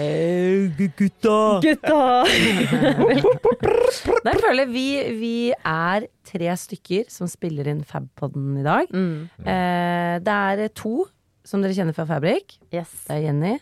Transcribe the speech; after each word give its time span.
Gutta! 0.00 1.60
Gutta! 1.64 2.24
Der 4.24 4.38
føler 4.40 4.64
jeg 4.64 4.70
vi, 4.72 4.86
vi 5.18 5.34
er 5.56 6.06
tre 6.30 6.54
stykker 6.56 7.04
som 7.12 7.28
spiller 7.30 7.68
inn 7.72 7.82
Fabpodden 7.86 8.56
i 8.60 8.64
dag. 8.66 8.86
Mm. 8.92 9.28
Eh, 9.44 10.14
det 10.24 10.36
er 10.36 10.68
to 10.76 11.04
som 11.46 11.62
dere 11.64 11.74
kjenner 11.76 11.94
fra 11.96 12.06
Fabrik. 12.08 12.58
Yes. 12.72 12.90
Det 13.08 13.14
er 13.18 13.22
Jenny 13.28 13.54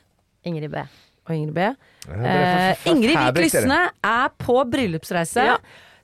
Ingrid 0.48 0.70
B. 0.72 0.76
og 1.28 1.34
Ingrid 1.34 1.54
B. 1.56 1.58
Ja, 2.08 2.22
er 2.22 2.72
Eh, 2.72 2.88
Ingrid 2.92 3.16
Vik 3.18 3.38
Lysne 3.48 3.80
er 4.04 4.26
på 4.38 4.56
bryllupsreise. 4.70 5.44
Ja. 5.52 5.56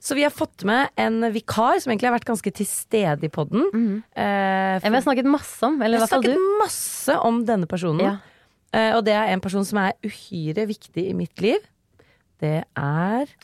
Så 0.05 0.12
vi 0.19 0.23
har 0.27 0.33
fått 0.34 0.64
med 0.69 0.91
en 1.01 1.16
vikar 1.33 1.78
som 1.80 1.89
egentlig 1.92 2.11
har 2.11 2.16
vært 2.19 2.27
ganske 2.28 2.51
til 2.53 2.66
stede 2.69 3.25
i 3.25 3.30
podden. 3.33 3.62
Eh, 4.12 4.75
for... 4.80 4.91
vi 4.91 4.97
har 4.98 5.05
snakket 5.06 5.28
masse 5.33 5.64
om, 5.64 5.78
eller 5.80 5.97
vi 5.97 5.98
i 6.03 6.03
har 6.03 6.05
hvert 6.05 6.12
fall 6.12 6.25
snakket 6.27 6.42
du. 6.42 6.59
masse 6.61 7.12
om 7.25 7.39
denne 7.48 7.66
personen. 7.70 8.05
Ja. 8.05 8.16
Eh, 8.74 8.91
og 8.98 9.05
det 9.06 9.14
er 9.14 9.30
en 9.34 9.42
person 9.45 9.64
som 9.66 9.78
er 9.84 9.94
uhyre 10.05 10.67
viktig 10.70 11.06
i 11.11 11.14
mitt 11.17 11.39
liv. 11.44 11.62
Det 12.42 12.56
er 12.75 13.34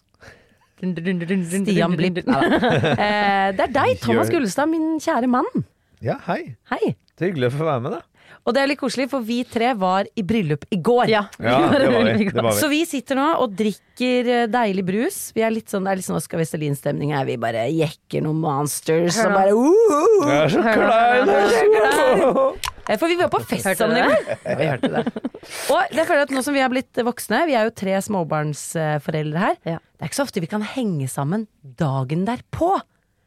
Stian 0.81 1.97
Blipp. 1.97 2.23
Eh, 2.25 3.51
det 3.55 3.67
er 3.69 3.75
deg, 3.75 3.99
Thomas 4.03 4.31
Gullestad, 4.33 4.71
min 4.73 4.97
kjære 5.03 5.29
mann. 5.31 5.65
Ja, 6.03 6.17
hei. 6.27 6.57
Hei. 6.73 6.95
Det 7.15 7.27
er 7.27 7.31
hyggelig 7.35 7.51
å 7.51 7.59
få 7.59 7.67
være 7.69 7.83
med, 7.85 7.99
da. 7.99 8.01
Og 8.49 8.55
det 8.57 8.63
er 8.63 8.71
litt 8.71 8.81
koselig, 8.81 9.05
for 9.13 9.21
vi 9.27 9.43
tre 9.45 9.75
var 9.77 10.07
i 10.17 10.23
bryllup 10.25 10.63
i 10.73 10.79
går. 10.81 11.11
Ja. 11.13 11.27
Ja, 11.45 11.59
det 11.75 11.91
var 11.93 12.07
vi. 12.09 12.25
Det 12.31 12.41
var 12.41 12.55
vi. 12.55 12.57
Så 12.63 12.71
vi 12.73 12.81
sitter 12.89 13.19
nå 13.21 13.27
og 13.45 13.53
drikker 13.59 14.31
eh, 14.39 14.47
deilig 14.51 14.87
brus. 14.89 15.19
Vi 15.37 15.45
er 15.45 15.53
litt 15.53 15.69
sånn, 15.69 15.85
det 15.85 15.93
er 15.93 16.01
litt 16.01 16.09
sånn 16.09 16.17
Oskar 16.17 16.41
Vestelin-stemning 16.41 17.13
her. 17.13 17.29
Vi 17.29 17.37
bare 17.43 17.67
jekker 17.69 18.25
noen 18.25 18.41
monsters 18.41 19.21
Hør 19.21 19.29
og 19.29 19.37
bare 19.37 19.53
uh, 19.53 20.29
Jeg 20.31 20.39
er 20.41 20.55
så 20.57 20.65
Hør 20.65 20.81
klein! 20.81 21.35
jeg 21.37 21.45
er 21.85 22.25
så- 22.25 22.77
Eh, 22.80 22.80
For 22.99 23.07
vi 23.13 23.17
var 23.21 23.29
på 23.31 23.41
fest 23.47 23.69
sammen 23.79 23.99
i 23.99 24.03
går. 24.09 24.31
Ja, 24.45 24.55
vi 24.59 24.69
hørte 24.71 24.91
det. 24.97 25.03
Og 25.75 25.95
jeg 25.95 26.07
føler 26.09 26.23
at 26.25 26.33
nå 26.35 26.43
som 26.43 26.57
vi 26.57 26.63
er 26.65 26.73
blitt 26.73 27.01
voksne, 27.07 27.45
vi 27.47 27.55
er 27.59 27.69
jo 27.69 27.75
tre 27.77 27.95
småbarnsforeldre 28.03 29.39
her, 29.45 29.57
Ja. 29.69 29.77
det 29.79 30.03
er 30.07 30.11
ikke 30.11 30.19
så 30.21 30.27
ofte 30.27 30.43
vi 30.43 30.51
kan 30.51 30.65
henge 30.75 31.07
sammen 31.11 31.47
dagen 31.63 32.27
derpå 32.29 32.73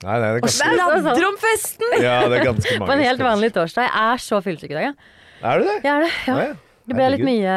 Nei, 0.03 0.17
nei, 0.19 0.33
det 0.35 0.43
og 0.43 0.51
sladre 0.51 1.27
om 1.29 1.37
festen! 1.39 1.93
ja, 2.03 2.17
det 2.27 2.41
er 2.41 2.47
ganske 2.49 2.75
På 2.81 2.91
en 2.91 2.99
helt 3.05 3.21
vanlig 3.23 3.53
torsdag. 3.55 3.85
Jeg 3.87 4.11
er 4.11 4.17
så 4.19 4.41
fyllesyk 4.43 4.73
i 4.73 4.75
dag. 4.75 4.89
jeg. 4.89 4.95
Er 5.43 5.59
du 5.61 5.63
det? 5.69 5.75
Jeg 5.85 5.91
er 5.93 6.03
det. 6.03 6.11
Ja. 6.27 6.35
Ja. 6.43 6.53
Det 6.83 6.95
ble 6.97 7.05
litt 7.13 7.21
mye, 7.23 7.53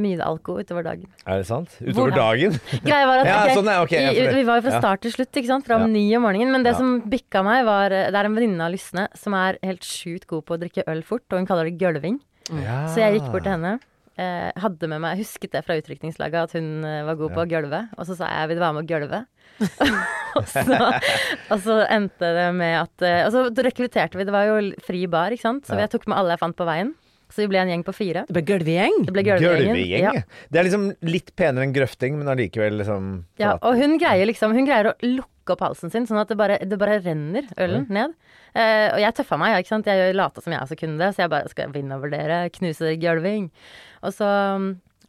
mye 0.00 0.24
alko 0.24 0.54
utover 0.62 0.86
dagen. 0.86 1.08
Er 1.26 1.42
det 1.42 1.46
sant? 1.50 1.68
Utover 1.82 2.12
Hvor- 2.12 2.16
dagen? 2.16 2.56
Greia 2.86 3.06
var 3.10 3.20
at 3.20 3.26
Ja, 3.32 3.40
sånn, 3.52 3.68
er, 3.68 3.82
okay, 3.84 4.00
ja, 4.06 4.10
i, 4.10 4.14
for 4.16 4.30
det- 4.30 4.38
Vi 4.40 4.46
var 4.48 4.60
jo 4.60 4.64
fra 4.70 4.80
start 4.80 5.02
til 5.04 5.12
slutt, 5.12 5.32
ikke 5.36 5.50
sant? 5.50 5.66
fra 5.68 5.78
ni 5.86 6.06
om 6.16 6.24
morgenen. 6.24 6.52
Men 6.54 6.64
det 6.64 6.74
som 6.78 7.00
bikka 7.12 7.44
meg, 7.44 7.64
var 7.68 7.90
Det 7.92 8.14
er 8.14 8.24
en 8.24 8.34
venninne 8.38 8.64
av 8.64 8.72
Lysne 8.72 9.08
som 9.18 9.36
er 9.36 9.58
helt 9.62 9.84
sjukt 9.84 10.26
god 10.26 10.46
på 10.48 10.56
å 10.56 10.60
drikke 10.64 10.86
øl 10.88 11.02
fort, 11.04 11.26
og 11.30 11.38
hun 11.42 11.46
kaller 11.50 11.68
det 11.68 11.76
gølving. 11.82 12.20
Ja. 12.50 12.86
Så 12.88 13.04
jeg 13.04 13.20
gikk 13.20 13.28
bort 13.32 13.44
til 13.44 13.52
henne. 13.52 13.78
Eh, 14.20 14.50
hadde 14.60 14.88
med 14.92 15.00
meg, 15.00 15.16
husket 15.22 15.52
det 15.54 15.62
fra 15.64 15.76
utrykningslaget 15.80 16.42
at 16.48 16.52
hun 16.52 16.84
eh, 16.84 17.02
var 17.08 17.16
god 17.16 17.32
på 17.32 17.44
å 17.44 17.48
gølve. 17.48 17.78
Og 17.96 18.04
så 18.08 18.16
sa 18.16 18.28
jeg 18.28 18.48
'vil 18.48 18.58
du 18.60 18.64
være 18.64 18.74
med 18.76 18.84
å 18.84 18.90
gølve'? 18.92 19.20
og, 20.36 20.44
så, 20.48 20.64
og 21.52 21.58
så 21.64 21.76
endte 21.92 22.28
det 22.36 22.48
med 22.56 22.72
at 22.80 23.02
eh, 23.04 23.26
Og 23.26 23.32
så 23.32 23.40
rekrutterte 23.64 24.16
vi, 24.16 24.24
det 24.24 24.32
var 24.32 24.48
jo 24.48 24.72
fri 24.84 25.06
bar, 25.06 25.32
ikke 25.32 25.44
sant. 25.48 25.64
Så 25.68 25.76
Ja. 25.76 25.84
jeg 25.84 25.90
tok 25.92 26.06
med 26.08 26.18
alle 26.18 26.32
jeg 26.36 26.40
fant 26.44 26.56
på 26.56 26.64
veien. 26.68 26.94
Så 27.32 27.42
vi 27.42 27.48
ble 27.48 27.62
en 27.62 27.70
gjeng 27.72 27.84
på 27.86 27.94
fire. 27.96 28.26
Det 28.28 28.36
ble 28.36 28.44
gølvegjeng. 28.44 28.98
Det 29.08 29.14
ble 29.16 29.24
gølvegjengen. 29.24 29.72
Gølvegjeng. 29.72 30.18
Ja. 30.20 30.48
Det 30.52 30.60
er 30.60 30.68
liksom 30.68 30.88
litt 31.08 31.32
penere 31.38 31.64
enn 31.66 31.74
grøfting, 31.74 32.18
men 32.20 32.28
allikevel 32.28 32.76
liksom 32.82 33.12
Ja, 33.40 33.54
og 33.56 33.78
hun 33.80 33.96
greier 34.00 34.28
liksom 34.28 34.52
Hun 34.56 34.68
greier 34.68 34.92
å 34.92 34.96
lukke 35.00 35.56
opp 35.56 35.64
halsen 35.64 35.90
sin, 35.90 36.04
sånn 36.06 36.20
at 36.20 36.30
det 36.30 36.36
bare, 36.38 36.60
det 36.62 36.78
bare 36.78 37.00
renner 37.02 37.48
ølen 37.58 37.88
ned. 37.90 38.12
Eh, 38.54 38.92
og 38.92 39.00
jeg 39.02 39.16
tøffa 39.16 39.38
meg, 39.40 39.56
ikke 39.58 39.72
sant. 39.72 39.88
Jeg 39.90 40.14
lata 40.14 40.44
som 40.44 40.54
jeg 40.54 40.62
også 40.62 40.78
kunne 40.78 41.00
det, 41.00 41.08
så 41.16 41.24
jeg 41.24 41.32
bare 41.32 41.50
skal 41.50 41.72
vinne 41.74 41.96
over 41.98 42.12
dere, 42.12 42.44
knuse 42.54 42.92
gulving. 43.02 43.48
Og 44.06 44.14
så 44.14 44.28
um, 44.54 44.68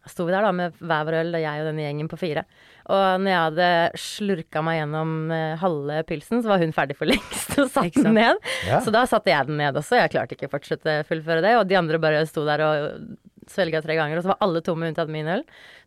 sto 0.09 0.25
vi 0.25 0.33
der 0.33 0.47
da 0.47 0.49
med 0.55 0.79
hver 0.81 1.05
vår 1.05 1.19
øl, 1.19 1.35
og 1.37 1.43
jeg 1.43 1.61
og 1.61 1.69
denne 1.69 1.85
gjengen 1.85 2.09
på 2.09 2.19
fire. 2.23 2.47
Og 2.91 3.21
når 3.23 3.29
jeg 3.31 3.39
hadde 3.45 3.67
slurka 4.03 4.63
meg 4.65 4.81
gjennom 4.81 5.13
eh, 5.31 5.55
halve 5.61 6.01
pilsen, 6.09 6.41
så 6.43 6.51
var 6.51 6.59
hun 6.63 6.73
ferdig 6.75 6.97
for 6.99 7.07
lengst 7.13 7.55
og 7.61 7.69
satte 7.71 8.03
den 8.03 8.17
ned. 8.19 8.39
Ja. 8.67 8.81
Så 8.83 8.91
da 8.91 9.05
satte 9.07 9.31
jeg 9.31 9.47
den 9.47 9.57
ned 9.61 9.79
også. 9.79 9.95
Jeg 10.01 10.11
klarte 10.15 10.35
ikke 10.35 10.49
å 10.51 10.55
fortsette 10.57 10.99
å 11.01 11.07
fullføre 11.07 11.43
det. 11.45 11.55
Og 11.61 11.67
de 11.69 11.79
andre 11.79 11.99
bare 12.03 12.25
sto 12.27 12.43
der 12.47 12.63
og 12.67 13.17
svelga 13.51 13.81
tre 13.83 13.95
ganger, 13.99 14.19
og 14.19 14.23
så 14.25 14.33
var 14.33 14.41
alle 14.43 14.61
tomme 14.63 14.87
unntatt 14.91 15.09
min 15.11 15.27
øl, 15.27 15.41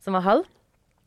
som 0.04 0.16
var 0.16 0.24
halv. 0.26 0.48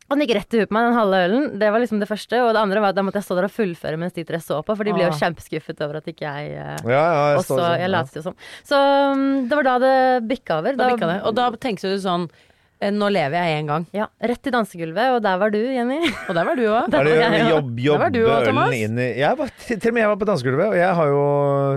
Og 0.10 0.16
den 0.18 0.24
gikk 0.26 0.32
rett 0.40 0.56
i 0.58 0.62
huet 0.64 0.70
på 0.72 0.74
meg, 0.74 0.88
den 0.88 0.96
halve 0.98 1.18
ølen. 1.28 1.44
Det 1.62 1.68
var 1.70 1.82
liksom 1.84 2.00
det 2.02 2.08
første. 2.10 2.38
Og 2.42 2.48
det 2.58 2.62
andre 2.64 2.82
var 2.82 2.94
at 2.94 2.98
da 2.98 3.04
måtte 3.06 3.20
jeg 3.22 3.28
stå 3.28 3.36
der 3.38 3.46
og 3.46 3.52
fullføre 3.54 4.00
mens 4.02 4.16
de 4.16 4.24
tre 4.26 4.40
så 4.42 4.58
på, 4.66 4.74
for 4.74 4.88
de 4.88 4.94
ble 4.96 5.04
jo 5.06 5.12
Ah. 5.12 5.20
kjempeskuffet 5.20 5.84
over 5.86 6.00
at 6.00 6.08
ikke 6.10 6.26
jeg 6.26 6.56
eh, 6.58 6.80
Ja, 6.90 6.98
ja, 6.98 7.20
jeg 7.30 7.38
også 7.44 7.52
står 7.54 7.62
sånn, 7.62 7.76
Jeg 7.78 7.86
ja. 7.86 7.92
latet 7.94 8.18
jo 8.18 8.24
som. 8.26 8.38
Så 8.66 8.80
um, 9.14 9.22
det 9.52 9.60
var 9.60 9.68
da 9.70 9.76
det 9.86 9.94
bikka 10.32 10.58
over. 10.64 10.80
Da 10.82 10.88
bikka 10.96 11.12
det. 11.14 11.20
Og 11.30 11.38
da 11.38 11.46
tenkte 11.62 11.94
du 11.94 12.02
sånn 12.02 12.26
Nå 12.80 13.10
lever 13.12 13.36
jeg 13.36 13.56
én 13.60 13.68
gang. 13.68 13.86
Ja, 13.92 14.06
rett 14.24 14.40
til 14.46 14.54
dansegulvet, 14.56 15.10
og 15.18 15.24
der 15.26 15.40
var 15.42 15.52
du, 15.52 15.58
Jenny. 15.60 15.98
Og 16.30 16.36
der 16.38 16.46
var 16.48 16.56
du 16.56 16.62
òg. 16.64 16.86
Er 16.96 17.10
det 17.10 17.16
var 17.20 17.34
jobb, 17.52 17.74
Der 17.84 17.98
var 18.06 18.14
du 18.16 18.20
også, 18.24 18.46
Thomas. 18.48 18.76
inn 18.78 19.02
i 19.04 19.08
jeg 19.20 19.36
var, 19.42 19.52
til, 19.66 19.82
og 19.90 19.94
med 19.98 20.02
jeg 20.06 20.12
var 20.14 20.20
på 20.22 20.28
dansegulvet, 20.30 20.68
og 20.70 20.78
jeg 20.80 20.94
har 21.02 21.12
jo 21.12 21.24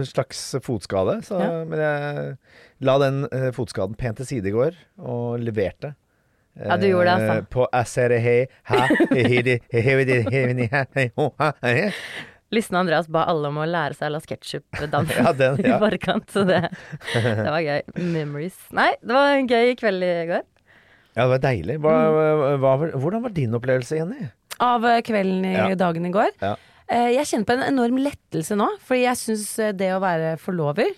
slags 0.07 0.45
fotskade. 0.63 1.17
Så, 1.27 1.41
Ja. 1.43 1.49
Men 1.67 1.83
jeg 1.83 2.37
la 2.87 2.95
den 3.03 3.19
eh, 3.35 3.49
fotskaden 3.57 3.99
pent 3.99 4.17
til 4.23 4.27
side 4.31 4.47
i 4.47 4.55
går, 4.55 4.79
og 5.03 5.43
leverte. 5.43 5.95
Ja, 6.55 6.77
du 6.77 6.87
gjorde 6.87 7.09
det, 7.09 7.15
altså. 7.19 7.34
Eh, 7.41 7.51
På 7.51 7.67
Listen 12.53 12.77
Andreas 12.77 13.07
ba 13.09 13.25
alle 13.33 13.49
om 13.49 13.57
å 13.63 13.67
lære 13.67 13.97
seg 13.97 14.11
La 14.13 14.21
sketsjup-dansen 14.21 15.23
Ja, 15.25 15.33
den, 15.33 15.57
i 15.65 15.71
ja. 15.71 15.79
forkant, 15.81 16.29
så 16.34 16.43
det, 16.45 16.59
det 17.17 17.49
var 17.49 17.63
gøy. 17.65 17.81
Memories. 18.13 18.59
Nei, 18.77 18.91
det 19.01 19.17
var 19.17 19.39
en 19.39 19.49
gøy 19.49 19.73
kveld 19.81 20.05
i 20.05 20.11
går. 20.29 20.45
Ja, 21.17 21.27
det 21.27 21.31
var 21.34 21.43
deilig. 21.45 21.78
Hva, 21.84 21.95
hva, 22.56 22.77
var- 22.81 22.95
hvordan 22.97 23.23
var 23.23 23.31
din 23.37 23.53
opplevelse, 23.59 23.97
Jenny? 23.99 24.28
Av 24.61 24.84
eh, 24.84 25.00
kvelden 25.05 25.45
i 25.45 25.53
Ja. 25.55 25.75
dagen 25.75 26.06
i 26.06 26.11
går. 26.15 26.31
Ja. 26.41 26.55
Eh, 26.89 27.11
Jeg 27.17 27.27
kjenner 27.27 27.45
på 27.47 27.53
en 27.59 27.67
enorm 27.73 27.99
lettelse 27.99 28.56
nå, 28.56 28.69
fordi 28.87 29.03
jeg 29.05 29.17
syns 29.17 29.77
det 29.77 29.91
å 29.93 30.01
være 30.01 30.39
forlover 30.39 30.89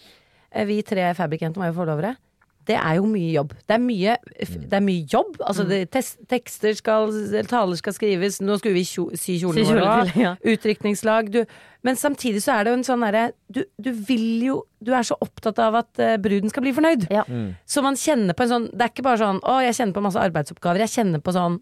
eh, 0.53 0.65
Vi 0.65 0.83
tre 0.83 1.13
fabrikantene 1.15 1.59
var 1.65 1.73
jo 1.73 1.79
forlovere. 1.81 2.17
Det 2.67 2.77
er 2.79 2.97
jo 2.99 3.05
mye 3.09 3.31
jobb. 3.35 3.53
Det 3.69 3.77
er 3.77 3.83
mye, 3.83 4.17
det 4.41 4.79
er 4.79 4.83
mye 4.85 5.05
jobb. 5.13 5.37
Altså, 5.45 5.67
det, 5.69 5.83
tekster 6.31 6.77
skal 6.79 7.13
Taler 7.51 7.81
skal 7.81 7.97
skrives. 7.97 8.41
Nå 8.45 8.57
skulle 8.61 8.79
vi 8.79 8.87
kjo, 8.89 9.11
sy 9.19 9.37
kjolen 9.43 9.69
vår 9.69 9.83
òg. 9.85 10.15
ja. 10.25 10.35
Utrykningslag. 10.55 11.35
Men 11.85 12.01
samtidig 12.01 12.41
så 12.45 12.57
er 12.57 12.65
det 12.65 12.73
jo 12.73 12.79
en 12.79 12.87
sånn 12.87 13.05
derre 13.05 13.27
du, 13.53 13.61
du 13.77 13.91
vil 13.93 14.47
jo 14.47 14.55
Du 14.81 14.95
er 14.97 15.05
så 15.05 15.19
opptatt 15.21 15.59
av 15.61 15.77
at 15.83 16.01
uh, 16.01 16.17
bruden 16.21 16.53
skal 16.53 16.65
bli 16.65 16.73
fornøyd. 16.77 17.07
Ja. 17.13 17.27
Så 17.69 17.85
man 17.85 17.99
kjenner 18.01 18.37
på 18.37 18.47
en 18.47 18.53
sånn 18.55 18.67
Det 18.73 18.87
er 18.87 18.93
ikke 18.93 19.05
bare 19.07 19.21
sånn 19.21 19.41
å, 19.45 19.61
jeg 19.65 19.77
kjenner 19.77 19.97
på 19.97 20.05
masse 20.09 20.25
arbeidsoppgaver. 20.25 20.85
Jeg 20.87 20.95
kjenner 20.99 21.25
på 21.25 21.37
sånn 21.37 21.61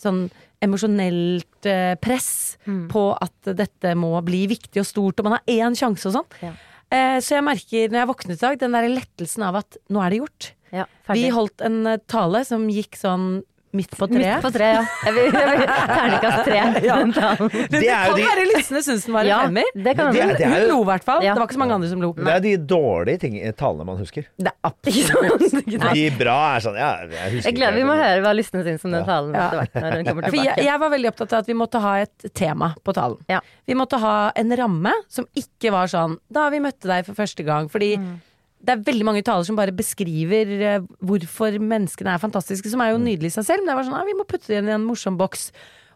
Sånn 0.00 0.28
emosjonelt 0.62 1.66
eh, 1.66 1.96
press 2.00 2.56
på 2.92 3.02
at 3.16 3.50
dette 3.58 3.90
må 3.98 4.12
bli 4.24 4.44
viktig 4.48 4.80
og 4.80 4.86
stort, 4.86 5.18
og 5.18 5.26
man 5.26 5.34
har 5.34 5.50
én 5.50 5.74
sjanse 5.76 6.06
og 6.08 6.14
sånn. 6.14 6.28
Ja. 6.46 6.52
Eh, 6.90 7.18
så 7.22 7.36
jeg 7.36 7.46
merker 7.46 7.92
når 7.92 8.02
jeg 8.02 8.10
våknet 8.10 8.36
i 8.36 8.40
dag, 8.40 8.58
den 8.58 8.74
der 8.74 8.88
lettelsen 8.90 9.46
av 9.46 9.60
at 9.62 9.78
nå 9.92 10.02
er 10.02 10.10
det 10.10 10.22
gjort. 10.22 10.48
Ja, 10.74 10.86
Vi 11.10 11.30
holdt 11.34 11.62
en 11.66 11.80
eh, 11.86 12.00
tale 12.10 12.44
som 12.46 12.68
gikk 12.70 12.98
sånn 12.98 13.42
midt 13.72 13.92
på 13.96 14.06
Midt 14.10 14.42
på 14.42 14.50
tre, 14.50 14.66
ja. 14.74 14.82
Jeg 15.06 15.14
vil, 15.14 15.26
jeg 15.32 15.58
vil, 15.60 15.66
terningkast 15.70 16.40
tre. 16.44 16.56
ja. 16.90 16.96
Det 17.00 17.68
det, 17.70 17.82
kan 17.86 18.16
de- 18.16 18.24
være 18.26 18.46
Lysne 18.50 18.82
syns 18.82 19.04
den 19.06 19.14
var 19.14 19.20
en 19.22 19.30
Ja, 19.30 19.38
femmer. 19.46 19.68
det 19.74 19.96
kan 19.96 20.12
Det 20.12 20.22
er- 20.24 20.34
det 20.40 20.48
Hun 20.50 20.68
lo 20.68 20.78
i 20.82 20.88
hvert 20.90 21.04
fall. 21.06 21.22
Ja. 21.22 21.34
Det 21.34 21.40
var 21.42 21.46
ikke 21.46 21.54
så 21.58 21.62
mange 21.62 21.74
andre 21.78 21.88
som 21.92 22.02
lo. 22.02 22.12
Det 22.18 22.34
er 22.34 22.40
de 22.40 22.54
dårlige 22.58 23.20
ting, 23.20 23.36
talene 23.54 23.84
man 23.86 23.96
husker. 24.00 24.26
Det 24.38 24.50
er 24.50 24.72
Ikke 24.90 25.80
sant? 25.80 25.94
De 25.94 26.10
bra 26.18 26.38
er 26.56 26.64
sånn 26.64 26.76
Ja, 26.80 26.90
jeg 27.06 27.32
husker 27.36 27.48
Jeg 27.50 27.56
gleder 27.60 27.76
Vi 27.78 27.84
må 27.86 27.94
høre 27.98 28.20
hva 28.24 28.32
lystene 28.34 28.64
syns 28.66 28.84
om 28.84 28.90
den 28.96 29.04
Ja. 29.04 29.06
talen 29.06 29.34
Ja. 29.34 29.50
Når 29.50 29.90
den 29.96 30.04
kommer 30.06 30.22
For 30.28 30.36
jeg, 30.36 30.46
tilbake. 30.54 30.64
jeg 30.64 30.80
var 30.80 30.90
veldig 30.90 31.08
opptatt 31.12 31.32
av 31.32 31.38
at 31.44 31.46
vi 31.46 31.54
måtte 31.54 31.80
ha 31.80 31.94
et 32.02 32.34
tema 32.34 32.74
på 32.84 32.92
talen. 32.94 33.18
Ja. 33.28 33.40
Vi 33.66 33.74
måtte 33.74 33.98
ha 34.02 34.32
en 34.36 34.50
ramme 34.56 34.92
som 35.08 35.26
ikke 35.36 35.70
var 35.70 35.86
sånn 35.86 36.18
da 36.30 36.48
vi 36.50 36.58
møtte 36.58 36.88
deg 36.90 37.06
for 37.06 37.14
første 37.14 37.44
gang. 37.46 37.68
Fordi 37.70 37.96
Mm. 37.98 38.20
Det 38.60 38.74
er 38.74 38.84
veldig 38.84 39.06
mange 39.08 39.22
taler 39.24 39.46
som 39.48 39.56
bare 39.56 39.72
beskriver 39.72 40.50
eh, 40.60 40.80
hvorfor 41.00 41.54
menneskene 41.62 42.12
er 42.14 42.20
fantastiske, 42.22 42.68
som 42.72 42.80
er 42.84 42.92
jo 42.94 42.98
nydelig 43.02 43.30
i 43.32 43.36
seg 43.38 43.46
selv. 43.48 43.62
Men 43.64 43.72
det 43.72 43.76
var 43.80 43.86
sånn 43.88 43.98
ja, 44.00 44.06
vi 44.08 44.16
må 44.18 44.26
putte 44.28 44.50
det 44.52 44.58
inn 44.60 44.68
i 44.68 44.74
en 44.76 44.84
morsom 44.84 45.16
boks. 45.20 45.50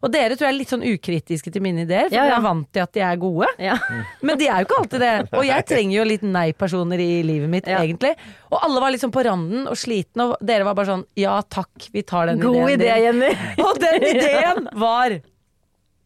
Og 0.04 0.10
dere 0.12 0.34
tror 0.36 0.50
jeg 0.50 0.52
er 0.52 0.56
litt 0.58 0.72
sånn 0.72 0.82
ukritiske 0.84 1.48
til 1.54 1.62
mine 1.64 1.86
ideer, 1.86 2.10
for 2.10 2.16
Ja, 2.18 2.24
ja. 2.28 2.36
er 2.36 2.42
vant 2.44 2.66
til 2.76 2.82
at 2.84 2.90
de 2.92 3.00
er 3.00 3.16
gode. 3.22 3.46
Ja. 3.62 3.76
Men 4.26 4.36
de 4.40 4.48
er 4.52 4.60
jo 4.60 4.66
ikke 4.66 4.80
alltid 4.82 5.00
det. 5.00 5.12
Og 5.38 5.46
jeg 5.48 5.64
trenger 5.70 5.96
jo 5.96 6.04
litt 6.10 6.26
nei-personer 6.28 7.00
i 7.00 7.22
livet 7.24 7.48
mitt, 7.52 7.68
Ja. 7.72 7.78
egentlig. 7.80 8.10
Og 8.50 8.58
alle 8.66 8.82
var 8.84 8.92
liksom 8.92 9.12
på 9.14 9.24
randen 9.24 9.64
og 9.70 9.78
slitne, 9.80 10.26
og 10.28 10.44
dere 10.44 10.66
var 10.68 10.76
bare 10.76 10.90
sånn 10.92 11.06
ja 11.20 11.38
takk, 11.48 11.88
vi 11.94 12.02
tar 12.04 12.28
den 12.32 12.42
God 12.44 12.74
ideen 12.74 12.76
idé. 12.80 12.90
Jenny. 13.06 13.32
Og 13.64 13.80
den 13.80 14.04
ideen 14.12 14.68
var 14.84 15.16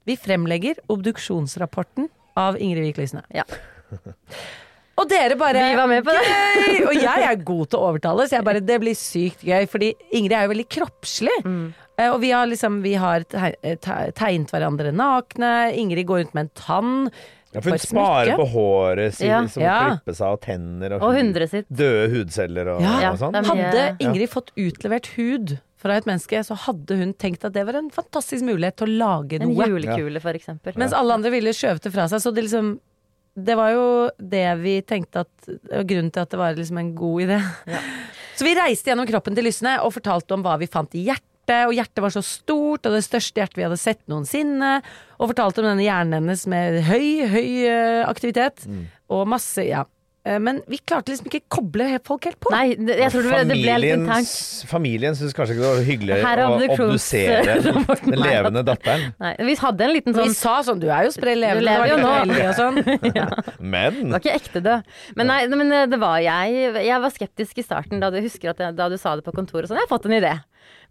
Vi 0.06 0.14
fremlegger 0.16 0.78
obduksjonsrapporten 0.94 2.06
av 2.38 2.54
Ingrid 2.62 2.86
Vik 2.86 3.02
Lysne. 3.02 3.24
Ja. 3.34 3.42
Og 4.98 5.08
dere 5.08 5.36
bare 5.38 5.62
Vi 5.70 5.76
var 5.78 5.86
med 5.90 6.04
på 6.06 6.14
det. 6.16 6.24
Gøy! 6.26 6.78
Og 6.88 6.94
jeg 6.98 7.26
er 7.30 7.36
god 7.52 7.68
til 7.70 7.78
å 7.78 7.88
overtale, 7.92 8.26
så 8.28 8.38
jeg 8.38 8.44
bare 8.48 8.60
Det 8.64 8.78
blir 8.82 8.96
sykt 8.98 9.44
gøy. 9.46 9.66
Fordi 9.70 9.92
Ingrid 10.18 10.34
er 10.38 10.46
jo 10.48 10.52
veldig 10.54 10.68
kroppslig. 10.74 11.36
Mm. 11.46 11.66
Eh, 11.98 12.10
Og 12.12 12.20
vi 12.22 12.30
har 12.34 12.46
liksom 12.50 12.80
Vi 12.82 12.94
har 12.98 13.24
tegnet 13.28 14.50
hverandre 14.54 14.92
nakne. 14.94 15.52
Ingrid 15.78 16.06
går 16.08 16.24
rundt 16.24 16.34
med 16.38 16.48
en 16.48 16.54
tann. 16.58 16.94
Ja, 17.54 17.62
for 17.64 17.72
hun 17.72 17.80
sparer 17.80 18.34
på 18.36 18.44
håret 18.52 19.14
sitt, 19.16 19.26
Ja. 19.30 19.38
som 19.48 19.62
Ja. 19.62 19.78
klippe 19.96 20.14
seg, 20.14 20.26
og 20.34 20.40
tenner 20.42 20.92
og, 20.98 21.02
Og 21.02 21.14
hundre 21.16 21.46
sitt. 21.48 21.64
døde 21.72 22.10
hudceller 22.12 22.68
og, 22.74 22.82
Ja. 22.82 23.12
og 23.12 23.18
sånn. 23.18 23.34
Hadde 23.34 23.96
Ingrid 24.00 24.28
fått 24.28 24.50
utlevert 24.54 25.06
hud 25.16 25.58
fra 25.78 25.94
et 25.96 26.04
menneske, 26.04 26.42
så 26.44 26.54
hadde 26.56 26.98
hun 26.98 27.14
tenkt 27.14 27.44
at 27.46 27.54
det 27.54 27.64
var 27.64 27.76
en 27.78 27.88
fantastisk 27.88 28.42
mulighet 28.44 28.76
til 28.76 28.88
å 28.88 28.98
lage 28.98 29.40
En 29.40 29.48
noe. 29.48 29.64
julekule, 29.66 30.20
for 30.20 30.32
eksempel. 30.34 30.76
Mens 30.76 30.92
alle 30.92 31.14
andre 31.14 31.30
ville 31.30 31.48
skjøvet 31.54 31.80
det 31.82 31.92
fra 31.94 32.04
seg. 32.08 32.20
Så 32.20 32.34
det 32.34 32.44
liksom 32.44 32.80
Det 33.38 33.54
var 33.58 33.72
jo 33.74 33.86
det 34.18 34.44
vi 34.62 34.74
tenkte 34.86 35.22
at 35.24 35.48
Grunnen 35.88 36.10
til 36.12 36.24
at 36.24 36.32
det 36.32 36.40
var 36.40 36.56
liksom 36.58 36.80
en 36.80 36.92
god 36.98 37.24
idé. 37.28 37.38
Så 38.38 38.46
vi 38.46 38.54
reiste 38.58 38.90
gjennom 38.90 39.08
kroppen 39.08 39.34
til 39.36 39.46
Lysne 39.48 39.78
og 39.82 39.94
fortalte 39.96 40.36
om 40.36 40.44
hva 40.46 40.56
vi 40.60 40.68
fant 40.70 40.94
i 40.94 41.04
hjertet. 41.08 41.64
Og 41.64 41.72
hjertet 41.72 42.02
var 42.04 42.12
så 42.12 42.20
stort, 42.22 42.84
og 42.84 42.92
det 42.92 43.00
største 43.06 43.40
hjertet 43.40 43.56
vi 43.56 43.64
hadde 43.64 43.78
sett 43.80 44.02
noensinne. 44.10 44.76
Og 45.16 45.30
fortalte 45.32 45.62
om 45.62 45.70
denne 45.70 45.86
hjernen 45.86 46.18
hennes 46.20 46.44
med 46.50 46.82
høy, 46.86 47.24
høy 47.32 47.48
aktivitet. 48.04 48.66
aktivitet. 48.68 48.90
Og 49.08 49.24
masse 49.32 49.64
Ja. 49.64 49.84
Eh, 50.28 50.38
Men 50.42 50.60
vi 50.68 50.78
klarte 50.82 51.12
liksom 51.12 51.28
ikke 51.30 51.40
koble 51.58 51.86
folk 52.04 52.26
helt 52.28 52.38
på. 52.42 52.50
Nei, 52.52 52.74
jeg 52.76 53.10
tror 53.14 53.24
det, 53.24 53.38
det 53.48 53.56
ble 53.56 53.56
litt 53.56 53.72
Familien, 53.72 54.02
internt. 54.04 54.32
familien 54.68 55.16
syns 55.18 55.36
kanskje 55.36 55.56
ikke 55.56 55.64
det 55.64 55.70
var 55.70 55.86
hyggelig 55.86 56.18
å 56.18 56.48
obdusere 56.74 57.54
den 58.04 58.20
levende 58.20 58.64
datteren. 58.68 59.06
Nei, 59.22 59.32
vi 59.48 59.56
hadde 59.62 59.86
en 59.86 59.94
liten 59.96 60.16
Vi 60.16 60.26
sånn 60.26 60.36
sa 60.36 60.56
sånn, 60.66 60.82
du 60.82 60.88
er 60.92 61.08
jo 61.08 61.14
sprell 61.16 61.40
levende, 61.40 61.64
Du 61.64 61.70
lever 61.70 61.92
jo 61.92 61.98
nå. 62.02 62.12
og 62.44 62.54
sånn. 62.58 62.80
Men 63.74 64.00
Det 64.02 64.12
var 64.12 64.24
ikke 64.24 64.36
ekte 64.36 64.64
død. 64.68 64.92
Men 65.18 65.32
nei, 65.32 65.40
men 65.54 65.72
eh, 65.72 65.86
det 65.90 66.00
var 66.02 66.18
jeg 66.22 66.84
Jeg 66.86 67.02
var 67.04 67.14
skeptisk 67.14 67.62
i 67.62 67.66
starten 67.66 68.02
da 68.02 68.10
du 68.12 68.20
husker 68.20 68.52
at 68.52 68.60
jeg, 68.62 68.76
da 68.78 68.88
du 68.92 68.98
sa 69.00 69.16
det 69.18 69.24
på 69.26 69.34
kontoret 69.36 69.66
og 69.68 69.72
sånn. 69.72 69.80
Jeg 69.80 69.88
har 69.88 69.94
fått 69.94 70.08
en 70.10 70.18
idé. 70.18 70.34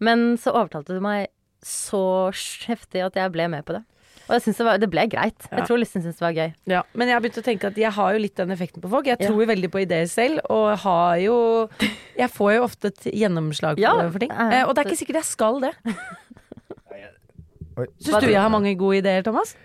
Men 0.03 0.25
så 0.41 0.53
overtalte 0.55 0.97
du 0.97 1.03
meg 1.03 1.29
så 1.65 2.29
heftig 2.67 3.01
at 3.05 3.15
jeg 3.17 3.31
ble 3.33 3.47
med 3.51 3.65
på 3.67 3.77
det. 3.77 3.83
Og 4.27 4.33
jeg 4.35 4.41
synes 4.43 4.57
det, 4.59 4.65
var, 4.67 4.77
det 4.83 4.89
ble 4.91 5.05
greit. 5.07 5.45
Ja. 5.47 5.61
Jeg 5.61 5.67
tror 5.69 5.79
Listen 5.79 6.03
syntes 6.03 6.17
det 6.19 6.25
var 6.25 6.35
gøy. 6.35 6.49
Ja, 6.67 6.81
men 6.93 7.07
jeg 7.07 7.15
har 7.15 7.21
begynt 7.23 7.39
å 7.39 7.45
tenke 7.45 7.69
at 7.71 7.77
jeg 7.79 7.91
har 7.95 8.13
jo 8.17 8.19
litt 8.19 8.35
den 8.35 8.51
effekten 8.51 8.83
på 8.83 8.89
folk. 8.91 9.07
Jeg 9.07 9.17
Ja. 9.21 9.27
tror 9.29 9.39
jo 9.43 9.47
veldig 9.53 9.69
på 9.71 9.81
ideer 9.85 10.07
selv, 10.11 10.41
og 10.51 10.77
har 10.83 11.17
jo 11.23 11.37
Jeg 12.17 12.29
får 12.33 12.53
jo 12.57 12.63
ofte 12.67 12.91
et 12.91 13.07
gjennomslag 13.13 13.79
Ja, 13.79 13.93
for, 14.01 14.11
for 14.17 14.19
ting. 14.25 14.31
ja. 14.35 14.49
Eh, 14.51 14.63
og 14.67 14.75
det 14.75 14.83
er 14.83 14.89
ikke 14.91 14.99
sikkert 14.99 15.21
jeg 15.23 15.29
skal 15.31 15.61
det. 15.63 15.73
Syns 18.01 18.23
du 18.23 18.31
jeg 18.31 18.41
har 18.41 18.49
mange 18.49 18.73
gode 18.77 18.97
ideer, 19.03 19.21
Thomas? 19.25 19.55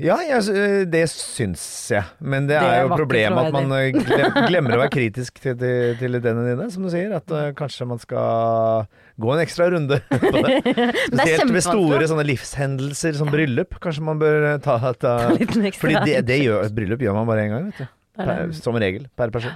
Ja, 0.00 0.14
jeg, 0.24 0.88
det 0.88 1.02
syns 1.12 1.62
jeg. 1.92 2.06
Men 2.24 2.46
det, 2.48 2.56
Det 2.56 2.68
er 2.72 2.86
jo 2.86 2.96
problemet 2.96 3.50
at 3.50 3.52
man 3.52 3.72
eh, 3.76 3.92
glemmer 4.48 4.78
å 4.78 4.80
være 4.80 4.94
kritisk 4.94 5.36
til, 5.42 5.58
til, 5.60 5.92
til 6.00 6.16
ideene 6.16 6.46
dine, 6.46 6.70
som 6.72 6.86
du 6.86 6.88
sier. 6.92 7.12
At 7.18 7.28
uh, 7.28 7.50
kanskje 7.58 7.84
man 7.90 8.00
skal 8.00 8.88
gå 9.18 9.32
en 9.34 9.42
ekstra 9.42 9.68
runde 9.74 10.00
på 10.08 10.32
det. 10.38 10.58
Spesielt 11.12 11.54
ved 11.54 11.64
store 11.66 12.10
sånne 12.10 12.26
livshendelser 12.28 13.18
som 13.18 13.30
bryllup. 13.32 13.78
Kanskje 13.82 14.04
man 14.08 14.20
bør 14.22 14.50
eh, 14.54 14.58
ta, 14.64 14.78
ta 14.98 15.14
Litt 15.34 15.54
ekstra. 15.56 15.78
Fordi 15.84 16.02
det, 16.06 16.20
det 16.30 16.42
gjør, 16.44 16.68
bryllup 16.74 17.02
gjør 17.06 17.18
man 17.18 17.30
bare 17.30 17.46
én 17.48 17.54
gang, 17.56 17.70
vet 17.72 17.82
du. 17.82 17.94
Er 18.18 18.30
Per, 18.32 18.54
som 18.58 18.78
regel. 18.78 19.04
Per 19.18 19.30
person. 19.34 19.54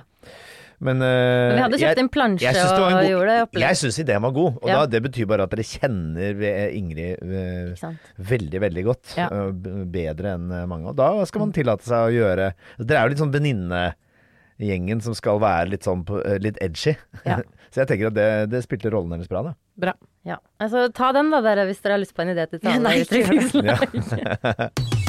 Men, 0.82 0.98
Men 0.98 1.06
eh, 1.06 1.54
vi 1.54 1.62
hadde 1.62 1.78
kjøpt 1.78 2.00
en 2.02 2.08
plansje 2.10 2.50
jeg 2.50 2.70
og 2.74 3.04
gjorde 3.06 3.26
det 3.30 3.42
opplegg. 3.44 3.64
Jeg 3.68 3.78
syns 3.78 3.98
ideen 4.02 4.22
var 4.24 4.32
god. 4.34 4.56
Og 4.58 4.66
Ja. 4.66 4.78
da, 4.80 4.88
det 4.90 5.00
betyr 5.04 5.28
bare 5.30 5.44
at 5.46 5.52
dere 5.54 5.66
kjenner 5.66 6.42
Ingrid 6.74 7.22
uh, 7.22 7.92
veldig, 8.32 8.60
veldig 8.64 8.84
godt. 8.88 9.12
Ja. 9.14 9.28
Uh, 9.30 9.52
Bedre 9.94 10.34
enn 10.34 10.50
eh, 10.50 10.64
mange. 10.66 10.90
Og 10.90 10.98
da 10.98 11.12
skal 11.30 11.44
man 11.44 11.54
tillate 11.54 11.86
seg 11.86 12.08
å 12.08 12.14
gjøre 12.16 12.48
Dere 12.82 12.98
er 12.98 13.06
jo 13.06 13.12
litt 13.14 13.22
sånn 13.22 13.34
venninnegjengen 13.36 15.04
som 15.06 15.14
skal 15.18 15.38
være 15.42 15.70
litt 15.76 15.86
sånn 15.86 16.02
på, 16.08 16.18
eh, 16.26 16.40
litt 16.42 16.58
edgy. 16.64 16.96
Ja. 17.28 17.38
Så 17.72 17.80
jeg 17.80 17.88
tenker 17.88 18.10
at 18.10 18.16
det, 18.16 18.30
det 18.52 18.60
spilte 18.66 18.90
rollen 18.92 19.14
deres 19.14 19.30
bra, 19.30 19.40
da. 19.46 19.52
Bra. 19.80 19.94
Ja. 20.28 20.36
Altså, 20.60 20.84
ta 20.92 21.08
den 21.16 21.32
da, 21.32 21.40
dere, 21.44 21.64
hvis 21.70 21.80
dere 21.80 21.96
har 21.96 22.02
lyst 22.02 22.12
på 22.12 22.24
en 22.26 22.34
idé 22.34 22.44
til 22.50 22.60
tale. 22.60 22.82
Nei, 22.86 22.98
ikke 23.00 23.22
gjør 23.24 23.32
det. 23.40 23.64
Ja. 23.64 24.68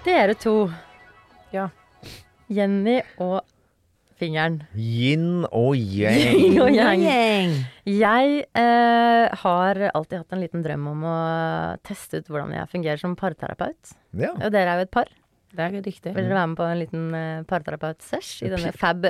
Dere 0.06 0.34
to. 0.40 0.54
Ja. 1.52 1.68
Jenny 2.48 3.02
og 3.20 3.42
Fingeren. 4.20 4.58
Yin 4.76 5.46
og 5.48 5.76
yang. 5.76 6.18
Yin 6.36 6.58
og 6.60 6.74
yang. 6.74 7.54
Jeg 7.88 8.42
eh, 8.44 9.38
har 9.42 9.80
alltid 9.94 10.18
hatt 10.18 10.34
en 10.36 10.42
liten 10.42 10.64
drøm 10.64 10.90
om 10.90 11.06
å 11.08 11.14
teste 11.88 12.20
ut 12.20 12.28
hvordan 12.28 12.52
jeg 12.52 12.68
fungerer 12.68 13.00
som 13.00 13.16
parterapeut. 13.16 13.94
Ja. 14.12 14.34
Og 14.34 14.52
dere 14.52 14.74
er 14.74 14.82
jo 14.82 14.88
et 14.88 14.92
par. 14.92 15.08
Det 15.56 15.64
er 15.64 15.78
riktig. 15.80 16.12
Vil 16.12 16.28
dere 16.28 16.36
være 16.36 16.50
med 16.52 16.60
på 16.60 16.68
en 16.68 16.82
liten 16.82 17.06
eh, 17.16 17.46
parterapeut-sesh 17.48 18.44
i 18.44 18.52
denne 18.52 18.74
fab 18.76 19.08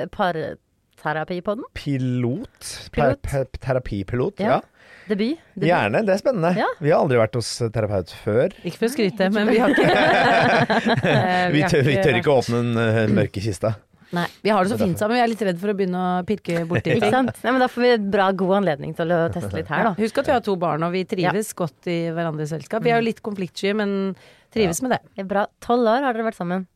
parterapipodden? 1.01 1.65
Pilot. 1.77 2.71
Pilot. 2.95 3.21
Per, 3.25 3.45
per, 3.45 3.49
terapipilot. 3.61 4.39
Ja. 4.41 4.59
Ja. 4.59 4.61
Debut? 5.09 5.37
Debut. 5.57 5.67
Gjerne. 5.67 6.01
Det 6.07 6.13
er 6.13 6.19
spennende. 6.21 6.51
Ja. 6.55 6.67
Vi 6.79 6.91
har 6.93 7.01
aldri 7.03 7.17
vært 7.19 7.35
hos 7.35 7.49
terapeut 7.73 8.11
før. 8.23 8.53
Ikke 8.63 8.77
for 8.83 8.87
å 8.87 8.93
skryte, 8.93 9.29
men 9.33 9.49
vi 9.49 9.57
har 9.63 9.73
ikke 9.73 9.87
Vi 11.57 11.63
tør, 11.67 11.87
vi 11.89 11.95
tør 12.05 12.19
ikke 12.21 12.31
å 12.33 12.41
åpne 12.41 12.61
den 12.61 12.83
eh, 12.85 13.07
mørke 13.19 13.43
kista. 13.43 13.73
Nei, 14.11 14.25
Vi 14.43 14.51
har 14.51 14.67
det 14.67 14.73
så 14.73 14.77
fint 14.79 14.99
sammen. 14.99 15.15
Vi 15.15 15.23
er 15.23 15.29
litt 15.31 15.41
redd 15.47 15.59
for 15.61 15.71
å 15.71 15.75
begynne 15.79 15.99
å 16.03 16.23
pirke 16.27 16.65
borti 16.67 16.91
Ikke 16.97 17.05
ting. 17.07 17.13
sant? 17.15 17.37
Nei, 17.45 17.53
men 17.55 17.63
da 17.63 17.69
får 17.71 17.83
vi 17.85 17.91
et 17.95 18.09
bra, 18.11 18.25
god 18.35 18.57
anledning 18.59 18.91
til 18.97 19.13
å 19.15 19.19
teste 19.31 19.55
litt 19.55 19.71
her, 19.71 19.85
da. 19.87 19.93
Husk 19.99 20.19
at 20.19 20.27
vi 20.27 20.33
har 20.35 20.43
to 20.43 20.55
barn, 20.59 20.83
og 20.83 20.91
vi 20.95 21.05
trives 21.07 21.53
godt 21.55 21.87
i 21.91 21.97
hverandres 22.11 22.51
selskap. 22.51 22.83
Vi 22.83 22.91
er 22.91 22.99
jo 22.99 23.07
litt 23.07 23.21
konfliktsky, 23.23 23.71
men 23.79 23.93
trives 24.51 24.83
med 24.83 24.97
det. 24.97 24.99
Det 25.15 25.23
er 25.23 25.29
Bra. 25.31 25.45
Tolv 25.63 25.87
år 25.87 26.03
har 26.03 26.11
dere 26.17 26.27
vært 26.27 26.39
sammen. 26.41 26.67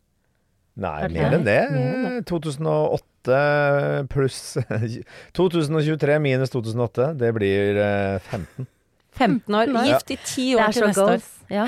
Nei, 0.75 1.07
mer 1.15 1.37
enn 1.37 1.45
det. 1.47 1.59
mer 1.71 2.21
2008 2.27 4.05
pluss 4.11 4.57
2023 5.37 6.17
minus 6.23 6.51
2008, 6.51 7.13
det 7.19 7.31
blir 7.37 7.79
eh, 7.79 8.17
15. 8.19 8.67
15 9.15 9.55
år, 9.55 9.71
gift 9.87 10.11
i 10.11 10.17
10 10.19 10.55
år 10.59 10.75
til 10.75 10.87
neste 10.89 11.05
år. 11.07 11.27
Ja. 11.53 11.67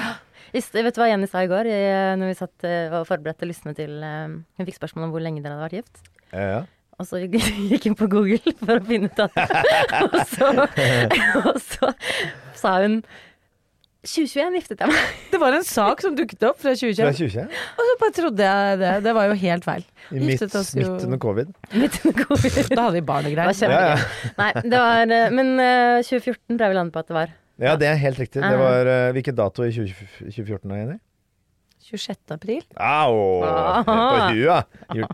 Vet 0.52 0.96
du 0.96 1.02
hva 1.02 1.10
Jenny 1.10 1.28
sa 1.30 1.44
i 1.44 1.50
går, 1.52 1.70
i, 1.70 1.80
når 2.20 2.32
vi 2.32 2.40
satt 2.40 2.68
eh, 2.68 2.94
og 2.96 3.08
forberedte 3.08 3.48
lystne 3.48 3.76
til 3.78 4.00
eh, 4.04 4.34
Hun 4.58 4.68
fikk 4.68 4.80
spørsmål 4.80 5.08
om 5.08 5.14
hvor 5.16 5.24
lenge 5.24 5.44
dere 5.44 5.56
hadde 5.56 5.68
vært 5.68 5.80
gift. 5.82 6.12
Ja, 6.32 6.48
ja. 6.48 6.60
Og 6.98 7.06
så 7.06 7.22
gikk 7.72 7.88
hun 7.92 7.98
på 8.00 8.10
Google 8.10 8.54
for 8.60 8.80
å 8.80 8.86
finne 8.88 9.12
ut 9.12 9.20
av 9.22 9.32
det. 9.36 9.48
og, 10.08 10.20
så, 10.32 10.52
og 11.46 11.60
så 11.62 11.92
sa 12.58 12.78
hun 12.82 13.02
2021 14.08 14.58
giftet 14.58 14.84
jeg 14.84 14.94
meg. 14.94 15.16
Det 15.34 15.40
var 15.42 15.56
en 15.58 15.66
sak 15.68 16.04
som 16.04 16.16
dukket 16.18 16.46
opp 16.48 16.60
fra 16.62 16.74
2021. 16.74 17.02
Fra 17.04 17.14
2021, 17.18 17.48
2021? 17.52 17.66
og 17.78 17.90
så 17.90 17.96
bare 18.04 18.16
trodde 18.18 18.48
jeg 18.48 18.80
det. 18.82 18.92
Det 19.08 19.16
var 19.18 19.28
jo 19.30 19.38
helt 19.42 19.68
feil. 19.68 19.88
I 20.08 20.22
midt, 20.24 20.46
oss 20.48 20.72
jo- 20.76 20.84
midt 20.84 21.08
under 21.10 21.22
covid. 21.24 21.52
Midt 21.74 22.00
under 22.06 22.30
covid. 22.30 22.62
Da 22.78 22.86
hadde 22.88 22.96
vi 23.00 23.04
barn 23.10 23.28
og 23.28 23.36
Det 23.36 23.50
var. 23.50 23.74
Ja, 23.74 23.82
ja. 23.96 24.32
Nei, 24.38 24.52
det 24.64 24.80
var 24.86 25.14
eh, 25.18 25.28
Men 25.36 25.52
uh, 25.60 26.06
2014 26.08 26.56
ble 26.60 26.72
vi 26.72 26.80
landet 26.80 26.96
på 26.96 27.04
at 27.04 27.12
det 27.12 27.18
var. 27.18 27.36
ja, 27.68 27.76
det 27.80 27.92
er 27.92 28.00
helt 28.06 28.24
riktig. 28.24 28.42
Det 28.44 28.62
var 28.64 28.88
uh, 28.88 29.12
Hvilken 29.18 29.38
dato 29.38 29.68
i 29.68 29.74
20, 29.76 30.08
2014 30.32 30.72
enig 30.72 30.82
Jenny? 30.86 30.98
26. 31.88 32.18
april. 32.36 32.64
Au! 32.76 33.44
Ah. 33.48 33.84
På 33.88 33.94
huet, 34.34 34.66
ja. 35.00 35.08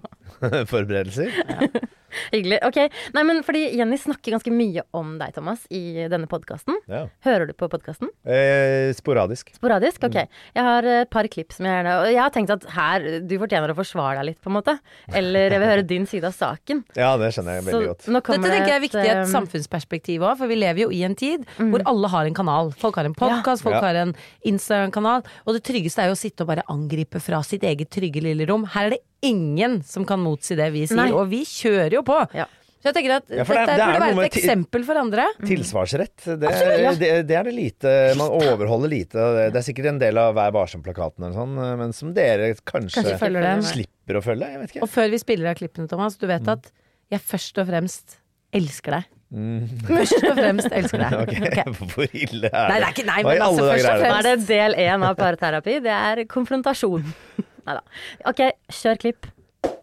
Hyggelig. 2.34 2.60
Ok, 2.67 2.79
nei, 3.15 3.24
men 3.27 3.41
fordi 3.46 3.63
Jenny 3.77 3.98
snakker 4.01 4.36
ganske 4.36 4.53
mye 4.53 4.84
om 4.96 5.15
deg, 5.22 5.34
Thomas, 5.36 5.63
i 5.74 6.08
denne 6.12 6.27
podkasten. 6.32 6.77
Ja. 6.89 7.05
Hører 7.25 7.50
du 7.50 7.53
på 7.58 7.70
podkasten? 7.72 8.10
Eh, 8.25 8.91
sporadisk. 8.98 9.53
Sporadisk? 9.58 10.03
Ok. 10.08 10.17
Mm. 10.24 10.41
Jeg 10.58 10.67
har 10.67 10.89
et 10.93 11.10
par 11.13 11.27
klipp 11.32 11.51
som 11.55 11.65
jeg 11.67 11.74
gjerne 11.77 11.93
Og 12.01 12.08
jeg 12.12 12.20
har 12.22 12.34
tenkt 12.36 12.51
at 12.53 12.65
her, 12.75 13.08
du 13.25 13.36
fortjener 13.41 13.72
å 13.74 13.77
forsvare 13.77 14.20
deg 14.22 14.29
litt, 14.32 14.39
på 14.43 14.51
en 14.51 14.58
måte. 14.58 14.75
Eller 15.13 15.53
jeg 15.55 15.62
vil 15.63 15.70
høre 15.72 15.86
din 15.93 16.05
side 16.10 16.29
av 16.29 16.36
saken. 16.38 16.84
Ja, 17.03 17.13
det 17.20 17.32
skjønner 17.36 17.58
jeg 17.58 17.65
veldig 17.67 17.88
godt. 17.89 18.05
Dette 18.08 18.38
tenker 18.43 18.70
jeg 18.70 18.77
er 18.77 18.84
viktig 18.84 19.01
i 19.03 19.10
et 19.12 19.22
eh, 19.24 19.32
samfunnsperspektiv 19.32 20.24
òg, 20.24 20.38
for 20.39 20.51
vi 20.51 20.55
lever 20.62 20.86
jo 20.86 20.91
i 20.93 21.01
en 21.08 21.15
tid 21.20 21.43
hvor 21.58 21.84
alle 21.89 22.12
har 22.13 22.29
en 22.29 22.38
kanal. 22.38 22.72
Folk 22.79 23.00
har 23.00 23.10
en 23.10 23.15
podkast, 23.17 23.63
folk 23.65 23.75
Ja. 23.75 23.82
har 23.88 24.00
en 24.03 24.13
Instagram-kanal, 24.48 25.24
og 25.46 25.58
det 25.58 25.63
tryggeste 25.67 26.03
er 26.03 26.12
jo 26.12 26.17
å 26.17 26.20
sitte 26.20 26.46
og 26.46 26.51
bare 26.53 26.65
angripe 26.72 27.20
fra 27.24 27.41
sitt 27.46 27.63
eget 27.67 27.91
trygge 27.93 28.22
lille 28.24 28.48
rom. 28.50 28.65
Her 28.75 28.88
er 28.88 28.96
det 28.96 29.01
ingen 29.24 29.80
som 29.88 30.06
kan 30.08 30.20
motsi 30.22 30.58
det 30.60 30.68
vi 30.75 30.84
sier, 30.89 31.00
Nei. 31.00 31.12
og 31.15 31.30
vi 31.32 31.44
kjører 31.48 31.96
jo 32.00 32.03
på. 32.08 32.20
Ja. 32.38 32.46
Så 32.84 32.89
jeg 32.92 32.96
tenker 32.98 33.13
at 33.15 33.30
Ja, 33.32 33.44
det 33.48 33.56
er- 33.56 33.60
dette 33.63 33.75
det 33.80 33.84
burde 33.88 34.00
være 34.03 34.25
et 34.25 34.34
eksempel 34.36 34.84
for 34.84 35.00
andre. 35.00 35.25
Tilsvarsrett, 35.48 36.18
det, 36.25 36.50
Absolutt, 36.50 36.82
ja. 36.84 36.92
det, 37.00 37.12
det 37.30 37.38
er 37.39 37.44
det 37.48 37.53
lite 37.56 37.94
Man 38.20 38.34
overholder 38.36 38.92
lite. 38.92 39.27
Det 39.53 39.56
er 39.56 39.63
sikkert 39.63 39.88
en 39.94 40.01
del 40.01 40.20
av 40.20 40.34
Vær 40.36 40.51
varsom-plakaten 40.51 41.24
eller 41.24 41.38
sånn, 41.38 41.53
men 41.80 41.94
som 41.96 42.12
dere 42.13 42.50
kanskje, 42.60 43.06
Kanskje 43.15 43.63
slipper 43.70 44.20
å 44.20 44.24
følge. 44.25 44.50
Jeg 44.51 44.60
vet 44.65 44.75
ikke. 44.75 44.84
Og 44.84 44.92
før 44.92 45.08
vi 45.15 45.22
spiller 45.24 45.53
av 45.53 45.56
klippene, 45.62 45.88
Thomas, 45.88 46.20
du 46.20 46.27
vet 46.27 46.51
at 46.51 46.68
jeg 47.13 47.24
først 47.24 47.63
og 47.63 47.72
fremst 47.72 48.18
elsker 48.53 49.00
deg. 49.00 49.10
Først 49.88 50.27
og 50.27 50.36
fremst 50.38 50.75
elsker 50.75 51.01
deg. 51.01 51.15
Okay. 51.24 51.39
Okay. 51.48 51.88
Hvor 51.96 52.12
ille 52.12 52.51
er 52.51 52.51
det? 52.51 52.68
Nei, 52.70 52.75
det 52.75 52.86
er 52.86 52.92
ikke 52.92 53.08
Nei, 53.08 53.18
men 53.24 53.42
altså, 53.48 53.63
først 53.72 53.88
og 53.88 54.03
fremst? 54.03 54.20
Er 54.20 54.27
det 54.27 54.48
del 54.51 54.75
én 54.84 55.08
av 55.08 55.15
parterapi. 55.18 55.80
Det 55.88 55.96
er 55.96 56.22
konfrontasjon. 56.30 57.08
Nei 57.67 57.77
da. 57.77 57.84
OK, 58.29 58.43
kjør 58.82 59.00
klipp. 59.05 59.29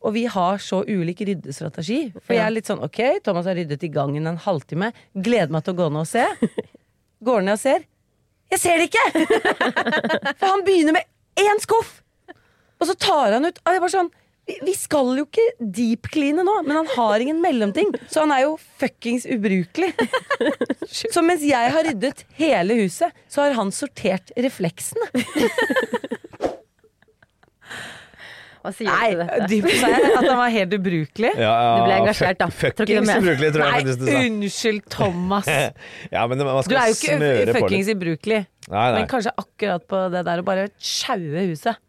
Og 0.01 0.15
vi 0.17 0.25
har 0.33 0.61
så 0.61 0.83
ulik 0.89 1.23
ryddestrategi. 1.29 2.01
For 2.25 2.37
jeg 2.37 2.45
er 2.45 2.55
litt 2.55 2.69
sånn 2.69 2.83
ok, 2.85 3.01
Thomas 3.25 3.49
har 3.49 3.57
ryddet 3.59 3.85
i 3.85 3.93
gangen 3.93 4.29
en 4.29 4.41
halvtime. 4.41 4.93
Gleder 5.15 5.53
meg 5.53 5.65
til 5.65 5.77
å 5.77 5.81
gå 5.83 5.89
ned 5.93 6.05
og 6.05 6.11
se. 6.11 6.27
Går 7.27 7.45
ned 7.45 7.57
og 7.59 7.63
ser. 7.63 7.85
Jeg 8.51 8.63
ser 8.63 8.81
det 8.81 8.89
ikke! 8.91 9.27
For 10.41 10.47
han 10.49 10.65
begynner 10.67 10.97
med 10.97 11.07
én 11.41 11.61
skuff! 11.63 12.01
Og 12.81 12.89
så 12.89 12.97
tar 12.99 13.37
han 13.37 13.45
ut 13.45 13.61
sånn, 13.93 14.09
vi, 14.49 14.57
vi 14.65 14.75
skal 14.75 15.13
jo 15.19 15.27
ikke 15.27 15.45
deep-cleane 15.61 16.43
nå, 16.47 16.55
men 16.67 16.81
han 16.81 16.89
har 16.95 17.23
ingen 17.23 17.43
mellomting. 17.45 17.93
Så 18.11 18.25
han 18.25 18.33
er 18.35 18.47
jo 18.47 18.57
fuckings 18.81 19.29
ubrukelig. 19.29 19.93
Så 21.15 21.23
mens 21.23 21.45
jeg 21.47 21.75
har 21.77 21.87
ryddet 21.87 22.25
hele 22.41 22.81
huset, 22.81 23.15
så 23.31 23.45
har 23.45 23.55
han 23.59 23.71
sortert 23.75 24.33
refleksene. 24.35 25.07
Hva 28.61 28.71
sier 28.77 28.91
du 28.93 28.97
til 29.01 29.21
dette? 29.23 29.47
dypt 29.49 29.71
jeg 29.73 30.09
at 30.11 30.27
han 30.27 30.37
var 30.37 30.51
helt 30.53 30.75
ubrukelig. 30.77 31.31
Ja, 31.41 31.53
ja, 31.65 31.69
Du 31.79 31.85
ble 31.87 31.95
engasjert, 31.97 32.41
da. 32.43 32.49
Fuckings 32.53 33.13
ubrukelig, 33.15 33.53
tror 33.55 33.63
jeg 33.65 33.71
Nei, 33.71 33.79
faktisk 33.79 34.01
du 34.03 34.09
sa. 34.11 34.25
unnskyld, 34.27 34.83
Thomas. 34.93 35.49
Ja, 36.15 36.25
men 36.29 36.43
man 36.45 36.59
Du 36.69 36.75
er 36.77 36.91
jo 36.91 36.99
ikke 36.99 37.55
fuckings 37.57 37.89
ubrukelig. 37.95 38.43
Nei, 38.69 38.83
nei. 38.85 38.99
Men 38.99 39.09
kanskje 39.09 39.33
akkurat 39.41 39.87
på 39.89 40.03
det 40.13 40.27
der 40.29 40.43
å 40.43 40.45
bare 40.47 40.67
sjaue 40.77 41.47
huset. 41.49 41.81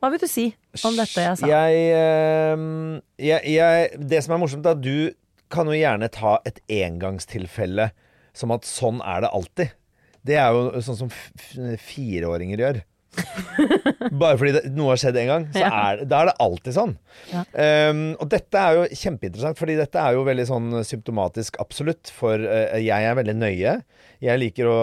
Hva 0.00 0.10
vil 0.12 0.20
du 0.20 0.26
si 0.28 0.46
om 0.84 0.96
dette 0.96 1.26
jeg 1.26 1.36
sa? 1.40 1.48
Jeg, 1.48 1.84
ehm, 1.96 2.98
jeg, 3.20 3.44
jeg, 3.54 4.00
det 4.08 4.24
som 4.24 4.34
er 4.36 4.42
morsomt, 4.42 4.66
er 4.66 4.76
at 4.76 4.82
du 4.84 5.12
kan 5.52 5.68
jo 5.68 5.76
gjerne 5.76 6.08
ta 6.12 6.38
et 6.48 6.58
engangstilfelle 6.80 7.90
som 8.36 8.52
at 8.56 8.66
sånn 8.66 8.98
er 9.04 9.24
det 9.24 9.30
alltid. 9.36 9.76
Det 10.24 10.36
er 10.40 10.56
jo 10.56 10.82
sånn 10.84 10.98
som 11.04 11.12
f 11.12 11.28
f 11.36 11.86
fireåringer 11.92 12.64
gjør. 12.64 12.82
Bare 14.20 14.36
fordi 14.40 14.52
det, 14.56 14.62
noe 14.74 14.92
har 14.92 15.00
skjedd 15.00 15.18
en 15.22 15.30
gang, 15.30 15.46
så 15.54 15.64
er 15.68 16.02
da 16.08 16.20
er 16.22 16.30
det 16.30 16.36
alltid 16.44 16.76
sånn. 16.76 16.94
Ja. 17.32 17.42
Um, 17.90 18.02
og 18.20 18.30
dette 18.32 18.60
er 18.60 18.78
jo 18.78 19.00
kjempeinteressant, 19.02 19.60
fordi 19.60 19.76
dette 19.78 20.00
er 20.00 20.16
jo 20.16 20.24
veldig 20.26 20.46
sånn 20.50 20.70
symptomatisk 20.86 21.58
absolutt. 21.62 22.12
For 22.14 22.40
uh, 22.40 22.78
jeg 22.82 23.10
er 23.10 23.18
veldig 23.18 23.36
nøye. 23.40 23.76
Jeg 24.24 24.40
liker 24.40 24.70
å 24.70 24.78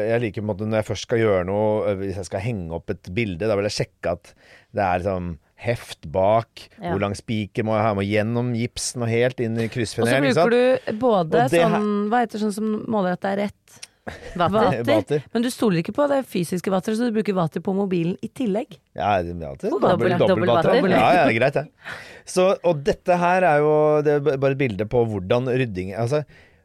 Jeg 0.00 0.20
liker 0.26 0.44
måte 0.44 0.66
når 0.68 0.82
jeg 0.82 0.90
først 0.90 1.08
skal 1.08 1.22
gjøre 1.22 1.46
noe, 1.48 1.70
eh, 1.88 1.96
hvis 2.02 2.18
jeg 2.20 2.28
skal 2.28 2.44
henge 2.44 2.76
opp 2.76 2.92
et 2.92 3.10
bilde, 3.16 3.48
da 3.48 3.56
vil 3.58 3.68
jeg 3.70 3.78
sjekke 3.82 4.16
at 4.18 4.34
det 4.74 4.84
er 4.84 5.02
liksom 5.02 5.32
heft 5.64 6.08
bak. 6.12 6.66
Ja. 6.76 6.90
Hvor 6.92 7.00
lang 7.00 7.14
spiker 7.16 7.64
må 7.66 7.76
jeg 7.78 7.86
ha? 7.86 7.94
Må 7.96 8.04
gjennom 8.04 8.52
gipsen 8.58 9.04
og 9.06 9.10
helt 9.12 9.40
inn 9.40 9.56
i 9.56 9.68
Og 9.70 9.88
så 9.88 10.20
bruker 10.20 10.52
du 10.52 11.00
både 11.00 11.46
her- 11.46 11.54
sånn 11.54 11.90
Hva 12.12 12.24
heter 12.24 12.42
sånn 12.42 12.56
som 12.58 12.72
måler 12.90 13.16
at 13.16 13.24
det 13.24 13.32
er 13.32 13.42
rett? 13.46 13.80
Vater. 14.04 14.52
Vater. 14.52 14.82
Vater. 14.84 15.22
Men 15.32 15.42
du 15.42 15.48
stoler 15.50 15.80
ikke 15.80 15.94
på 15.96 16.04
det 16.10 16.18
fysiske 16.28 16.68
vateret, 16.72 16.98
så 16.98 17.06
du 17.08 17.14
bruker 17.16 17.32
vater 17.38 17.62
på 17.64 17.72
mobilen 17.76 18.16
i 18.20 18.28
tillegg. 18.28 18.76
Ja, 18.94 19.22
det- 19.22 19.32
ja, 19.40 19.54
det, 19.56 19.70
Dobbel- 19.70 20.18
dobbel, 20.18 20.46
vater. 20.46 20.74
vater. 20.74 20.90
Ja, 20.92 21.24
ja, 21.24 21.32
greit, 21.38 21.54
det. 21.54 21.66
Så, 22.28 22.58
og 22.64 22.82
dette 22.84 23.16
her 23.16 23.42
er 23.48 23.58
jo 23.64 24.02
det 24.04 24.12
er 24.18 24.36
bare 24.36 24.52
et 24.52 24.58
bilde 24.60 24.84
på 24.88 25.04
hvordan 25.08 25.48
rydding 25.48 25.94
Altså, 25.96 26.24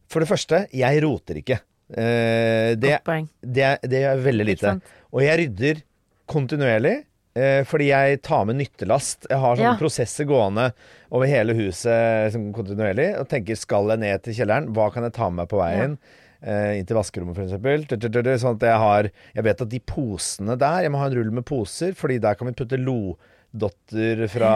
for 0.09 0.19
det 0.19 0.27
første, 0.29 0.67
jeg 0.73 1.03
roter 1.03 1.35
ikke. 1.39 1.59
Eh, 1.95 2.75
det, 2.75 2.99
det, 3.41 3.79
det 3.87 4.03
er 4.03 4.17
veldig 4.23 4.45
lite. 4.45 4.75
Og 5.13 5.23
jeg 5.23 5.39
rydder 5.45 5.81
kontinuerlig. 6.29 7.05
Eh, 7.39 7.63
fordi 7.63 7.87
jeg 7.91 8.21
tar 8.25 8.43
med 8.49 8.57
nyttelast. 8.59 9.27
Jeg 9.29 9.37
har 9.39 9.55
sånne 9.55 9.63
Ja. 9.63 9.77
prosesser 9.79 10.25
gående 10.27 10.73
over 11.11 11.25
hele 11.29 11.53
huset 11.55 12.33
sånn 12.33 12.51
kontinuerlig. 12.53 13.17
Og 13.19 13.29
tenker 13.29 13.55
skal 13.55 13.87
jeg 13.93 13.99
ned 13.99 14.23
til 14.23 14.33
kjelleren, 14.33 14.73
hva 14.73 14.91
kan 14.91 15.03
jeg 15.03 15.13
ta 15.13 15.29
med 15.29 15.45
meg 15.45 15.47
på 15.49 15.61
veien? 15.61 15.93
Eh, 15.93 16.28
inn 16.39 16.87
til 16.87 16.95
vaskerommet, 16.95 17.35
f.eks. 17.35 18.39
Sånn 18.39 18.55
at 18.55 18.63
jeg 18.63 18.79
har 18.79 19.09
Jeg 19.35 19.43
vet 19.43 19.63
at 19.65 19.71
de 19.73 19.79
posene 19.83 20.55
der 20.59 20.85
Jeg 20.85 20.93
må 20.93 21.01
ha 21.01 21.09
en 21.09 21.17
rull 21.17 21.33
med 21.35 21.45
poser, 21.47 21.91
fordi 21.97 22.19
der 22.23 22.37
kan 22.39 22.47
vi 22.47 22.55
putte 22.55 22.79
lodotter 22.79 24.23
fra, 24.31 24.53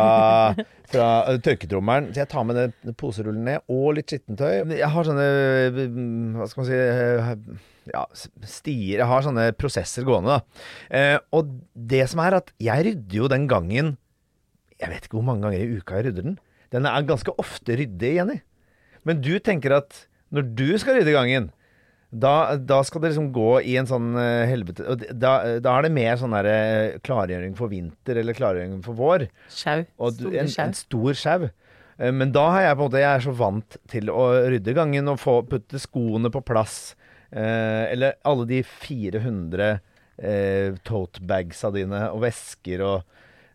fra 0.93 1.07
eh, 1.27 1.41
tørketrommelen. 1.43 2.13
Så 2.13 2.23
jeg 2.23 2.31
tar 2.31 2.47
med 2.47 2.59
den, 2.61 2.95
poserullen 2.99 3.43
ned, 3.49 3.65
og 3.67 3.97
litt 3.97 4.13
skittentøy. 4.13 4.71
Jeg 4.77 4.89
har 4.95 5.09
sånne 5.09 5.27
mm, 5.75 6.39
Hva 6.39 6.47
skal 6.51 6.63
man 6.63 6.69
si 6.69 6.79
eh, 6.79 7.33
ja, 7.91 8.05
stier 8.47 9.01
Jeg 9.01 9.09
har 9.09 9.25
sånne 9.25 9.49
prosesser 9.59 10.07
gående, 10.07 10.37
da. 10.37 10.63
Eh, 10.95 11.17
og 11.35 11.51
det 11.75 12.05
som 12.11 12.23
er 12.23 12.39
at 12.39 12.53
jeg 12.63 12.87
rydder 12.87 13.19
jo 13.19 13.27
den 13.31 13.49
gangen 13.51 13.97
Jeg 14.79 14.91
vet 14.91 15.07
ikke 15.07 15.19
hvor 15.19 15.27
mange 15.27 15.43
ganger 15.45 15.59
i 15.59 15.81
uka 15.81 15.99
jeg 15.99 16.09
rydder 16.09 16.29
den. 16.29 16.39
Den 16.73 16.87
er 16.89 17.05
ganske 17.07 17.35
ofte 17.39 17.75
ryddig, 17.77 18.15
Jenny. 18.17 18.39
Men 19.03 19.19
du 19.21 19.35
tenker 19.43 19.75
at 19.77 20.05
når 20.33 20.47
du 20.57 20.69
skal 20.81 20.97
rydde 20.97 21.13
gangen, 21.13 21.51
da, 22.13 22.55
da 22.62 22.77
skal 22.86 23.01
det 23.01 23.10
liksom 23.13 23.32
gå 23.34 23.50
i 23.65 23.75
en 23.82 23.88
sånn 23.89 24.12
eh, 24.22 24.43
helvete 24.46 24.86
og 24.86 25.01
da, 25.17 25.32
da 25.63 25.72
er 25.79 25.88
det 25.88 25.91
mer 25.96 26.17
sånn 26.22 26.36
der, 26.38 26.50
eh, 26.51 26.98
klargjøring 27.01 27.55
for 27.58 27.72
vinter 27.72 28.20
eller 28.22 28.38
klargjøring 28.38 28.84
for 28.86 28.98
vår. 29.00 29.25
Sjau. 29.50 29.79
En, 29.82 30.51
en 30.67 30.75
stor 30.77 31.17
sjau. 31.17 31.48
Eh, 31.98 32.12
Men 32.13 32.32
da 32.36 32.43
har 32.53 32.67
jeg 32.67 32.77
på 32.77 32.84
en 32.86 32.89
måte 32.91 33.01
Jeg 33.01 33.10
er 33.17 33.25
så 33.25 33.34
vant 33.38 33.79
til 33.89 34.12
å 34.13 34.27
rydde 34.53 34.75
gangen 34.77 35.10
og 35.10 35.20
få 35.22 35.39
putte 35.50 35.82
skoene 35.82 36.29
på 36.34 36.43
plass. 36.46 36.93
Eh, 37.34 37.89
eller 37.96 38.20
alle 38.29 38.46
de 38.50 38.62
400 38.62 39.72
eh, 40.22 40.75
totebagsa 40.86 41.72
dine 41.74 42.05
og 42.13 42.22
vesker 42.27 42.84
og 42.86 43.00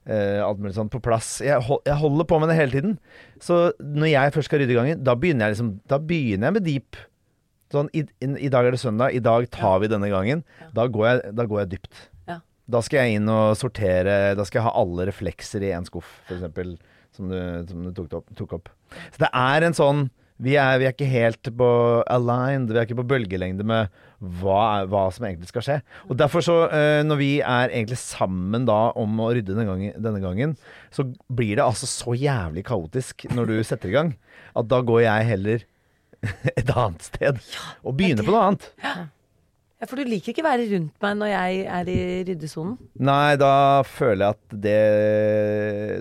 eh, 0.09 0.41
alt 0.43 0.59
mulig 0.63 0.75
sånt 0.75 0.91
på 0.95 1.03
plass. 1.05 1.37
Jeg, 1.47 1.63
hold, 1.69 1.85
jeg 1.87 2.01
holder 2.01 2.27
på 2.31 2.41
med 2.43 2.51
det 2.51 2.59
hele 2.59 2.75
tiden. 2.75 2.97
Så 3.43 3.69
når 3.79 4.11
jeg 4.17 4.35
først 4.35 4.51
skal 4.51 4.65
rydde 4.65 4.79
gangen, 4.81 5.05
da 5.07 5.15
begynner 5.15 5.47
jeg 5.47 5.57
liksom 5.59 5.71
Da 5.87 6.01
begynner 6.03 6.51
jeg 6.51 6.59
med 6.59 6.67
deep. 6.67 6.99
Sånn, 7.73 7.91
i, 7.93 8.05
i, 8.25 8.49
dag 8.53 8.67
er 8.67 8.73
det 8.73 8.81
søndag, 8.81 9.13
i 9.13 9.23
dag 9.25 9.49
tar 9.53 9.83
vi 9.83 9.91
denne 9.93 10.09
gangen. 10.13 10.45
Da, 10.77 10.87
går 10.89 11.09
jeg, 11.09 11.33
da 11.37 11.45
går 11.49 11.63
jeg 11.63 11.73
dypt. 11.75 12.05
Ja. 12.31 12.39
Da 12.69 12.85
skal 12.85 13.05
jeg 13.05 13.19
inn 13.19 13.29
og 13.33 13.57
sortere 13.57 14.37
Da 14.37 14.45
skal 14.45 14.61
jeg 14.61 14.67
ha 14.69 14.77
alle 14.77 15.09
reflekser 15.09 15.65
i 15.65 15.75
én 15.77 15.89
skuff, 15.89 16.09
f.eks. 16.29 16.77
Som 17.17 17.33
du, 17.33 17.39
som 17.69 17.85
du 17.85 17.91
tok, 17.97 18.13
opp, 18.21 18.33
tok 18.39 18.57
opp. 18.59 18.73
Så 19.11 19.25
det 19.25 19.31
er 19.35 19.67
en 19.67 19.77
sånn 19.77 20.07
vi 20.39 20.55
er, 20.55 20.77
vi 20.79 20.87
er 20.87 20.93
ikke 20.95 21.09
helt 21.11 21.49
på 21.59 21.69
aligned, 22.15 22.71
vi 22.71 22.79
er 22.79 22.87
ikke 22.87 23.01
på 23.01 23.09
bølgelengde 23.11 23.65
med 23.67 23.89
hva, 24.39 24.85
hva 24.87 25.09
som 25.15 25.27
egentlig 25.27 25.51
skal 25.51 25.65
skje. 25.67 25.79
Og 26.07 26.19
derfor 26.21 26.45
så, 26.47 26.59
eh, 26.75 27.01
når 27.07 27.19
vi 27.19 27.31
er 27.43 27.73
egentlig 27.73 27.99
sammen 27.99 28.69
da 28.69 28.93
om 28.99 29.19
å 29.19 29.33
rydde 29.35 29.51
denne 29.51 29.67
gangen, 29.67 29.97
denne 29.99 30.23
gangen, 30.23 30.55
så 30.95 31.09
blir 31.27 31.59
det 31.59 31.67
altså 31.67 31.91
så 31.91 32.15
jævlig 32.15 32.63
kaotisk 32.71 33.27
når 33.35 33.51
du 33.51 33.57
setter 33.67 33.91
i 33.91 33.97
gang, 33.97 34.15
at 34.55 34.71
da 34.71 34.79
går 34.87 35.03
jeg 35.09 35.29
heller 35.33 35.67
et 36.59 36.71
annet 36.75 37.07
sted 37.07 37.39
og 37.85 37.97
begynne 37.99 38.25
på 38.27 38.35
noe 38.35 38.45
annet. 38.51 38.69
Ja, 38.83 39.87
For 39.87 40.01
du 40.01 40.09
liker 40.09 40.35
ikke 40.35 40.47
være 40.47 40.67
rundt 40.73 41.05
meg 41.05 41.19
når 41.21 41.31
jeg 41.31 41.61
er 41.79 41.91
i 41.93 41.99
ryddesonen? 42.27 42.77
Nei, 43.07 43.37
da 43.39 43.53
føler 43.87 44.25
jeg 44.25 44.39
at 44.39 44.57
det 44.65 44.79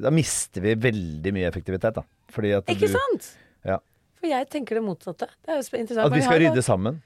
Da 0.06 0.14
mister 0.14 0.66
vi 0.66 0.74
veldig 0.88 1.36
mye 1.36 1.52
effektivitet, 1.52 2.00
da. 2.00 2.06
Fordi 2.34 2.56
at 2.58 2.74
Ikke 2.74 2.90
du, 2.90 2.96
sant? 2.98 3.32
Ja. 3.68 3.78
For 4.18 4.32
jeg 4.32 4.50
tenker 4.54 4.80
det 4.80 4.86
motsatte. 4.88 5.30
Det 5.46 5.54
er 5.54 5.62
jo 5.62 5.66
interessant. 5.78 6.06
At 6.10 6.18
vi 6.18 6.26
skal 6.26 6.42
rydde 6.42 6.66
sammen. 6.66 7.02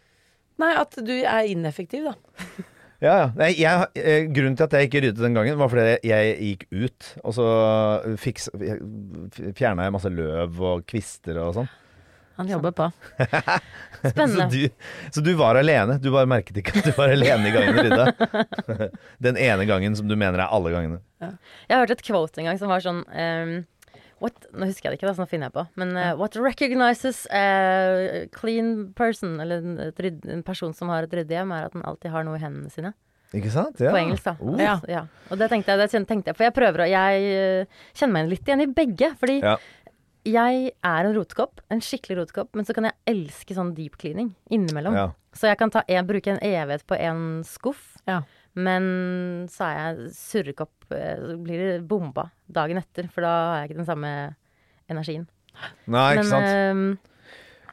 Nei, 0.61 0.71
at 0.77 0.95
du 1.01 1.15
er 1.19 1.49
ineffektiv, 1.51 2.11
da. 2.11 2.15
Ja, 3.01 3.13
ja. 3.17 3.29
Nei, 3.33 3.47
jeg, 3.57 3.85
eh, 3.97 4.27
grunnen 4.29 4.53
til 4.53 4.67
at 4.67 4.73
jeg 4.77 4.85
ikke 4.85 4.99
ryddet 5.01 5.23
den 5.23 5.33
gangen, 5.33 5.55
var 5.57 5.71
fordi 5.71 5.95
jeg 6.05 6.35
gikk 6.37 6.65
ut, 6.69 7.07
og 7.25 7.33
så 7.33 7.45
fjerna 9.57 9.87
jeg 9.87 9.95
masse 9.95 10.11
løv 10.13 10.59
og 10.69 10.83
kvister 10.85 11.39
og 11.41 11.55
sånn. 11.55 11.71
Han 12.41 12.50
jobber 12.50 12.74
på. 12.75 12.91
Så 14.01 14.48
du, 14.50 14.69
så 15.13 15.21
du 15.21 15.36
var 15.38 15.60
alene. 15.60 16.00
Du 16.01 16.07
bare 16.10 16.25
merket 16.25 16.57
ikke 16.57 16.79
at 16.79 16.88
du 16.89 16.95
var 16.98 17.12
alene 17.13 17.51
i 17.51 17.53
gangen 17.53 17.75
rydda. 17.86 18.88
Den 19.27 19.38
ene 19.38 19.67
gangen 19.69 19.93
som 19.93 20.07
du 20.10 20.15
mener 20.17 20.41
er 20.41 20.50
alle 20.50 20.71
gangene. 20.74 20.98
Jeg 21.69 21.77
hørte 21.77 22.00
et 22.00 22.01
quote 22.07 22.41
en 22.41 22.50
gang 22.50 22.57
som 22.57 22.71
var 22.71 22.81
sånn 22.81 23.03
um, 23.05 23.53
what, 24.21 24.48
Nå 24.53 24.65
husker 24.69 24.89
jeg 24.89 24.95
det 24.95 25.00
ikke, 25.00 25.10
da, 25.12 25.13
så 25.17 25.21
nå 25.21 25.29
finner 25.29 25.51
jeg 25.51 25.57
på. 25.60 25.67
Men 25.81 25.93
uh, 25.98 26.10
what 26.17 26.38
recognizes 26.39 27.27
a 27.29 28.25
clean 28.33 28.89
person, 28.98 29.38
eller 29.43 29.62
en, 29.62 30.43
person 30.48 30.74
som 30.77 30.89
har 30.93 31.05
et 31.05 31.15
ryddig 31.21 31.38
hjem, 31.38 31.53
er 31.53 31.69
at 31.69 31.77
den 31.77 31.86
alltid 31.86 32.13
har 32.15 32.25
noe 32.25 32.39
i 32.39 32.43
hendene 32.43 32.74
sine. 32.74 32.95
Ikke 33.31 33.51
sant? 33.53 33.79
Ja. 33.79 33.93
På 33.93 34.00
engelsk, 34.01 34.25
da. 34.27 34.33
Uh. 34.41 34.57
Ja. 34.60 34.75
Ja. 34.91 35.05
Og 35.31 35.39
det 35.39 35.48
tenkte 35.53 35.71
jeg, 35.71 35.79
det 35.86 36.07
tenkte 36.07 36.33
jeg, 36.33 36.38
for 36.38 36.50
jeg 36.50 36.55
prøver 36.55 36.83
å 36.83 36.89
Jeg 36.91 37.29
eh, 37.31 37.83
kjenner 37.95 38.17
meg 38.17 38.33
litt 38.33 38.50
igjen 38.50 38.65
i 38.65 38.71
begge. 38.81 39.13
Fordi 39.21 39.38
Ja. 39.39 39.55
Jeg 40.27 40.71
er 40.85 41.07
en 41.07 41.15
rotekopp, 41.15 41.61
en 41.73 41.81
skikkelig 41.81 42.19
rotekopp, 42.21 42.51
men 42.55 42.65
så 42.67 42.75
kan 42.77 42.85
jeg 42.89 42.97
elske 43.09 43.55
sånn 43.57 43.73
deep 43.77 43.97
cleaning 44.01 44.33
innimellom. 44.53 44.93
Ja. 44.97 45.07
Så 45.33 45.47
jeg 45.49 45.57
kan 45.57 45.71
ta 45.73 45.81
en, 45.87 46.05
bruke 46.09 46.33
en 46.33 46.41
evighet 46.43 46.85
på 46.87 46.97
en 46.99 47.41
skuff, 47.47 47.97
Ja. 48.07 48.21
men 48.53 49.47
så 49.49 49.63
er 49.69 49.77
jeg 49.79 50.11
surrekopp, 50.17 50.91
eh, 50.91 51.15
så 51.17 51.37
blir 51.41 51.57
det 51.57 51.87
bomba 51.87 52.29
dagen 52.51 52.77
etter, 52.77 53.07
for 53.09 53.21
da 53.25 53.31
har 53.31 53.61
jeg 53.61 53.71
ikke 53.71 53.79
den 53.81 53.89
samme 53.89 54.35
energien. 54.91 55.27
Nei, 55.87 56.15
ikke 56.17 56.27
sant? 56.29 56.45
ehm, 56.45 56.97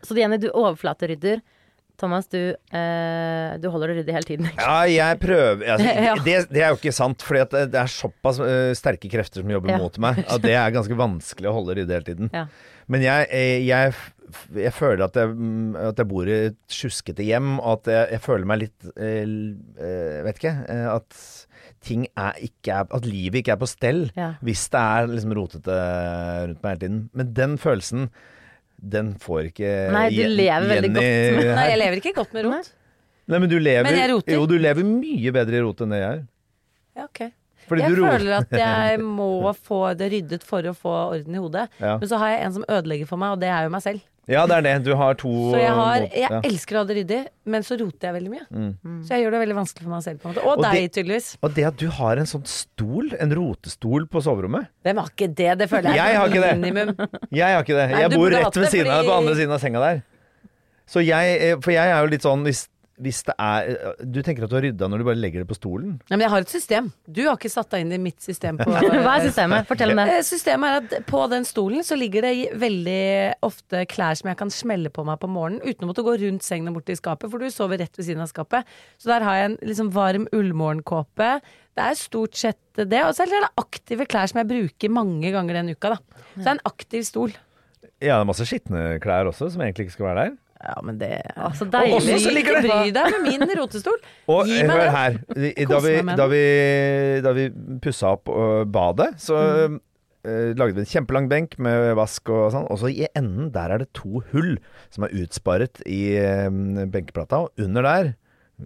så 0.03 0.15
det 0.15 0.25
ene 0.25 0.39
du 0.41 0.49
overflaterydder 0.51 1.43
Thomas, 1.99 2.29
du, 2.31 2.39
eh, 2.55 3.57
du 3.59 3.69
holder 3.75 3.91
det 3.93 3.97
ryddig 4.01 4.15
hele 4.15 4.29
tiden. 4.29 4.49
Ja, 4.59 4.77
jeg 4.87 5.19
prøver 5.23 5.65
altså, 5.75 5.95
Ja. 6.09 6.15
det, 6.25 6.37
det 6.53 6.63
er 6.63 6.73
jo 6.73 6.79
ikke 6.79 6.95
sant, 6.95 7.25
for 7.27 7.39
det 7.41 7.65
det 7.75 7.81
er 7.81 7.91
såpass 7.91 8.39
uh, 8.43 8.71
sterke 8.79 9.11
krefter 9.11 9.43
som 9.43 9.51
jobber 9.51 9.75
Ja. 9.75 9.81
mot 9.83 9.99
meg, 10.03 10.21
at 10.25 10.45
det 10.45 10.55
er 10.55 10.75
ganske 10.77 10.99
vanskelig 10.99 11.51
å 11.51 11.57
holde 11.59 11.75
ryddig 11.81 11.99
hele 11.99 12.09
tiden. 12.09 12.31
Ja. 12.35 12.47
Men 12.89 13.03
jeg, 13.05 13.27
eh, 13.35 13.59
jeg, 13.67 13.93
jeg 14.57 14.73
føler 14.73 15.05
at 15.09 15.19
jeg, 15.21 15.35
mm, 15.35 15.75
at 15.91 15.99
jeg 16.01 16.09
bor 16.09 16.31
i 16.31 16.39
et 16.47 16.57
sjuskete 16.73 17.27
hjem, 17.27 17.59
og 17.59 17.75
at 17.81 17.91
jeg, 17.93 18.07
jeg 18.15 18.23
føler 18.25 18.49
meg 18.49 18.63
litt 18.63 18.89
eh, 18.95 19.27
eh, 19.27 20.23
Vet 20.25 20.41
ikke. 20.41 20.55
At 20.95 21.19
ting 21.85 22.07
er 22.19 22.39
ikke 22.43 22.81
At 22.97 23.05
livet 23.07 23.43
ikke 23.43 23.53
er 23.55 23.61
på 23.61 23.69
stell 23.71 24.07
hvis 24.43 24.65
det 24.73 24.81
er 24.81 25.11
liksom 25.13 25.35
rotete 25.37 25.77
rundt 26.49 26.63
meg 26.65 26.73
hele 26.73 26.81
tiden. 26.87 26.99
Men 27.13 27.35
den 27.37 27.59
følelsen, 27.61 28.09
den 28.79 29.15
får 29.19 29.49
ikke 29.51 29.71
Nei, 29.93 30.05
du 30.15 30.23
lever 30.29 30.69
veldig 30.71 30.91
Jenny 30.91 30.95
godt 30.95 31.39
med- 31.43 31.57
Nei, 31.59 31.67
jeg 31.73 31.79
lever 31.83 31.97
ikke 32.03 32.15
godt 32.21 32.33
med 32.37 32.45
rot. 32.47 32.71
Nei, 33.29 33.39
men 33.43 33.51
du 33.51 33.59
lever 33.59 33.85
Men 33.85 33.99
jeg 33.99 34.11
roter. 34.15 34.33
Jo, 34.39 34.47
du 34.49 34.55
lever 34.59 34.87
mye 34.89 35.33
bedre 35.37 35.59
i 35.59 35.61
rot 35.67 35.81
enn 35.85 35.91
det 35.93 35.99
jeg 36.01 36.09
gjør. 36.09 36.23
Ja, 36.99 37.05
ok. 37.05 37.21
Fordi 37.69 37.83
Jeg 37.85 37.91
du 37.93 37.99
roter. 38.01 38.19
føler 38.19 38.37
at 38.39 38.55
jeg 38.63 39.01
må 39.19 39.53
få 39.59 39.81
det 39.99 40.07
ryddet 40.15 40.47
for 40.49 40.63
å 40.71 40.73
få 40.79 40.95
orden 41.19 41.35
i 41.35 41.43
hodet. 41.43 41.67
Ja. 41.83 41.99
Men 42.01 42.09
så 42.09 42.17
har 42.23 42.31
jeg 42.33 42.47
en 42.47 42.55
som 42.57 42.65
ødelegger 42.69 43.11
for 43.11 43.21
meg, 43.21 43.35
og 43.37 43.43
det 43.43 43.51
er 43.53 43.67
jo 43.67 43.75
meg 43.75 43.83
selv. 43.85 44.01
Ja, 44.29 44.43
det 44.47 44.59
er 44.59 44.65
det. 44.67 44.73
Du 44.85 44.91
har 44.95 45.15
to 45.17 45.31
Så 45.55 45.57
jeg, 45.61 45.71
har, 45.73 46.03
jeg 46.13 46.29
ja. 46.29 46.41
elsker 46.45 46.77
å 46.77 46.83
ha 46.83 46.89
det 46.91 46.97
ryddig, 46.99 47.21
men 47.49 47.63
så 47.65 47.79
roter 47.81 48.11
jeg 48.11 48.15
veldig 48.19 48.33
mye. 48.35 48.45
Mm. 48.53 48.99
Så 49.09 49.15
jeg 49.15 49.25
gjør 49.25 49.33
det 49.37 49.41
veldig 49.41 49.57
vanskelig 49.57 49.87
for 49.87 49.93
meg 49.95 50.03
selv. 50.05 50.21
på 50.21 50.29
en 50.29 50.35
måte 50.35 50.45
Og, 50.45 50.53
Og 50.59 50.65
deg, 50.67 50.75
det- 50.77 50.93
tydeligvis. 50.99 51.29
Og 51.43 51.55
det 51.57 51.65
at 51.71 51.77
du 51.81 51.87
har 51.99 52.21
en 52.21 52.29
sånn 52.29 52.45
stol, 52.47 53.09
en 53.19 53.33
rotestol 53.41 54.07
på 54.13 54.21
soverommet 54.23 54.69
Hvem 54.85 55.01
har 55.01 55.09
ikke 55.15 55.31
det? 55.35 55.51
Det 55.63 55.69
føler 55.73 55.91
jeg 55.95 55.97
Jeg 55.97 56.17
har 56.21 56.29
ikke 56.29 56.45
det. 56.45 56.53
minimum. 56.61 56.95
Jeg 57.33 57.55
har 57.57 57.63
ikke 57.65 57.79
det. 57.81 57.89
Jeg 57.97 58.09
Nei, 58.11 58.17
bor 58.19 58.31
rett 58.37 58.55
ved 58.63 58.69
siden 58.77 58.93
av 58.93 59.01
deg, 59.03 59.09
på 59.11 59.17
andre 59.17 59.35
siden 59.41 59.53
av 59.57 59.61
senga 59.65 59.81
der. 59.81 60.03
Så 60.89 61.01
jeg, 61.05 61.41
eh, 61.43 61.57
for 61.61 61.71
jeg 61.73 61.89
er 61.89 62.01
jo 62.05 62.13
litt 62.13 62.23
sånn 62.25 62.45
hvis, 62.45 62.67
hvis 63.03 63.21
det 63.29 63.35
er 63.39 63.69
Du 64.03 64.19
tenker 64.27 64.45
at 64.47 64.51
du 64.51 64.57
har 64.57 64.65
rydda 64.67 64.89
når 64.91 65.03
du 65.03 65.07
bare 65.07 65.19
legger 65.21 65.43
det 65.45 65.49
på 65.51 65.57
stolen? 65.59 65.97
Nei, 66.09 66.17
men 66.17 66.25
jeg 66.27 66.33
har 66.33 66.45
et 66.45 66.53
system. 66.53 66.89
Du 67.07 67.21
har 67.27 67.37
ikke 67.39 67.51
satt 67.53 67.71
deg 67.75 67.85
inn 67.85 67.95
i 67.95 68.01
mitt 68.03 68.19
system. 68.25 68.59
På, 68.61 68.67
Hva 69.07 69.15
er 69.19 69.27
systemet? 69.29 69.69
Fortell 69.69 69.95
om 69.95 70.01
det. 70.03 70.07
Eh, 70.17 70.25
Systemet 70.27 70.69
er 70.69 70.81
at 70.83 71.07
på 71.09 71.23
den 71.33 71.47
stolen 71.49 71.87
så 71.87 71.99
ligger 71.99 72.27
det 72.27 72.33
veldig 72.59 72.99
ofte 73.47 73.85
klær 73.91 74.19
som 74.19 74.31
jeg 74.33 74.41
kan 74.41 74.53
smelle 74.55 74.91
på 74.95 75.07
meg 75.09 75.21
på 75.23 75.31
morgenen 75.31 75.63
uten 75.65 75.87
å 75.87 75.91
måtte 75.93 76.05
gå 76.07 76.17
rundt 76.25 76.47
sengen 76.47 76.73
og 76.73 76.79
bort 76.81 76.89
til 76.91 76.99
skapet, 76.99 77.31
for 77.31 77.39
du 77.43 77.49
sover 77.55 77.81
rett 77.83 77.99
ved 77.99 78.09
siden 78.09 78.25
av 78.25 78.31
skapet. 78.33 78.69
Så 78.99 79.11
der 79.13 79.27
har 79.27 79.41
jeg 79.41 79.51
en 79.53 79.59
liksom 79.71 79.93
varm 79.95 80.27
ullmorgenkåpe. 80.35 81.33
Det 81.79 81.85
er 81.87 81.99
stort 81.99 82.35
sett 82.39 82.59
det. 82.83 83.03
Og 83.07 83.15
så 83.15 83.25
er 83.27 83.35
det 83.37 83.53
aktive 83.61 84.07
klær 84.11 84.31
som 84.31 84.43
jeg 84.43 84.51
bruker 84.51 84.91
mange 84.93 85.31
ganger 85.35 85.61
den 85.61 85.75
uka, 85.75 85.95
da. 85.95 86.25
Så 86.35 86.43
det 86.43 86.51
er 86.51 86.57
en 86.59 86.67
aktiv 86.69 87.07
stol. 87.07 87.37
Ja, 87.99 88.19
det 88.19 88.23
er 88.23 88.29
masse 88.31 88.47
skitne 88.47 88.83
klær 89.03 89.27
også, 89.31 89.49
som 89.51 89.63
egentlig 89.65 89.89
ikke 89.89 89.97
skal 89.97 90.07
være 90.11 90.25
der. 90.27 90.37
Ja, 90.59 90.75
men 90.83 90.97
det 90.99 91.11
Å, 91.39 91.53
så 91.55 91.67
Og 91.69 91.71
deilig. 91.71 92.15
også 92.17 92.33
Ikke 92.35 92.63
Bry 92.65 92.89
deg 92.95 93.13
med 93.15 93.27
min 93.29 93.53
rotestol. 93.61 93.99
Og 94.35 94.49
Gi 94.51 94.63
meg 94.67 94.73
hør 94.75 94.89
her. 94.97 95.19
Da 95.73 95.79
vi, 95.85 95.93
da 96.19 96.27
vi, 96.33 96.41
da 97.23 97.35
vi 97.37 97.45
pussa 97.85 98.15
opp 98.17 98.33
øh, 98.33 98.65
badet, 98.75 99.13
så 99.23 99.39
Mm. 99.39 99.79
uh, 100.27 100.51
lagde 100.59 100.75
vi 100.75 100.83
en 100.83 100.89
kjempelang 100.91 101.29
benk 101.31 101.55
med 101.63 101.93
vask 101.97 102.29
og 102.35 102.49
sånn. 102.53 102.67
Og 102.75 102.81
så 102.83 102.91
i 102.91 103.07
enden, 103.17 103.53
der 103.55 103.71
er 103.77 103.85
det 103.85 103.93
to 103.97 104.21
hull 104.33 104.57
som 104.91 105.07
er 105.07 105.15
utsparet 105.23 105.79
i 105.87 106.19
øh, 106.19 106.51
benkeplata. 106.91 107.45
Og 107.47 107.65
under 107.65 107.87
der, 107.87 108.11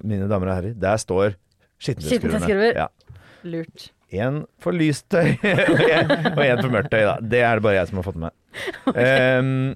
mine 0.03 0.27
damer 0.33 0.49
og 0.49 0.57
herrer, 0.63 0.75
der 0.81 0.97
står 0.99 1.37
skittentøyskruene. 1.83 2.73
Ja. 2.79 2.89
Lurt. 3.45 3.91
En 4.13 4.43
for 4.61 4.77
lyst 4.77 5.07
tøy 5.13 5.37
og 6.37 6.43
en 6.45 6.59
for 6.61 6.73
mørkt 6.73 6.91
tøy, 6.93 7.05
da. 7.09 7.15
Det 7.21 7.41
er 7.45 7.57
det 7.61 7.65
bare 7.65 7.79
jeg 7.79 7.89
som 7.93 8.01
har 8.01 8.05
fått 8.09 8.19
med 8.21 8.29
meg. 8.29 8.35
Um, 8.93 9.75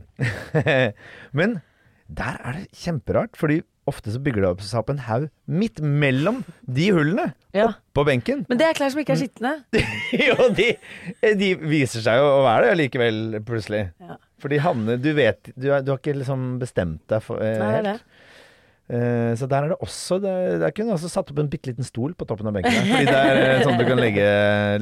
men 1.37 1.56
der 2.08 2.36
er 2.44 2.60
det 2.60 2.68
kjemperart, 2.84 3.36
fordi 3.38 3.62
ofte 3.86 4.10
så 4.10 4.18
bygger 4.18 4.42
det 4.48 4.64
seg 4.66 4.80
opp 4.80 4.88
en 4.90 4.98
haug 5.06 5.28
midt 5.46 5.78
mellom 5.78 6.40
de 6.66 6.88
hullene 6.90 7.28
Ja. 7.54 7.68
på 7.94 8.02
benken. 8.08 8.44
Men 8.50 8.58
det 8.58 8.66
er 8.66 8.75
klær 8.78 8.90
som 8.90 8.98
ikke 9.02 9.14
er 9.14 9.20
skitne. 9.20 9.52
jo, 10.26 10.48
de, 10.58 10.72
de 11.38 11.52
viser 11.62 12.02
seg 12.02 12.18
jo 12.18 12.26
å 12.40 12.42
være 12.46 12.72
det 12.72 12.80
likevel, 12.82 13.20
plutselig. 13.46 13.84
Ja. 14.02 14.16
Fordi 14.42 14.58
Hanne, 14.60 14.98
Du 15.00 15.12
vet 15.16 15.52
Du, 15.56 15.70
er, 15.72 15.80
du 15.86 15.92
har 15.94 16.00
ikke 16.02 16.16
liksom 16.18 16.56
bestemt 16.60 17.00
deg 17.08 17.22
for 17.25 17.40
eh, 17.40 17.54
Nei, 17.62 17.68
er 17.70 17.76
helt. 17.78 18.02
det. 18.02 18.22
Eh, 18.86 19.30
så 19.38 19.48
der 19.50 19.64
er 19.64 19.72
det 19.72 19.78
også 19.82 20.18
det, 20.22 20.32
Der 20.62 20.70
kunne 20.75 20.92
du 20.92 20.94
også 20.94 21.08
satt 21.10 21.30
opp 21.32 21.38
en 21.42 21.48
bitte 21.50 21.66
liten 21.72 21.86
stol 21.86 22.12
på 22.14 22.26
toppen 22.28 22.46
av 22.50 22.54
benken. 22.58 22.75
der, 22.76 22.90
Fordi 22.90 23.06
det 23.08 23.16
er 23.22 23.40
eh, 23.46 23.62
sånn 23.64 23.78
du 23.80 23.86
kan 23.88 23.98
legge, 24.02 24.26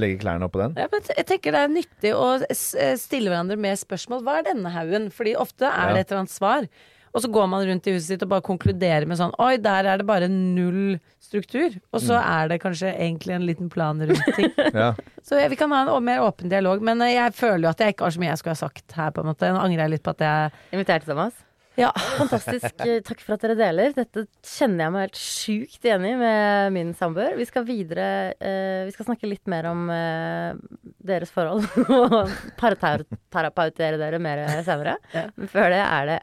legge 0.01 0.19
klærne 0.25 0.49
oppå 0.49 0.61
den. 0.65 0.75
Ja, 0.81 0.89
men 0.93 1.07
jeg 1.13 1.25
tenker 1.29 1.55
det 1.57 1.63
er 1.69 1.73
nyttig 1.77 2.13
å 2.17 2.27
eh, 2.41 2.97
stille 3.01 3.33
hverandre 3.33 3.57
med 3.61 3.81
spørsmål. 3.81 4.25
Hva 4.27 4.41
er 4.43 4.49
denne 4.51 4.73
haugen? 4.75 5.07
Fordi 5.15 5.37
ofte 5.41 5.69
er 5.71 5.93
det 5.95 6.03
et 6.07 6.11
eller 6.13 6.25
annet 6.25 6.35
svar. 6.35 6.69
Og 7.15 7.23
så 7.23 7.29
går 7.31 7.47
man 7.47 7.63
rundt 7.69 7.87
i 7.87 7.93
huset 7.95 8.09
sitt 8.11 8.23
og 8.27 8.31
bare 8.33 8.43
konkluderer 8.43 9.07
med 9.07 9.17
sånn 9.21 9.31
Oi, 9.39 9.53
der 9.63 9.87
er 9.87 10.01
det 10.01 10.07
bare 10.09 10.27
null 10.29 10.97
struktur. 11.23 11.77
Og 11.95 12.01
så 12.03 12.17
Mm. 12.19 12.27
er 12.35 12.49
det 12.51 12.59
kanskje 12.65 12.91
egentlig 12.99 13.35
en 13.37 13.47
liten 13.47 13.71
plan 13.71 14.01
rundt 14.03 14.35
ting. 14.35 14.51
Ja. 14.75 14.91
Så 15.23 15.39
vi 15.49 15.57
kan 15.57 15.71
ha 15.71 15.85
en 15.97 16.05
mer 16.05 16.21
åpen 16.27 16.51
dialog. 16.51 16.83
Men 16.83 17.01
eh, 17.03 17.15
jeg 17.15 17.33
føler 17.39 17.63
jo 17.69 17.71
at 17.71 17.79
jeg 17.81 17.95
ikke 17.95 18.05
har 18.09 18.11
så 18.17 18.21
mye 18.21 18.33
jeg 18.35 18.39
skulle 18.43 18.57
ha 18.59 18.63
sagt 18.67 18.93
her, 18.99 19.11
på 19.15 19.23
en 19.23 19.31
måte. 19.31 19.47
Nå 19.55 19.63
angrer 19.63 19.87
jeg 19.87 19.95
litt 19.95 20.03
på 20.05 20.11
at 20.17 20.25
jeg 20.27 20.51
Inviterte 20.75 21.07
Thomas. 21.07 21.39
Ja. 21.79 21.89
Fantastisk. 22.21 22.83
Eh, 22.85 22.99
Takk 23.07 23.23
for 23.23 23.35
at 23.39 23.47
dere 23.47 23.57
deler. 23.63 23.95
Dette 23.95 24.27
kjenner 24.47 24.85
jeg 24.89 24.93
meg 24.95 25.07
helt 25.07 25.23
sjukt 25.23 25.89
enig 25.95 26.13
i 26.13 26.19
med 26.21 26.75
min 26.75 26.93
samboer. 26.99 27.39
Vi 27.39 27.47
skal 27.49 27.65
videre 27.71 28.11
eh, 28.43 28.85
Vi 28.87 28.95
skal 28.95 29.07
snakke 29.13 29.31
litt 29.31 29.47
mer 29.51 29.71
om 29.71 29.87
eh, 29.91 30.55
deres 30.99 31.31
forhold 31.35 31.67
og 32.03 32.31
parterapautere 32.61 33.99
dere 34.03 34.19
mer 34.23 34.45
senere. 34.67 34.99
Ja. 35.15 35.29
Men 35.39 35.51
før 35.51 35.71
det 35.75 35.83
er 35.87 36.11
det 36.13 36.21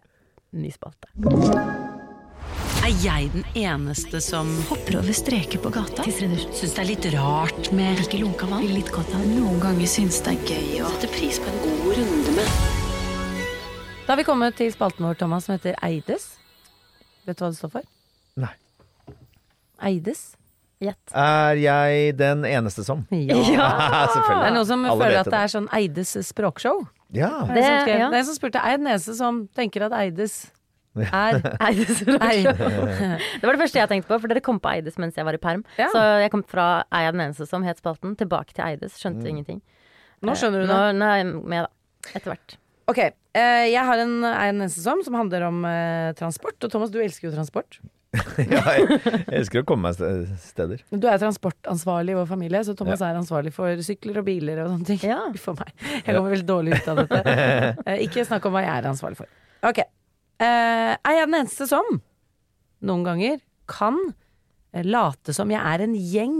ny 0.52 0.72
spalte. 0.74 1.08
Er 2.82 2.92
jeg 3.04 3.30
den 3.36 3.46
eneste 3.56 4.20
som 4.24 4.50
hopper 4.68 4.98
over 5.00 5.16
streker 5.16 5.62
på 5.62 5.70
gata? 5.72 6.04
Syns 6.10 6.74
det 6.74 6.82
er 6.82 6.88
litt 6.90 7.06
rart 7.14 7.70
med 7.78 8.02
Ikke 8.02 8.20
lunka 8.24 8.50
vann? 8.50 8.66
Litt 8.74 8.90
godt 8.92 9.14
av 9.16 9.24
Noen 9.30 9.62
ganger 9.62 9.88
syns 9.88 10.18
det 10.26 10.34
er 10.34 10.50
gøy 10.50 10.82
å 10.82 10.90
sette 10.96 11.12
pris 11.14 11.38
på 11.40 11.52
en 11.52 11.62
god 11.62 11.88
runde 12.02 12.36
med 12.36 12.60
Da 14.08 14.12
har 14.16 14.20
vi 14.20 14.26
kommet 14.28 14.58
til 14.60 14.74
spalten 14.74 15.06
vår, 15.08 15.16
Thomas, 15.22 15.46
som 15.48 15.56
heter 15.56 15.78
Eides. 15.86 16.32
Vet 17.30 17.38
du 17.38 17.46
hva 17.46 17.52
det 17.54 17.60
står 17.62 17.72
for? 17.78 17.86
Nei. 18.42 18.52
Eides? 19.88 20.32
Gjett. 20.82 21.14
Er 21.14 21.60
jeg 21.62 22.16
den 22.18 22.42
eneste 22.50 22.84
som? 22.84 23.06
Ja. 23.14 23.38
Selvfølgelig. 24.16 24.42
Det 24.42 24.50
er 24.50 24.56
noen 24.58 24.68
som 24.74 24.88
Alle 24.90 25.06
føler 25.06 25.20
at 25.22 25.30
at 25.30 25.36
det 25.36 25.42
er 25.46 25.54
sånn 25.54 25.70
Eides 25.78 26.16
språkshow. 26.28 26.82
Ja. 27.12 27.30
Det, 27.48 27.56
Det- 27.60 28.00
ja. 28.00 28.10
det 28.10 28.16
er 28.16 28.22
en 28.22 28.26
som 28.30 28.36
spurte 28.38 28.60
Er 28.62 28.72
jeg 28.76 28.80
den 28.80 28.88
eneste 28.94 29.16
som 29.18 29.48
tenker 29.58 29.84
at 29.90 29.92
Eides 29.98 30.52
er 30.96 31.40
Eides 31.68 32.02
Ei. 32.08 32.44
Det 33.40 33.44
var 33.48 33.56
det 33.56 33.62
første 33.62 33.80
jeg 33.80 33.90
tenkte 33.92 34.08
på, 34.12 34.18
for 34.22 34.28
dere 34.32 34.42
kom 34.44 34.60
på 34.64 34.72
Eides 34.74 34.98
mens 35.00 35.16
jeg 35.16 35.24
var 35.28 35.36
i 35.36 35.40
perm. 35.40 35.62
Ja. 35.80 35.88
Så 35.94 36.02
jeg 36.24 36.32
kom 36.34 36.44
fra 36.48 36.84
Er 36.92 37.06
jeg 37.08 37.14
den 37.16 37.22
eneste 37.28 37.48
som 37.48 37.64
het 37.68 37.80
spalten, 37.80 38.16
tilbake 38.20 38.52
til 38.56 38.64
Eides. 38.68 38.98
Skjønte 39.00 39.28
ingenting. 39.32 39.62
Nå 40.22 40.36
skjønner 40.38 40.66
du 40.66 40.68
det. 40.70 40.82
nå 41.00 41.06
er 41.08 41.22
jeg 41.24 41.30
med, 41.36 41.66
da. 41.66 42.12
Etter 42.16 42.34
hvert. 42.34 42.58
Ok, 42.92 43.00
eh, 43.00 43.66
jeg 43.72 43.86
har 43.88 44.02
en, 44.04 44.18
er 44.28 44.52
den 44.52 44.62
eneste 44.66 44.84
som 44.84 45.00
som 45.06 45.16
handler 45.16 45.46
om 45.48 45.64
eh, 45.66 46.12
transport. 46.20 46.58
Og 46.64 46.70
Thomas, 46.74 46.92
du 46.92 47.00
elsker 47.00 47.30
jo 47.30 47.36
transport. 47.36 47.80
ja 48.44 48.62
jeg, 48.76 48.98
jeg 49.08 49.36
elsker 49.38 49.62
å 49.62 49.68
komme 49.68 49.88
meg 49.88 50.26
steder. 50.44 50.82
Du 50.92 51.06
er 51.08 51.20
transportansvarlig 51.22 52.12
i 52.12 52.18
vår 52.18 52.28
familie, 52.28 52.62
så 52.68 52.76
Thomas 52.76 53.04
er 53.08 53.16
ansvarlig 53.16 53.54
for 53.56 53.84
sykler 53.86 54.20
og 54.20 54.26
biler 54.28 54.60
og 54.66 54.74
sånne 54.74 54.88
ting. 54.90 55.00
Ja. 55.08 55.22
For 55.46 55.56
meg. 55.56 55.72
Jeg 55.80 56.10
kommer 56.10 56.34
veldig 56.34 56.48
dårlig 56.50 56.76
ut 56.76 56.90
av 56.92 57.04
dette. 57.04 57.22
Eh, 57.88 58.04
ikke 58.06 58.26
snakk 58.28 58.44
om 58.48 58.54
hva 58.54 58.62
jeg 58.64 58.72
er 58.74 58.88
ansvarlig 58.90 59.18
for. 59.20 59.30
Ok. 59.66 59.80
Uh, 60.42 60.94
er 60.98 61.16
jeg 61.16 61.28
den 61.30 61.38
eneste 61.38 61.66
som 61.70 61.88
noen 62.88 63.06
ganger 63.06 63.40
kan 63.70 63.98
eh, 64.74 64.84
late 64.86 65.34
som 65.36 65.52
jeg 65.54 65.62
er 65.62 65.84
en 65.86 65.96
gjeng 65.96 66.40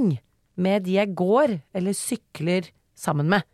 med 0.62 0.86
de 0.86 0.98
jeg 0.98 1.14
går 1.18 1.56
eller 1.78 1.98
sykler 1.98 2.68
sammen 2.98 3.32
med? 3.32 3.48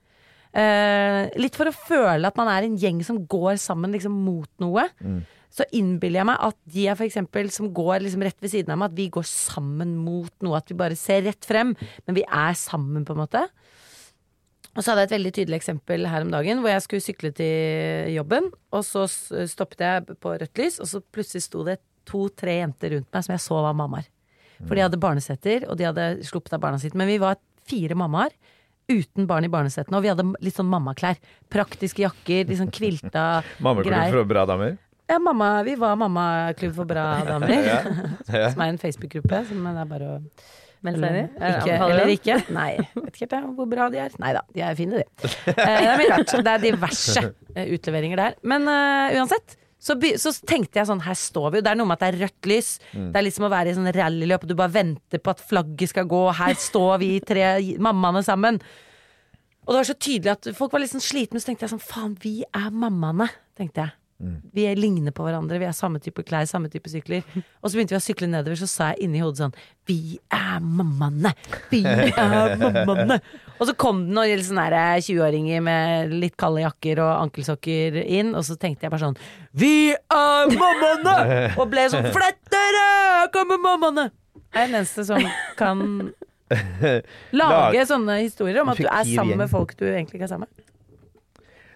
Uh, 0.57 1.29
litt 1.37 1.57
for 1.59 1.69
å 1.69 1.75
føle 1.75 2.29
at 2.29 2.39
man 2.39 2.49
er 2.51 2.65
en 2.65 2.77
gjeng 2.81 3.03
som 3.05 3.21
går 3.29 3.59
sammen 3.61 3.93
liksom 3.95 4.15
mot 4.25 4.49
noe. 4.63 4.87
Så 5.53 5.65
innbiller 5.75 6.21
jeg 6.21 6.29
meg 6.29 6.43
at 6.49 6.57
de 6.75 6.83
er 6.91 6.97
for 6.99 7.07
eksempel 7.07 7.49
som 7.53 7.71
går 7.73 8.03
liksom 8.03 8.25
rett 8.27 8.37
ved 8.43 8.51
siden 8.53 8.73
av 8.73 8.81
meg, 8.81 8.91
at 8.91 8.99
vi 8.99 9.07
går 9.13 9.25
sammen 9.29 9.95
mot 10.03 10.33
noe. 10.45 10.59
At 10.59 10.69
vi 10.69 10.77
bare 10.77 10.97
ser 10.99 11.23
rett 11.25 11.47
frem, 11.47 11.73
men 12.05 12.17
vi 12.17 12.25
er 12.27 12.57
sammen, 12.59 13.05
på 13.07 13.15
en 13.15 13.23
måte. 13.23 13.45
Og 14.77 14.83
så 14.83 14.91
hadde 14.91 15.07
jeg 15.07 15.09
et 15.09 15.15
veldig 15.15 15.31
tydelig 15.33 15.57
eksempel 15.57 16.05
her 16.05 16.25
om 16.25 16.33
dagen, 16.33 16.59
hvor 16.61 16.69
jeg 16.69 16.83
skulle 16.85 17.05
sykle 17.05 17.31
til 17.37 18.11
jobben. 18.13 18.51
Og 18.77 18.83
så 18.85 19.07
stoppet 19.09 19.81
jeg 19.81 20.19
på 20.21 20.35
rødt 20.35 20.61
lys, 20.61 20.77
og 20.83 20.91
så 20.91 21.01
plutselig 21.01 21.47
sto 21.47 21.63
det 21.65 21.79
to-tre 22.07 22.59
jenter 22.59 22.93
rundt 22.93 23.09
meg 23.11 23.25
som 23.25 23.33
jeg 23.33 23.43
så 23.47 23.63
var 23.65 23.75
mammaer. 23.77 24.05
For 24.61 24.77
de 24.77 24.85
hadde 24.85 25.01
barnesetter, 25.01 25.65
og 25.69 25.77
de 25.79 25.87
hadde 25.89 26.05
sluppet 26.25 26.55
av 26.57 26.61
barna 26.61 26.79
sitt. 26.81 26.95
Men 26.97 27.09
vi 27.09 27.17
var 27.21 27.41
fire 27.67 27.97
mammaer 27.97 28.33
uten 28.87 29.27
barn 29.27 29.45
i 29.45 29.51
barnesettene, 29.51 29.97
og 29.99 30.05
vi 30.05 30.11
hadde 30.13 30.25
litt 30.45 30.55
sånn 30.55 30.69
mammaklær. 30.71 31.17
Praktiske 31.51 32.05
jakker, 32.05 32.45
litt 32.47 32.61
sånn 32.61 32.71
kvilta 32.73 33.25
greier. 33.41 33.65
Mammaklær 33.65 34.13
for 34.15 34.29
bra 34.29 34.45
damer. 34.49 34.77
Ja, 35.07 35.19
mamma, 35.23 35.63
vi 35.63 35.75
var 35.79 35.95
mammaklubb 35.95 36.73
for 36.75 36.87
bra 36.89 37.03
damer. 37.29 37.51
Ja. 37.53 37.81
Ja. 38.27 38.49
Som 38.51 38.63
er 38.65 38.73
en 38.73 38.79
Facebook-gruppe 38.81 39.43
som 39.47 39.61
det 39.63 39.75
er 39.83 39.91
bare 39.91 40.07
å 40.17 40.17
melde 40.85 40.99
seg 41.03 41.13
inn 41.13 41.19
i. 41.21 41.51
Ikke, 41.51 41.77
eller 41.87 42.11
ikke. 42.11 42.35
Nei, 42.57 42.71
vet 42.97 43.13
ikke 43.13 43.23
helt 43.25 43.37
jeg 43.37 43.53
hvor 43.59 43.69
bra 43.71 43.87
de 43.93 44.01
er. 44.03 44.17
Nei 44.21 44.33
da, 44.35 44.41
de 44.53 44.65
er 44.67 44.75
fine, 44.79 44.99
de. 44.99 45.29
Eh, 45.53 45.53
det 45.55 45.93
er 45.93 46.01
mye 46.01 46.09
rart. 46.11 46.33
Det 46.43 46.51
er 46.57 46.65
diverse 46.65 47.23
eh, 47.23 47.71
utleveringer 47.77 48.19
der. 48.19 48.35
Men 48.51 48.67
uh, 48.67 49.15
uansett, 49.17 49.55
Så, 49.79 49.95
så 50.19 50.33
tenkte 50.49 50.81
jeg 50.81 50.89
sånn, 50.89 51.01
her 51.05 51.15
står 51.17 51.51
vi 51.53 51.59
jo. 51.61 51.63
Det 51.65 51.71
er 51.71 51.79
noe 51.79 51.87
med 51.87 51.97
at 51.97 52.03
det 52.03 52.09
er 52.11 52.19
rødt 52.25 52.49
lys. 52.51 52.73
Mm. 52.91 53.07
Det 53.13 53.19
er 53.21 53.25
liksom 53.29 53.45
å 53.47 53.51
være 53.53 53.71
i 53.71 53.77
sånn 53.77 53.91
rallyløp, 53.95 54.43
og 54.43 54.51
du 54.51 54.55
bare 54.59 54.73
venter 54.75 55.21
på 55.23 55.31
at 55.33 55.43
flagget 55.49 55.93
skal 55.93 56.07
gå. 56.09 56.23
Her 56.35 56.57
står 56.59 56.97
vi 57.03 57.11
tre 57.23 57.45
mammaene 57.87 58.25
sammen. 58.27 58.59
Og 59.67 59.71
det 59.71 59.79
var 59.81 59.87
så 59.89 59.97
tydelig 59.99 60.33
at 60.33 60.49
folk 60.57 60.73
var 60.75 60.83
litt 60.83 60.93
sånn 60.93 61.03
slitne, 61.03 61.39
så 61.39 61.49
tenkte 61.51 61.65
jeg 61.67 61.73
sånn, 61.75 61.83
faen, 61.83 62.13
vi 62.23 62.41
er 62.55 62.69
mammaene, 62.73 63.29
tenkte 63.59 63.85
jeg. 63.85 63.95
Mm. 64.17 64.37
Vi 64.49 64.63
er 64.65 64.79
ligner 64.79 65.13
på 65.13 65.21
hverandre, 65.27 65.59
vi 65.61 65.67
har 65.67 65.75
samme 65.77 65.99
type 66.01 66.23
klær, 66.25 66.47
samme 66.49 66.71
type 66.73 66.89
sykler. 66.89 67.25
Og 67.61 67.69
så 67.69 67.77
begynte 67.77 67.93
vi 67.93 67.99
å 67.99 68.03
sykle 68.03 68.29
nedover, 68.31 68.57
så 68.57 68.69
sa 68.69 68.89
jeg 68.93 69.05
inni 69.05 69.21
hodet 69.21 69.43
sånn 69.43 69.57
Vi 69.89 70.17
er 70.33 70.57
mammaene! 70.63 71.33
Vi 71.69 71.83
er 71.87 72.55
mammaene! 72.57 73.19
Og 73.57 73.69
så 73.69 73.75
kom 73.77 74.03
det 74.07 74.15
noen 74.17 74.43
sånne 74.45 74.85
20-åringer 75.05 75.63
med 75.65 76.15
litt 76.17 76.37
kalde 76.39 76.65
jakker 76.65 77.03
og 77.05 77.11
ankelsokker 77.27 78.01
inn, 78.03 78.33
og 78.37 78.45
så 78.47 78.57
tenkte 78.57 78.87
jeg 78.87 78.93
bare 78.95 79.05
sånn 79.05 79.19
Vi 79.57 79.93
er 79.93 80.55
mammaene! 80.57 81.17
Og 81.61 81.67
ble 81.69 81.85
sånn 81.93 82.09
Flytt 82.13 82.41
dere! 82.53 82.85
Her 83.21 83.33
kommer 83.33 83.61
mammaene! 83.61 84.09
Jeg 84.47 84.63
er 84.63 84.71
den 84.71 84.79
eneste 84.79 85.03
som 85.05 85.21
kan 85.59 85.83
lage 87.35 87.81
sånne 87.89 88.21
historier 88.21 88.61
om 88.63 88.71
at 88.71 88.79
du 88.79 88.87
er 88.87 89.09
sammen 89.09 89.41
med 89.41 89.51
folk 89.51 89.73
du 89.77 89.83
egentlig 89.89 90.21
ikke 90.21 90.29
er 90.29 90.31
sammen 90.31 90.47
med. 90.47 90.56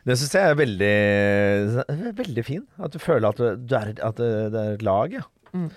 Det 0.07 0.17
syns 0.17 0.33
jeg 0.33 0.49
er 0.49 0.57
veldig, 0.57 0.95
veldig 2.17 2.45
fin. 2.45 2.63
At 2.81 2.95
du 2.95 2.99
føler 3.01 3.29
at, 3.29 3.37
du, 3.37 3.75
er, 3.77 3.91
at 4.01 4.17
det, 4.17 4.31
er 4.63 4.73
et 4.77 4.85
lag, 4.85 5.13
ja. 5.19 5.27
Mm. 5.53 5.67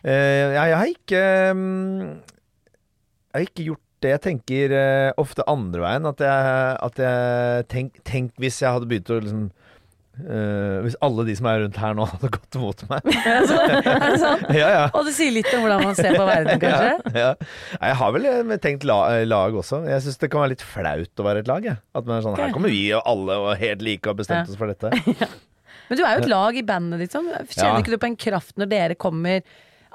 Eh, 0.00 0.56
jeg, 0.56 0.56
jeg 0.56 0.76
har 0.80 0.88
ikke 0.88 1.22
mm, 1.52 1.98
Jeg 2.00 3.34
har 3.36 3.46
ikke 3.46 3.66
gjort 3.68 3.86
det. 4.00 4.12
Jeg 4.14 4.22
tenker 4.24 4.74
eh, 4.74 5.10
ofte 5.20 5.46
andre 5.50 5.84
veien. 5.84 6.08
At 6.10 6.24
jeg, 6.24 6.76
at 6.88 7.02
jeg 7.04 7.66
tenk, 7.70 8.00
tenk 8.08 8.34
hvis 8.40 8.62
jeg 8.64 8.74
hadde 8.74 8.90
begynt 8.90 9.12
å 9.12 9.20
liksom 9.22 9.48
eh, 10.20 10.76
Hvis 10.84 10.96
alle 11.04 11.24
de 11.28 11.34
som 11.38 11.48
er 11.50 11.62
rundt 11.64 11.78
her 11.80 11.96
nå, 11.96 12.06
hadde 12.12 12.30
gått 12.36 12.58
mot 12.60 12.84
meg. 12.90 13.10
Er 13.30 13.44
det 13.44 14.20
sant? 14.20 14.46
ja, 14.60 14.70
ja. 14.74 14.84
Og 14.94 15.08
det 15.08 15.14
sier 15.16 15.34
litt 15.34 15.50
om 15.56 15.64
hvordan 15.64 15.84
man 15.88 15.98
ser 15.98 16.16
på 16.16 16.26
verden, 16.28 16.62
kanskje? 16.62 17.12
Ja, 17.14 17.26
ja. 17.26 17.50
Jeg 17.76 17.98
har 18.02 18.16
vel 18.16 18.28
eh, 18.30 18.56
tenkt 18.62 18.86
la, 18.88 18.98
lag 19.28 19.56
også. 19.62 19.82
Jeg 19.90 20.06
syns 20.06 20.20
det 20.22 20.30
kan 20.32 20.44
være 20.44 20.54
litt 20.54 20.66
flaut 20.66 21.22
å 21.22 21.28
være 21.28 21.44
et 21.44 21.50
lag. 21.50 21.70
Jeg. 21.70 21.80
At 21.96 22.08
man 22.08 22.18
er 22.18 22.26
sånn. 22.26 22.38
Her 22.40 22.54
kommer 22.56 22.72
vi 22.74 22.84
og 22.96 23.06
alle 23.08 23.38
og 23.44 23.54
helt 23.60 23.86
like 23.86 24.12
og 24.12 24.20
bestemt 24.20 24.50
oss 24.50 24.60
for 24.60 24.70
dette. 24.70 24.92
Men 25.90 25.98
du 25.98 26.04
er 26.04 26.14
jo 26.14 26.22
et 26.22 26.30
lag 26.30 26.56
i 26.58 26.62
bandet 26.66 27.02
ditt. 27.02 27.16
Sånn. 27.16 27.32
Kjenner 27.50 27.82
ikke 27.82 27.96
du 27.96 28.00
på 28.02 28.10
en 28.12 28.20
kraft 28.28 28.60
når 28.60 28.70
dere 28.70 28.98
kommer, 29.00 29.42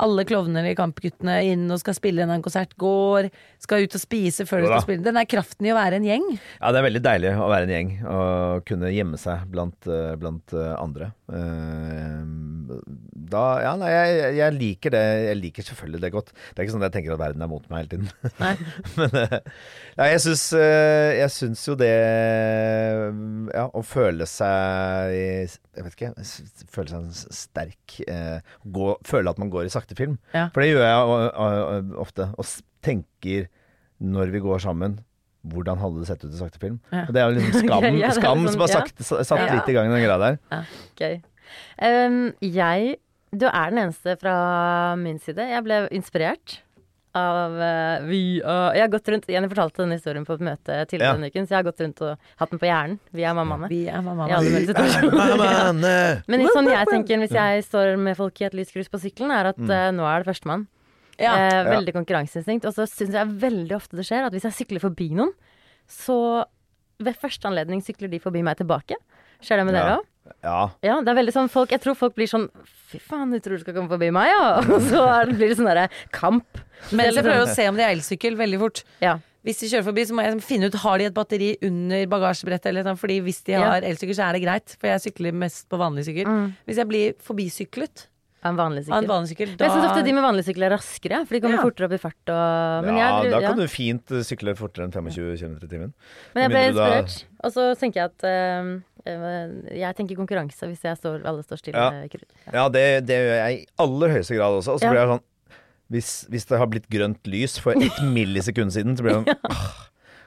alle 0.04 0.26
klovnene 0.28 0.74
i 0.74 0.78
Kampguttene, 0.78 1.38
inn 1.52 1.66
og 1.72 1.80
skal 1.82 1.96
spille 1.98 2.26
en 2.26 2.44
konsert, 2.44 2.76
går, 2.82 3.30
skal 3.64 3.86
ut 3.86 3.96
og 3.96 4.02
spise 4.02 4.48
før 4.50 4.64
du 4.66 4.70
skal 4.70 4.84
spille? 4.84 5.06
Den 5.06 5.20
er 5.20 5.30
kraften 5.30 5.68
i 5.68 5.72
å 5.74 5.78
være 5.78 6.00
en 6.02 6.08
gjeng. 6.08 6.26
Ja, 6.60 6.74
det 6.74 6.82
er 6.82 6.88
veldig 6.90 7.04
deilig 7.06 7.34
å 7.40 7.50
være 7.52 7.70
en 7.70 7.76
gjeng 7.76 7.94
og 8.12 8.66
kunne 8.68 8.92
gjemme 8.96 9.20
seg 9.22 9.46
blant, 9.52 9.88
eh, 9.88 10.16
blant 10.20 10.56
eh, 10.58 10.74
andre. 10.82 11.12
Eh, 11.32 12.24
Da, 13.26 13.44
ja, 13.64 13.72
nei, 13.80 13.90
jeg, 13.90 14.34
jeg 14.38 14.54
liker 14.56 14.94
det. 14.94 15.04
Jeg 15.26 15.38
liker 15.40 15.66
selvfølgelig 15.66 16.02
det 16.04 16.12
godt. 16.14 16.28
Det 16.36 16.60
er 16.60 16.66
ikke 16.66 16.76
sånn 16.76 16.84
at 16.84 16.90
jeg 16.92 16.96
tenker 17.00 17.16
at 17.16 17.22
verden 17.22 17.46
er 17.46 17.50
mot 17.50 17.66
meg 17.72 17.82
hele 17.82 17.92
tiden. 17.94 18.10
Nei. 18.42 18.52
Men 19.00 19.16
nei, 19.98 20.10
jeg 20.12 21.32
syns 21.34 21.64
jo 21.66 21.78
det 21.80 21.92
Ja, 23.56 23.66
å 23.72 23.82
føle 23.88 24.26
seg 24.28 25.14
Jeg 25.16 25.86
vet 25.86 25.96
ikke. 25.96 26.12
Føle 26.74 26.92
seg 26.92 27.36
sterk. 27.36 27.98
eh, 28.08 28.40
Gå, 28.76 28.90
føle 29.08 29.32
at 29.32 29.40
man 29.42 29.52
går 29.54 29.70
i 29.70 29.74
sakte 29.74 29.96
film. 29.98 30.18
Ja. 30.36 30.50
For 30.54 30.64
det 30.64 30.74
gjør 30.74 30.84
jeg 30.84 31.12
og, 31.16 31.26
og, 31.46 31.94
ofte. 32.06 32.30
Og 32.36 32.50
tenker 32.86 33.48
når 34.04 34.34
vi 34.34 34.44
går 34.44 34.60
sammen 34.66 35.00
hvordan 35.46 35.78
hadde 35.78 36.02
det 36.02 36.08
sett 36.10 36.24
ut 36.26 36.34
i 36.34 36.40
sakte 36.40 36.60
film? 36.62 36.80
Ja. 36.90 37.06
Og 37.06 37.14
det 37.14 37.22
er 37.22 37.30
jo 37.30 37.38
liksom 37.38 37.66
skam, 37.68 37.84
Ja, 37.86 38.10
er 38.10 38.18
skam 38.18 38.44
sånn, 38.44 38.54
som 38.56 38.64
har 38.66 38.72
ja. 38.72 38.82
sagt, 38.82 39.04
satt 39.30 39.52
litt 39.54 39.72
i 39.72 39.76
gang 39.78 39.92
den 39.94 40.02
greia 40.04 40.18
der. 40.22 40.70
Gøy. 41.00 41.20
Um, 41.78 42.22
jeg 42.42 42.96
Du 43.36 43.46
er 43.52 43.74
den 43.74 43.82
eneste 43.84 44.16
fra 44.18 44.36
min 44.98 45.20
side. 45.22 45.46
Jeg 45.52 45.66
ble 45.66 45.84
inspirert 45.94 46.60
av 47.16 47.56
eh, 47.62 48.04
vi 48.10 48.20
uh, 48.44 48.72
Jeg 48.76 48.84
har 48.84 48.92
gått 48.94 49.08
rundt 49.12 49.28
Jenny 49.32 49.48
fortalte 49.52 49.82
denne 49.84 49.98
historien 49.98 50.26
på 50.28 50.36
et 50.36 50.44
møte 50.44 50.78
tidligere 50.90 51.14
Ja. 51.14 51.16
denne 51.18 51.32
uken, 51.32 51.48
så 51.48 51.56
jeg 51.56 51.60
har 51.62 51.68
gått 51.70 51.84
rundt 51.86 52.02
og 52.04 52.30
hatt 52.42 52.52
den 52.54 52.62
på 52.62 52.68
hjernen. 52.70 53.00
Vi 53.16 53.24
er 53.24 53.36
mammaene. 53.38 53.70
Vi 53.72 53.82
er 53.88 54.04
mammaene. 54.06 54.40
Vi 54.44 54.64
er 54.76 55.10
mammaene. 55.16 55.92
ja. 55.96 56.22
Men 56.28 56.46
sånn 56.52 56.72
jeg 56.72 56.92
tenker 56.92 57.22
hvis 57.24 57.36
jeg 57.36 57.66
står 57.70 57.96
med 58.02 58.18
folk 58.20 58.42
i 58.42 58.48
et 58.50 58.58
lyskryss 58.58 58.92
på 58.92 59.02
sykkelen, 59.02 59.32
er 59.32 59.52
at 59.54 59.62
eh, 59.64 59.92
nå 59.96 60.08
er 60.10 60.24
det 60.24 60.30
førstemann. 60.34 60.68
Ja. 61.22 61.36
Eh, 61.40 61.62
veldig 61.72 61.94
konkurranseinstinkt. 61.96 62.68
Og 62.68 62.76
så 62.76 62.88
syns 62.90 63.16
jeg 63.16 63.38
veldig 63.42 63.78
ofte 63.78 63.96
det 63.96 64.06
skjer 64.08 64.28
at 64.28 64.36
hvis 64.36 64.48
jeg 64.50 64.58
sykler 64.60 64.84
forbi 64.84 65.14
noen, 65.16 65.32
så 65.88 66.44
ved 67.00 67.18
første 67.20 67.48
anledning 67.48 67.82
sykler 67.84 68.12
de 68.12 68.20
forbi 68.24 68.44
meg 68.46 68.60
tilbake. 68.60 68.98
Skjer 69.44 69.62
det 69.62 69.66
med 69.68 69.76
Ja. 69.76 69.80
dere 69.84 69.96
òg? 70.00 70.12
Ja. 70.42 70.60
Ja, 70.82 71.02
det 71.06 71.12
er 71.12 71.18
veldig 71.20 71.34
sånn 71.36 71.50
folk 71.54 71.70
Jeg 71.70 71.82
tror 71.84 71.94
folk 71.94 72.16
blir 72.18 72.26
sånn 72.26 72.48
Fy 73.00 73.10
faen, 73.12 73.32
du 73.32 73.40
tror 73.44 73.58
du 73.60 73.64
skal 73.66 73.76
komme 73.78 73.92
forbi 73.92 74.10
meg, 74.16 74.32
ja? 74.32 74.48
Og 74.76 74.82
så 74.90 75.04
er 75.06 75.26
det, 75.30 75.38
blir 75.40 75.52
det 75.54 75.58
sånn 75.60 75.70
derre 75.70 75.88
kamp. 76.16 76.46
Men 76.92 77.06
jeg 77.10 77.18
er 77.18 77.24
prøver 77.30 77.46
å 77.46 77.54
se 77.56 77.68
om 77.70 77.76
de 77.80 77.84
har 77.86 77.96
elsykkel 77.96 78.36
veldig 78.40 78.60
fort. 78.62 78.84
Ja. 79.04 79.18
Hvis 79.46 79.60
de 79.62 79.68
kjører 79.70 79.86
forbi, 79.86 80.02
så 80.10 80.16
må 80.18 80.24
jeg 80.26 80.40
finne 80.42 80.68
ut 80.72 80.76
har 80.82 80.98
de 80.98 81.06
et 81.06 81.14
batteri 81.14 81.52
under 81.68 82.08
bagasjebrettet. 82.10 82.72
Eller 82.72 82.84
noe, 82.88 82.98
fordi 82.98 83.20
hvis 83.22 83.44
de 83.46 83.54
Ja. 83.54 83.62
har 83.76 83.82
elsykkel, 83.86 84.16
så 84.18 84.26
er 84.30 84.34
det 84.34 84.42
greit. 84.42 84.74
For 84.82 84.90
jeg 84.90 85.04
sykler 85.06 85.34
mest 85.38 85.68
på 85.70 85.78
vanlig 85.78 86.06
sykkel. 86.08 86.26
Mm. 86.26 86.48
Hvis 86.66 86.80
jeg 86.82 86.88
blir 86.90 87.14
forbisyklet 87.22 88.08
Av 88.46 88.52
en 88.54 88.58
vanlig 88.58 88.84
sykkel. 88.86 88.98
en 89.04 89.10
vanlig 89.10 89.30
sykkel, 89.32 89.48
Men 89.54 89.58
jeg 89.66 89.72
syns 89.74 89.86
ofte 89.90 90.04
de 90.06 90.12
med 90.14 90.24
vanlig 90.26 90.44
sykkel 90.46 90.64
er 90.68 90.74
raskere, 90.76 91.20
for 91.26 91.34
de 91.34 91.42
kommer 91.42 91.58
Ja. 91.58 91.64
fortere 91.66 91.86
opp 91.86 91.94
i 91.94 92.02
fart 92.02 92.30
og 92.34 92.86
Men 92.86 92.98
ja, 92.98 93.22
jeg, 93.22 93.32
da 93.32 93.40
ja. 93.42 93.48
kan 93.50 93.58
du 93.58 93.68
fint 93.68 94.06
sykle 94.26 94.56
fortere 94.58 94.86
enn 94.86 94.92
25 94.94 95.38
km 95.38 95.56
i 95.62 95.68
timen. 95.72 95.94
Men 96.36 96.42
jeg 96.44 96.50
ble 96.50 96.62
da- 96.74 97.02
inspirert. 97.02 97.24
Og 97.44 97.52
så 97.54 97.64
tenker 97.78 97.94
jeg 98.02 98.06
at 98.14 98.24
eh, 98.24 98.80
Jeg 99.06 99.96
tenker 99.98 100.18
konkurranse 100.18 100.68
hvis 100.70 100.82
jeg 100.86 100.98
står, 100.98 101.22
alle 101.30 101.44
står 101.46 101.62
stille. 101.62 101.78
Ja. 101.78 102.04
Ja. 102.06 102.54
Ja, 102.54 102.68
det, 102.74 102.86
det 103.06 103.18
gjør 103.22 103.36
jeg 103.40 103.58
i 103.60 103.66
aller 103.86 104.16
høyeste 104.18 104.38
grad 104.40 104.60
også. 104.60 104.76
Og 104.76 104.80
så 104.82 104.88
Ja. 104.88 104.92
blir 104.94 105.02
jeg 105.04 105.12
sånn 105.16 105.26
hvis, 105.94 106.08
hvis 106.34 106.46
det 106.50 106.58
har 106.58 106.66
blitt 106.72 106.88
grønt 106.90 107.28
lys 107.30 107.60
for 107.62 107.78
ett 107.78 108.00
millisekund 108.16 108.74
siden, 108.74 108.96
så 108.98 109.06
blir 109.06 109.14
det 109.14 109.36
sånn 109.36 109.52
ah, 109.54 109.84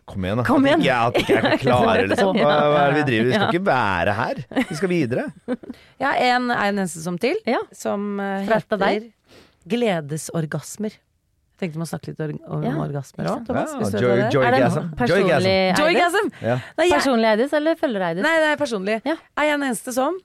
Kom 0.08 0.24
igjen, 0.24 0.38
da. 0.40 0.44
Kom 0.46 0.64
igjen. 0.64 0.80
jeg, 0.86 0.94
at 0.96 1.18
ikke 1.20 1.34
jeg 1.34 1.58
klarer 1.60 1.82
klare 1.98 2.04
liksom. 2.08 2.38
Hva, 2.38 2.52
hva 2.72 2.78
er 2.86 2.94
det 2.94 3.00
vi 3.02 3.06
driver 3.10 3.26
Vi 3.26 3.32
skal 3.34 3.42
Ja. 3.42 3.50
ikke 3.50 3.64
være 3.66 4.14
her. 4.16 4.38
Vi 4.70 4.76
skal 4.78 4.88
videre. 4.94 5.24
Jeg 6.00 6.22
er 6.22 6.30
en, 6.38 6.46
en 6.54 6.78
eneste 6.78 7.02
som 7.04 7.18
til, 7.20 7.36
Ja. 7.44 7.58
som 7.76 8.06
eh, 8.22 8.46
et 8.46 8.70
heter? 8.70 9.10
Gledesorgasmer. 9.68 10.94
Jeg 11.60 11.72
vi 11.74 11.80
å 11.82 11.88
snakke 11.90 12.12
litt 12.12 12.20
om 12.46 12.62
Ja, 12.62 12.72
orgasmer 12.78 13.26
òg. 13.32 13.46
Thomas. 13.46 13.72
Ja, 13.92 14.00
joy- 14.00 14.30
joy- 14.30 14.44
Er 14.46 14.50
det 14.52 14.96
personlig 14.96 15.56
Joygasm. 15.78 16.30
Ja. 16.42 16.58
Personlig 16.78 17.28
Eidis 17.32 17.52
eller 17.52 17.74
følger 17.76 18.00
Eidis? 18.12 18.22
nei, 18.22 18.36
det 18.38 18.48
er 18.52 18.56
personlig. 18.64 19.00
Ja. 19.04 19.16
Er 19.36 19.44
jeg 19.50 19.58
den 19.60 19.68
eneste 19.70 19.92
som 19.92 20.18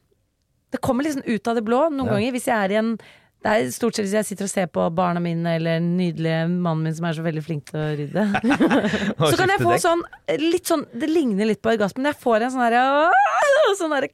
Det 0.71 0.81
kommer 0.81 1.03
liksom 1.03 1.21
ut 1.27 1.47
av 1.47 1.55
det 1.55 1.63
blå 1.65 1.89
noen 1.91 2.05
Ja. 2.07 2.13
ganger. 2.13 2.31
Hvis 2.33 2.45
jeg 2.45 2.55
er 2.57 2.71
i 2.73 2.77
en 2.79 2.97
det 3.43 3.51
er 3.51 3.65
stort 3.75 3.93
sett 3.93 4.05
hvis 4.05 4.13
jeg 4.15 4.25
sitter 4.25 4.45
og 4.45 4.49
ser 4.49 4.67
på 4.67 4.83
barna 4.95 5.19
mine 5.19 5.45
eller 5.57 5.75
den 5.77 5.97
nydelige 5.97 6.47
mannen 6.49 6.83
min 6.85 6.93
som 6.95 7.05
er 7.05 7.11
så 7.13 7.21
veldig 7.25 7.43
flink 7.43 7.65
til 7.65 7.77
å 7.77 7.89
rydde. 7.99 8.23
Så 9.29 9.35
kan 9.37 9.49
jeg 9.49 9.59
få 9.59 9.75
sånn 9.83 10.01
litt 10.39 10.63
sånn 10.65 10.85
Det 10.97 11.09
ligner 11.09 11.45
litt 11.45 11.61
på 11.61 11.73
orgasmen. 11.75 12.05
Jeg 12.05 12.15
får 12.23 12.41
en 12.41 12.51
sånn 12.51 12.63
herre 12.63 13.11
Sånn 13.81 13.91
her, 13.91 14.07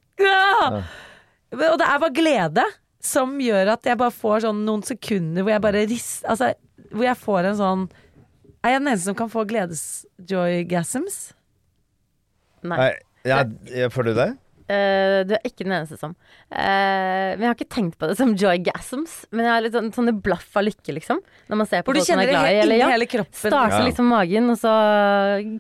Og 1.51 1.77
det 1.77 1.88
er 1.88 1.99
bare 2.01 2.13
glede 2.13 2.63
som 3.01 3.38
gjør 3.39 3.71
at 3.73 3.84
jeg 3.88 3.97
bare 3.97 4.12
får 4.12 4.41
sånn 4.47 4.65
noen 4.65 4.84
sekunder 4.84 5.43
hvor 5.45 5.53
jeg 5.53 5.62
bare 5.63 5.86
rister 5.88 6.27
Altså 6.34 6.49
hvor 6.91 7.06
jeg 7.06 7.19
får 7.21 7.49
en 7.52 7.60
sånn 7.60 7.88
Er 8.63 8.73
jeg 8.73 8.82
den 8.82 8.91
eneste 8.91 9.10
som 9.12 9.17
kan 9.19 9.32
få 9.32 9.45
gledes-joygasms? 9.47 11.17
Nei. 12.67 12.78
Nei, 12.78 12.91
ja, 13.23 13.88
får 13.93 14.10
du 14.10 14.13
det? 14.17 14.30
Uh, 14.69 15.23
du 15.25 15.32
er 15.34 15.45
ikke 15.47 15.63
den 15.63 15.73
eneste 15.73 15.97
som. 15.97 16.12
Uh, 16.52 17.34
men 17.34 17.41
jeg 17.41 17.47
har 17.47 17.56
ikke 17.56 17.73
tenkt 17.73 17.95
på 17.97 18.10
det 18.12 18.17
som 18.19 18.36
joygasms. 18.38 19.15
Men 19.34 19.47
jeg 19.47 19.54
har 19.56 19.63
litt 19.65 19.73
sånn, 19.73 19.89
sånne 19.95 20.13
blaff 20.21 20.52
av 20.60 20.67
lykke, 20.67 20.93
liksom. 20.99 21.23
Når 21.49 21.60
man 21.63 21.69
ser 21.71 21.82
på 21.82 21.89
Hvor 21.89 21.97
du 21.97 22.04
folk 22.04 22.12
man 22.12 22.19
kjenner 22.19 22.28
er 22.28 22.30
det 22.30 22.36
glad 22.36 22.52
i. 22.52 22.60
Eller, 22.65 22.82
ja, 22.84 22.89
hele 22.93 23.08
kroppen. 23.10 23.39
starter 23.39 23.80
Ja. 23.80 23.88
liksom 23.88 24.12
magen, 24.13 24.52
og 24.54 24.60
så 24.62 24.73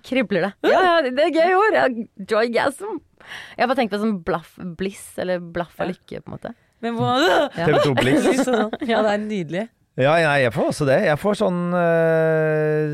kribler 0.05 0.45
det. 0.45 0.51
Ja, 0.69 0.83
ja, 0.85 0.95
det 1.07 1.25
er 1.25 1.33
gøy 1.39 1.57
ord! 1.57 1.79
Ja, 1.79 1.87
joygasm. 2.35 2.99
Jeg 3.55 3.63
har 3.63 3.71
bare 3.71 3.79
tenkt 3.81 3.95
på 3.95 4.01
sånn 4.03 4.19
blaff, 4.25 4.53
bliss, 4.77 5.07
eller 5.17 5.41
blaff 5.41 5.73
av 5.81 5.89
lykke, 5.89 6.21
på 6.21 6.29
en 6.29 6.37
måte. 6.37 6.53
Men. 6.85 7.01
TV2 7.57 7.95
Blix. 7.97 8.45
Sånn. 8.45 8.69
Ja, 8.85 9.01
det 9.03 9.15
er 9.15 9.25
nydelig. 9.25 9.65
Ja, 9.99 10.13
jeg, 10.15 10.45
jeg 10.45 10.55
får 10.55 10.69
også 10.71 10.87
det. 10.87 10.99
Jeg 11.09 11.19
får 11.19 11.37
sånn 11.41 11.59
øh, 11.75 12.93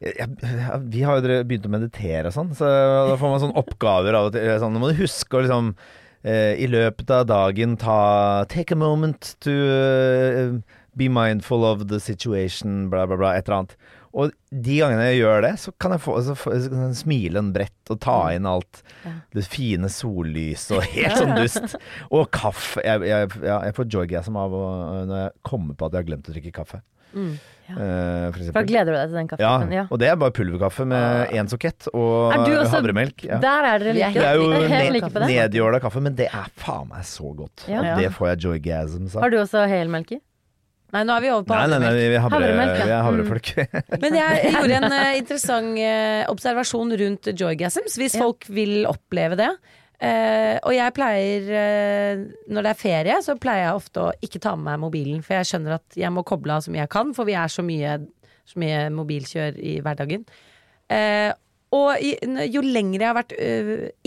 jeg, 0.00 0.14
jeg, 0.16 0.80
Vi 0.94 1.04
har 1.04 1.18
jo 1.18 1.40
begynt 1.44 1.68
å 1.68 1.72
meditere 1.74 2.30
og 2.30 2.36
sånn, 2.36 2.54
så 2.56 2.68
da 3.10 3.16
får 3.20 3.34
man 3.34 3.42
sånne 3.42 3.60
oppgaver 3.60 4.16
av 4.16 4.30
og 4.30 4.36
til. 4.36 4.48
Sånn, 4.62 4.72
nå 4.72 4.80
må 4.80 4.92
du 4.92 5.02
huske 5.02 5.36
å 5.36 5.42
liksom 5.44 5.74
øh, 5.76 6.54
i 6.56 6.70
løpet 6.70 7.12
av 7.12 7.28
dagen 7.28 7.76
ta 7.80 8.00
Take 8.48 8.76
a 8.76 8.80
moment 8.80 9.34
to 9.44 9.52
øh, 9.52 10.58
be 10.98 11.10
mindful 11.12 11.68
of 11.68 11.86
the 11.92 12.00
situation, 12.00 12.88
bla, 12.90 13.04
bla, 13.06 13.20
bla. 13.20 13.36
Et 13.36 13.44
eller 13.44 13.60
annet. 13.60 13.76
Og 14.18 14.32
de 14.50 14.78
gangene 14.80 15.04
jeg 15.12 15.20
gjør 15.20 15.44
det, 15.46 15.52
så 15.62 15.70
kan 15.78 15.92
jeg 15.94 16.02
få, 16.02 16.16
så 16.26 16.34
så 16.34 16.70
kan 16.72 16.86
jeg 16.88 16.96
smile 16.98 17.38
en 17.38 17.52
brett 17.54 17.92
og 17.94 18.00
ta 18.02 18.16
inn 18.34 18.48
alt 18.50 18.80
det 19.36 19.44
fine 19.46 19.86
sollyset 19.92 20.74
og 20.80 20.88
helt 20.90 21.20
sånn 21.20 21.36
dust. 21.38 21.76
Og 22.16 22.24
kaffe. 22.34 22.82
Jeg, 22.82 23.04
jeg, 23.06 23.30
ja, 23.46 23.60
jeg 23.68 23.76
får 23.78 23.86
joygasm 23.94 24.36
av 24.40 24.56
å, 24.58 24.64
når 25.06 25.22
jeg 25.22 25.36
kommer 25.46 25.78
på 25.78 25.86
at 25.86 25.94
jeg 25.94 26.02
har 26.02 26.08
glemt 26.10 26.28
å 26.32 26.34
drikke 26.34 26.54
kaffe. 26.56 26.82
eh, 27.14 28.28
for 28.34 28.52
Da 28.52 28.62
gleder 28.68 28.92
du 28.92 28.96
deg 28.98 29.08
til 29.08 29.16
den 29.18 29.28
Ja, 29.40 29.52
kaffen? 29.58 29.72
Ja. 29.72 29.84
og 29.90 29.98
det 30.02 30.08
er 30.10 30.16
bare 30.20 30.34
pulverkaffe 30.36 30.86
med 30.88 31.32
én 31.36 31.48
sokett 31.48 31.88
og 31.92 32.34
også- 32.34 32.74
havremelk. 32.74 33.24
Ja. 33.24 33.38
Der 33.38 33.64
er 33.70 33.78
dere 33.78 33.90
er 33.90 33.94
like. 33.94 34.14
Det 34.14 34.24
er 34.24 34.34
jo 34.34 34.48
ned, 34.50 34.92
like 34.98 35.26
nedjåla 35.28 35.80
kaffe, 35.80 36.02
men 36.02 36.14
det 36.18 36.28
er 36.32 36.50
faen 36.56 36.88
meg 36.90 37.04
så 37.08 37.30
godt. 37.36 37.68
Ja. 37.68 37.80
Og 37.94 38.02
det 38.02 38.10
får 38.16 38.32
jeg 38.34 38.38
joygasms 38.48 39.16
av. 39.16 39.22
Har 39.22 39.30
du 39.30 39.36
også 39.38 39.66
helmelk 39.68 40.12
i? 40.12 40.20
Nei, 40.94 41.02
nå 41.04 41.12
er 41.18 41.20
vi 41.20 41.28
over 41.34 41.44
på 41.44 41.56
Nei, 41.56 41.66
nei, 41.68 41.78
nei, 41.82 41.88
vi 41.98 42.04
er, 42.16 42.22
havre, 42.24 42.38
Havremelk, 42.38 42.78
ja. 42.78 42.84
vi 42.88 42.92
er 42.96 43.02
havrefolk. 43.04 43.48
Men 44.00 44.14
jeg 44.16 44.44
gjorde 44.54 44.76
en 44.78 44.86
uh, 44.94 45.10
interessant 45.18 45.80
uh, 45.82 46.22
observasjon 46.32 46.94
rundt 47.02 47.28
joygasms, 47.36 47.98
hvis 48.00 48.16
Ja. 48.16 48.22
folk 48.24 48.46
vil 48.48 48.86
oppleve 48.88 49.36
det. 49.36 49.50
Uh, 49.98 50.54
og 50.62 50.72
jeg 50.72 50.94
pleier, 50.96 52.22
når 52.48 52.64
det 52.64 52.70
er 52.72 52.78
ferie, 52.80 53.16
så 53.26 53.34
pleier 53.36 53.66
jeg 53.66 53.80
ofte 53.82 54.06
å 54.06 54.12
ikke 54.24 54.40
ta 54.40 54.54
med 54.56 54.70
meg 54.70 54.80
mobilen. 54.86 55.20
For 55.26 55.36
jeg 55.36 55.50
skjønner 55.50 55.76
at 55.76 55.98
jeg 56.00 56.12
må 56.14 56.24
koble 56.24 56.56
av 56.56 56.64
så 56.64 56.72
mye 56.72 56.86
jeg 56.86 56.92
kan, 56.94 57.10
for 57.18 57.28
vi 57.28 57.34
er 57.36 57.52
så 57.52 57.64
mye, 57.66 57.98
så 58.48 58.62
mye 58.62 58.86
mobilkjør 58.96 59.58
i 59.60 59.74
hverdagen. 59.84 60.24
Eh, 60.88 61.34
og 61.76 62.00
jo 62.00 62.62
lenger 62.64 63.02
jeg 63.02 63.10
har 63.10 63.16
vært 63.18 63.34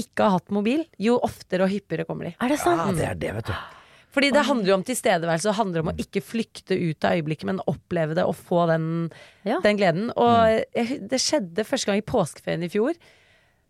ikke 0.02 0.26
har 0.26 0.40
hatt 0.40 0.48
mobil, 0.56 0.82
jo 0.98 1.20
oftere 1.22 1.68
og 1.68 1.70
hyppigere 1.70 2.08
kommer 2.10 2.32
de. 2.32 2.34
Er 2.42 2.56
det 2.56 2.58
sant? 2.64 2.82
Ja, 2.82 2.96
det 2.98 3.06
er 3.12 3.20
det, 3.22 3.36
vet 3.38 3.52
du. 3.52 3.81
Fordi 4.12 4.32
det 4.36 4.44
handler 4.44 4.74
jo 4.74 4.76
om 4.76 4.84
tilstedeværelse, 4.84 5.48
det 5.48 5.56
handler 5.56 5.86
om 5.86 5.92
å 5.94 5.98
ikke 6.04 6.24
flykte 6.26 6.76
ut 6.76 7.08
av 7.08 7.16
øyeblikket, 7.16 7.48
men 7.48 7.64
oppleve 7.72 8.18
det 8.18 8.26
og 8.28 8.36
få 8.36 8.66
den, 8.68 8.86
Ja. 9.48 9.62
den 9.64 9.80
gleden. 9.80 10.12
Og 10.20 10.66
jeg, 10.76 11.00
det 11.08 11.20
skjedde 11.24 11.64
første 11.68 11.88
gang 11.88 12.02
i 12.02 12.06
påskeferien 12.06 12.64
i 12.68 12.72
fjor. 12.72 12.94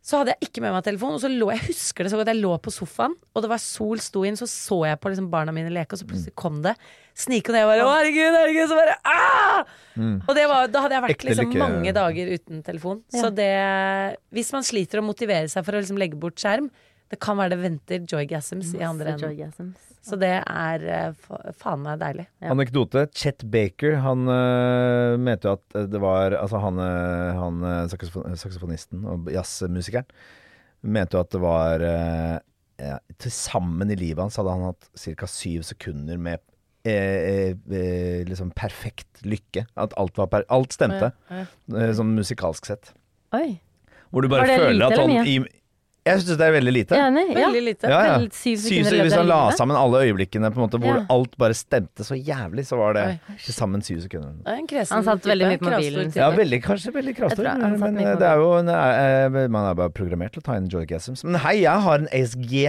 Så 0.01 0.17
hadde 0.17 0.34
jeg 0.34 0.49
ikke 0.49 0.63
med 0.63 0.73
meg 0.73 0.82
telefon, 0.88 1.13
og 1.13 1.21
så 1.21 1.30
lå 1.30 1.51
jeg 1.54 1.62
husker 1.67 2.04
det 2.04 2.10
så 2.10 2.17
godt, 2.17 2.32
jeg 2.32 2.41
lå 2.41 2.56
på 2.58 2.73
sofaen, 2.73 3.13
og 3.36 3.43
det 3.43 3.51
var 3.51 3.62
sol 3.62 3.99
sto 4.01 4.23
inn, 4.25 4.38
så 4.39 4.47
så 4.49 4.80
jeg 4.89 4.97
på 4.97 5.12
liksom 5.13 5.27
barna 5.30 5.54
mine 5.54 5.69
leke, 5.69 5.93
og 5.93 6.01
så 6.01 6.08
plutselig 6.10 6.34
kom 6.41 6.58
det. 6.65 6.73
Snikende, 7.13 7.62
og 7.62 7.69
jeg 7.69 7.69
bare 7.69 7.86
'Å, 7.86 7.91
herregud, 7.99 8.38
herregud', 8.39 8.71
så 8.71 8.80
bare 8.82 9.67
mm. 10.01 10.15
Og 10.25 10.34
det 10.36 10.47
var, 10.49 10.67
da 10.73 10.82
hadde 10.82 10.97
jeg 10.97 11.06
vært 11.06 11.27
liksom 11.30 11.54
mange 11.62 11.93
dager 11.93 12.34
uten 12.34 12.63
telefon. 12.63 13.04
Ja. 13.13 13.21
Så 13.21 13.30
det 13.30 14.17
Hvis 14.34 14.51
man 14.51 14.63
sliter 14.63 14.97
å 14.97 15.06
motivere 15.06 15.45
seg 15.47 15.63
for 15.63 15.77
å 15.77 15.84
liksom 15.84 16.01
legge 16.01 16.17
bort 16.17 16.41
skjerm, 16.41 16.71
det 17.12 17.19
kan 17.19 17.38
være 17.38 17.54
det 17.54 17.62
venter 17.62 17.99
joygasms 18.08 18.73
i 18.73 18.82
andre 18.82 19.13
enden. 19.13 19.75
Så 20.02 20.18
det 20.18 20.34
er 20.40 20.86
eh, 20.90 21.32
faen 21.62 21.84
meg 21.86 22.00
deilig. 22.02 22.28
Ja. 22.42 22.52
Anekdote. 22.56 23.06
Chet 23.14 23.46
Baker, 23.54 24.00
han 24.02 24.26
uh, 24.26 25.18
mente 25.22 25.50
jo 25.50 25.58
at 25.60 25.82
det 25.92 26.02
var 26.02 26.34
Altså 26.40 26.62
han, 26.64 26.80
han 27.38 27.66
saksofonisten 27.92 29.06
og 29.06 29.30
jazzmusikeren 29.32 30.10
mente 30.82 31.14
jo 31.14 31.22
at 31.22 31.34
det 31.36 31.42
var 31.44 31.84
uh, 31.86 32.38
ja, 32.82 32.98
Til 33.22 33.34
sammen 33.36 33.94
i 33.94 33.98
livet 34.00 34.24
hans 34.24 34.40
hadde 34.42 34.56
han 34.56 34.72
hatt 34.72 34.90
ca. 34.98 35.30
syv 35.30 35.68
sekunder 35.68 36.18
med 36.18 36.42
eh, 36.84 37.54
eh, 37.54 38.28
liksom 38.28 38.52
perfekt 38.52 39.24
lykke. 39.26 39.66
At 39.76 39.94
alt 39.98 40.18
var 40.18 40.28
per, 40.32 40.46
Alt 40.50 40.74
stemte, 40.74 41.12
eh, 41.30 41.92
sånn 41.98 42.16
musikalsk 42.18 42.72
sett. 42.72 42.94
Oi. 43.38 43.60
Hvor 44.12 44.26
du 44.26 44.32
bare 44.32 44.58
føler 44.60 44.88
at 44.88 45.00
han 45.00 45.28
i, 45.28 45.38
Jeg 46.02 46.18
syns 46.24 46.38
det 46.40 46.46
er 46.48 46.54
veldig 46.56 46.72
lite. 46.74 46.98
Enig? 46.98 47.24
Ja. 47.30 47.46
Veldig 47.46 47.62
lite. 47.62 47.90
Ja, 47.92 47.98
ja. 48.08 48.14
Vel, 48.18 48.32
syv 48.34 48.56
Syv, 48.64 48.88
hvis 48.90 49.14
man 49.14 49.28
la 49.30 49.40
sammen 49.54 49.78
alle 49.78 50.00
øyeblikkene 50.08 50.50
på 50.50 50.58
en 50.58 50.64
måte 50.66 50.80
hvor 50.82 50.98
Ja. 50.98 51.04
alt 51.14 51.38
bare 51.38 51.54
stemte 51.54 52.02
så 52.08 52.18
jævlig, 52.18 52.66
så 52.66 52.80
var 52.80 52.94
det 52.98 53.20
til 53.46 53.54
sammen 53.54 53.84
syv 53.86 54.02
sekunder. 54.02 54.34
Er 54.48 54.86
Han 54.90 55.04
satt 55.04 55.22
veldig 55.22 55.48
mye 55.48 55.60
på 55.62 55.70
mobilen. 55.70 56.12
Ja, 56.16 56.32
veldig, 56.32 56.62
kanskje 56.64 56.94
veldig 56.96 57.16
satt 57.18 57.38
men 57.82 57.96
det 58.18 58.28
er 58.28 58.36
jo 58.42 58.50
en, 58.58 58.70
eh, 58.70 59.48
Man 59.48 59.70
er 59.70 59.74
bare 59.76 59.90
programmert 59.90 60.34
til 60.34 60.42
å 60.42 60.44
ta 60.44 60.56
inn 60.58 60.68
joygasms. 60.68 61.24
Men 61.24 61.36
hei, 61.36 61.62
jeg 61.62 61.82
har 61.82 61.96
en 62.00 62.08
ASG 62.12 62.66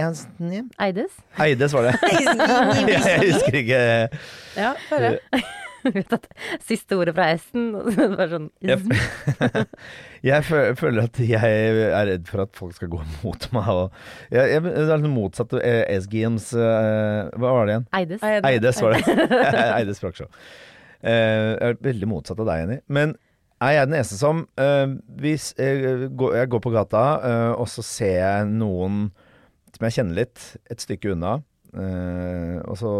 Eides? 0.79 1.11
Eides 1.39 1.73
var 1.73 1.89
det. 1.89 1.97
jeg 2.87 3.33
husker 3.33 3.59
ikke 3.63 4.09
Ja, 4.57 4.73
få 4.89 4.99
høre. 4.99 5.19
Vet 5.31 5.41
at 5.41 5.62
Siste 6.69 6.97
ordet 6.99 7.13
fra 7.17 7.27
S-en. 7.35 7.69
og 7.79 7.89
så 7.95 8.07
var 8.13 8.31
sånn. 8.31 8.49
Jeg 10.23 10.45
fø- 10.47 10.71
føler 10.79 11.09
at 11.09 11.17
jeg 11.19 11.63
er 11.91 12.05
redd 12.07 12.29
for 12.29 12.45
at 12.45 12.53
folk 12.55 12.75
skal 12.77 12.87
gå 12.93 13.01
mot 13.23 13.47
meg. 13.55 13.67
Og 13.73 14.31
jeg, 14.31 14.53
jeg, 14.53 14.63
det 14.63 14.85
er 14.87 15.01
litt 15.03 15.11
motsatt 15.11 15.55
av 15.57 15.65
ASGMs 15.67 16.45
eh, 16.55 17.33
Hva 17.35 17.51
var 17.57 17.67
det 17.67 17.73
igjen? 17.75 17.87
Eides. 17.99 18.23
Eides 18.23 18.79
var 18.85 18.95
det. 18.95 19.17
Eides 19.73 19.99
språkshow. 19.99 20.29
Eh, 21.03 21.49
jeg 21.59 21.73
er 21.73 21.81
veldig 21.83 22.07
motsatt 22.13 22.39
av 22.39 22.47
deg, 22.47 22.61
Jenny. 22.63 22.79
Men 22.87 23.17
er 23.63 23.75
jeg 23.77 23.89
den 23.91 23.97
eneste 23.99 24.17
som 24.19 24.45
eh, 24.59 24.95
Hvis 25.19 25.49
jeg 25.59 26.07
går, 26.19 26.37
jeg 26.39 26.51
går 26.55 26.63
på 26.69 26.71
gata, 26.77 27.03
eh, 27.27 27.51
og 27.59 27.67
så 27.71 27.83
ser 27.83 28.15
jeg 28.21 28.47
noen 28.55 29.09
som 29.73 29.87
jeg 29.89 29.95
kjenner 29.97 30.19
litt, 30.21 30.41
et 30.71 30.83
stykke 30.83 31.15
unna, 31.15 31.35
eh, 31.73 32.59
og 32.69 32.75
så 32.79 32.91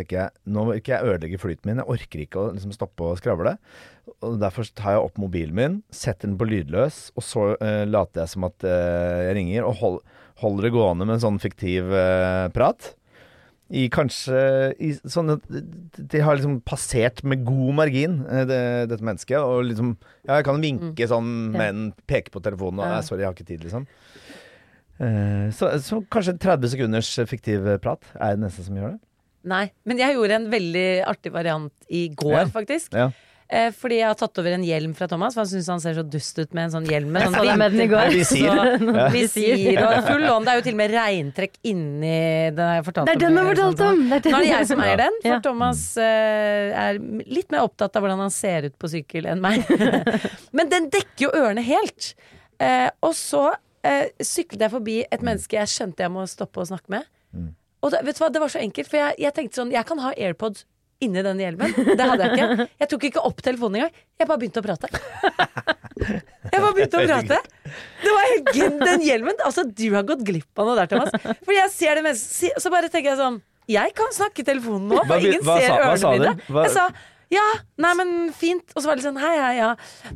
tenker 0.00 0.18
jeg 0.18 0.52
nå 0.52 0.66
må 0.66 0.76
ikke 0.78 0.94
jeg 0.96 1.14
ødelegge 1.14 1.40
flyten 1.40 1.70
min, 1.70 1.82
jeg 1.82 1.92
orker 1.94 2.24
ikke 2.24 2.40
å 2.40 2.52
liksom, 2.54 2.74
stoppe 2.76 3.06
å 3.06 3.16
skravle. 3.18 3.56
Og 4.26 4.38
Derfor 4.40 4.68
tar 4.76 4.96
jeg 4.96 5.04
opp 5.08 5.20
mobilen 5.20 5.56
min, 5.56 5.76
setter 5.94 6.28
den 6.28 6.38
på 6.40 6.48
lydløs, 6.48 7.10
og 7.16 7.24
så 7.24 7.50
uh, 7.60 7.84
later 7.88 8.24
jeg 8.24 8.34
som 8.34 8.48
at 8.48 8.66
uh, 8.66 9.26
jeg 9.28 9.36
ringer, 9.38 9.66
og 9.68 9.76
hold, 9.80 10.00
holder 10.42 10.66
det 10.68 10.72
gående 10.76 11.06
med 11.06 11.18
en 11.18 11.26
sånn 11.28 11.42
fiktiv 11.42 11.92
uh, 11.92 12.48
prat 12.54 12.94
i 13.70 13.84
kanskje 13.92 14.38
i 14.82 14.88
sånn 14.98 15.36
at 15.36 15.44
De 15.94 16.22
har 16.26 16.34
liksom 16.34 16.56
passert 16.66 17.20
med 17.22 17.44
god 17.46 17.76
margin, 17.78 18.16
det, 18.48 18.58
dette 18.90 19.06
mennesket. 19.06 19.38
Og 19.38 19.68
liksom 19.68 19.92
Ja, 20.24 20.40
jeg 20.40 20.46
kan 20.48 20.58
vinke 20.64 21.06
sånn, 21.06 21.52
men 21.54 21.92
peke 22.10 22.34
på 22.34 22.42
telefonen 22.42 22.82
og 22.82 22.96
Ja. 22.96 22.96
'Sorry, 22.98 23.22
jeg 23.22 23.28
har 23.30 23.36
ikke 23.36 23.46
tid', 23.46 23.62
liksom. 23.62 23.86
Så, 25.54 25.70
så 25.86 26.00
kanskje 26.10 26.34
30 26.42 26.74
sekunders 26.74 27.12
fiktiv 27.30 27.62
prat 27.78 28.02
er 28.18 28.34
det 28.34 28.42
neste 28.42 28.66
som 28.66 28.74
gjør 28.74 28.96
det. 28.96 28.98
Nei, 29.44 29.70
men 29.88 29.98
jeg 30.02 30.16
gjorde 30.18 30.36
en 30.36 30.50
veldig 30.52 30.86
artig 31.08 31.32
variant 31.32 31.72
i 31.88 32.08
går, 32.12 32.38
Ja. 32.42 32.46
faktisk. 32.52 32.92
Ja. 32.92 33.10
Eh, 33.50 33.72
fordi 33.74 33.96
jeg 33.98 34.06
har 34.06 34.14
tatt 34.14 34.38
over 34.38 34.52
en 34.54 34.62
hjelm 34.62 34.92
fra 34.94 35.08
Thomas, 35.10 35.34
for 35.34 35.40
han 35.42 35.48
syns 35.50 35.66
han 35.66 35.80
ser 35.82 35.94
så 35.98 36.04
dust 36.06 36.36
ut 36.38 36.52
med 36.54 36.68
en 36.68 36.70
sånn 36.70 36.84
hjelm. 36.86 37.08
Med 37.10 37.24
Jeg 37.24 37.32
sånn 37.32 37.48
det 37.48 37.56
med 37.58 37.72
den 37.72 37.80
i 37.80 37.86
går. 37.90 38.12
Visir. 38.14 39.10
Visir 39.10 39.80
og 39.82 40.04
full 40.06 40.22
lån. 40.22 40.44
Det 40.46 40.52
er 40.52 40.60
jo 40.60 40.62
til 40.68 40.76
og 40.76 40.78
med 40.78 40.90
regntrekk 40.94 41.56
inni 41.66 42.12
den 42.54 42.62
har 42.62 42.76
jeg 42.78 42.84
fortalt 42.86 43.06
Det 43.10 43.16
er 43.16 43.22
den 43.24 43.34
du 43.34 43.40
har 43.40 43.48
fortalt 43.50 43.82
om! 43.88 44.04
Er. 44.06 44.20
Nå 44.30 44.36
er 44.38 44.44
det 44.46 44.52
jeg 44.52 44.68
som 44.70 44.84
eier 44.86 45.02
den, 45.02 45.18
for 45.24 45.32
Ja. 45.32 45.40
Thomas 45.48 45.82
eh, 45.98 46.70
er 46.84 47.00
litt 47.26 47.50
mer 47.50 47.64
opptatt 47.66 47.96
av 47.98 48.04
hvordan 48.06 48.22
han 48.22 48.30
ser 48.30 48.68
ut 48.70 48.78
på 48.78 48.92
sykkel 48.92 49.26
enn 49.26 49.42
meg. 49.42 49.66
Men 50.56 50.70
den 50.70 50.86
dekker 50.94 51.26
jo 51.26 51.32
ørene 51.34 51.64
helt. 51.66 52.12
Eh, 52.62 52.86
og 53.02 53.16
så 53.18 53.48
eh, 53.82 54.12
syklet 54.22 54.60
jeg 54.68 54.70
forbi 54.78 55.00
et 55.10 55.26
menneske 55.26 55.58
jeg 55.58 55.66
skjønte 55.74 56.06
jeg 56.06 56.14
må 56.14 56.22
stoppe 56.30 56.62
å 56.62 56.68
snakke 56.70 56.86
med. 57.00 57.10
Og 57.80 57.94
da, 57.94 58.02
vet 58.04 58.18
du 58.18 58.22
hva, 58.24 58.28
det 58.32 58.42
var 58.42 58.52
så 58.52 58.60
enkelt, 58.60 58.90
for 58.90 59.00
jeg, 59.00 59.16
jeg 59.22 59.32
tenkte 59.36 59.60
sånn 59.60 59.70
Jeg 59.72 59.86
kan 59.88 60.00
ha 60.04 60.12
AirPods 60.16 60.66
inni 61.00 61.22
den 61.24 61.38
hjelmen. 61.40 61.72
Det 61.96 62.04
hadde 62.04 62.26
jeg 62.26 62.36
ikke. 62.36 62.64
Jeg 62.82 62.88
tok 62.92 63.04
ikke 63.08 63.22
opp 63.24 63.38
telefonen 63.44 63.78
engang. 63.80 64.00
Jeg 64.20 64.28
bare 64.28 64.40
begynte 64.42 64.60
å 64.60 64.66
prate. 64.66 64.90
Jeg 66.00 66.60
bare 66.60 66.74
begynte 66.76 67.00
å 67.00 67.06
prate. 67.08 67.38
Det 68.02 68.12
var 68.16 68.26
helt 68.26 68.82
Den 68.82 69.04
hjelmen 69.04 69.40
Altså, 69.46 69.64
du 69.64 69.86
har 69.94 70.04
gått 70.08 70.24
glipp 70.26 70.60
av 70.60 70.68
noe 70.70 70.76
der, 70.78 70.90
Thomas. 70.90 71.12
For 71.44 71.54
jeg 71.56 71.72
ser 71.72 71.96
det 72.00 72.04
mennesket, 72.04 72.60
så 72.60 72.72
bare 72.72 72.90
tenker 72.92 73.12
jeg 73.12 73.20
sånn 73.20 73.40
Jeg 73.70 73.94
kan 73.96 74.12
snakke 74.16 74.42
i 74.44 74.48
telefonen 74.48 74.88
nå, 74.90 75.00
for 75.06 75.24
ingen 75.24 75.44
hva 75.46 75.56
ser 75.60 75.76
ørene 75.76 76.12
mine. 76.18 76.34
Jeg 76.66 76.74
sa 76.76 76.88
ja, 77.30 77.44
nei, 77.78 77.92
men 77.94 78.08
fint. 78.34 78.72
Og 78.74 78.82
så 78.82 78.88
var 78.90 78.98
det 78.98 79.04
sånn 79.06 79.18
hei, 79.22 79.36
hei, 79.38 79.52
ja. 79.60 79.68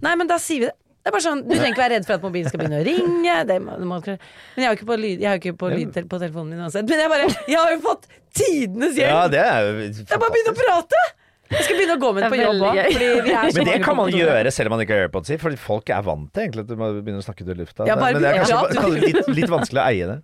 Nei, 0.02 0.16
men 0.18 0.26
da 0.26 0.34
sier 0.42 0.64
vi 0.64 0.66
det. 0.66 0.74
Det 1.04 1.10
er 1.10 1.12
bare 1.12 1.24
sånn, 1.26 1.42
Du 1.44 1.50
trenger 1.52 1.74
ikke 1.74 1.82
være 1.82 1.96
redd 1.98 2.06
for 2.08 2.16
at 2.16 2.22
mobilen 2.24 2.48
skal 2.48 2.62
begynne 2.62 2.78
å 2.80 2.84
ringe. 2.86 3.32
Det 3.44 3.56
må, 3.60 3.74
det 3.76 3.88
må, 3.90 3.98
men 4.00 4.62
jeg 4.62 4.64
har 4.64 4.72
jo 4.72 4.78
ikke 4.78 4.88
på, 4.88 4.96
lyd, 5.02 5.18
jeg 5.18 5.28
har 5.28 5.40
ikke 5.42 5.52
på, 5.60 5.68
lyd 5.74 5.98
på 6.08 6.20
telefonen 6.22 6.54
min 6.54 6.62
uansett. 6.64 6.88
Men 6.88 7.02
jeg 7.02 7.12
bare 7.12 7.26
Jeg 7.28 7.58
har 7.58 7.74
jo 7.74 7.82
fått 7.84 8.08
tidenes 8.32 8.96
hjelp! 8.96 9.12
Ja, 9.12 9.26
det 9.28 9.42
er 9.42 9.66
jo 9.66 9.74
Jeg 9.90 10.22
bare 10.22 10.32
begynner 10.32 10.56
å 10.56 10.58
prate! 10.62 11.02
Jeg 11.52 11.66
skal 11.66 11.76
begynne 11.76 11.96
å 11.98 12.00
gå 12.00 12.12
med 12.16 12.24
den 12.24 12.32
på 12.32 12.38
er 12.38 12.46
jobb 12.46 12.62
òg. 12.70 12.78
Men 13.58 13.68
det 13.68 13.76
kan 13.84 13.98
man 13.98 14.16
gjøre 14.16 14.52
selv 14.56 14.70
om 14.70 14.74
man 14.78 14.84
ikke 14.86 14.96
har 14.96 15.04
AirPods 15.06 15.34
i, 15.34 15.38
for 15.42 15.60
folk 15.60 15.92
er 15.92 16.06
vant 16.06 16.30
til 16.32 16.46
egentlig 16.46 16.64
at 16.64 16.72
du 16.72 16.80
må 16.80 16.88
begynne 16.96 17.20
å 17.20 17.26
snakke 17.26 17.44
ut 17.44 17.52
i 17.52 17.58
lufta. 17.58 17.84
Ja, 17.90 17.98
bare 18.00 18.16
Men 18.16 18.24
det 18.24 18.30
er 18.30 18.40
kanskje 18.40 18.56
ja. 18.56 18.62
å 18.64 18.78
kanskje 18.80 19.04
litt, 19.04 19.30
litt 19.42 19.52
vanskelig 19.52 19.82
å 19.82 19.86
eie 19.90 20.08
det. 20.08 20.18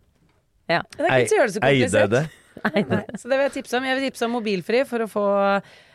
Ja. 0.71 0.81
Det 0.97 1.07
er 1.07 1.27
ikke 1.27 1.35
så 1.35 1.39
gjøre 1.39 1.51
det 1.51 1.59
så 1.59 1.69
Eide 1.69 2.07
det. 2.17 2.25
Nei, 2.61 3.05
så 3.21 3.31
det 3.31 3.37
vil 3.37 3.45
jeg 3.47 3.55
tipse 3.61 3.79
om. 3.79 3.87
Jeg 3.89 4.01
vil 4.01 4.09
tipse 4.09 4.27
om 4.27 4.35
mobilfri 4.39 4.83
for 4.89 5.05
å 5.05 5.11
få 5.11 5.27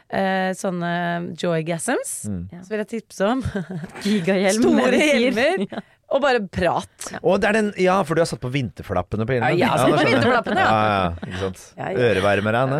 eh, 0.09 0.51
sånne 0.57 0.91
joygasms. 1.39 2.13
Mm. 2.29 2.45
Så 2.61 2.73
vil 2.73 2.83
jeg 2.83 2.91
tipse 2.97 3.27
om 3.27 3.43
Gigahjelm. 4.05 4.61
store 4.61 4.99
hjelmer 5.01 5.65
og 6.15 6.21
bare 6.21 6.43
prat. 6.47 7.09
Det 7.41 7.49
er 7.49 7.57
den 7.57 7.71
Ja, 7.81 7.97
for 8.05 8.17
du 8.17 8.21
har 8.23 8.29
satt 8.29 8.43
på 8.43 8.51
vinterflappene 8.53 9.25
på 9.27 9.37
hjelmen. 9.37 9.57
Ja, 9.57 9.65
jeg 9.65 9.71
har 9.73 9.83
satt 9.83 9.97
på 9.97 10.11
vinterflappene, 10.13 10.61
ja. 10.61 10.69
ja. 10.69 10.93
ja, 10.93 11.29
ikke 11.29 11.41
sant. 11.47 11.65
Ja, 11.79 11.89
ja. 11.89 11.97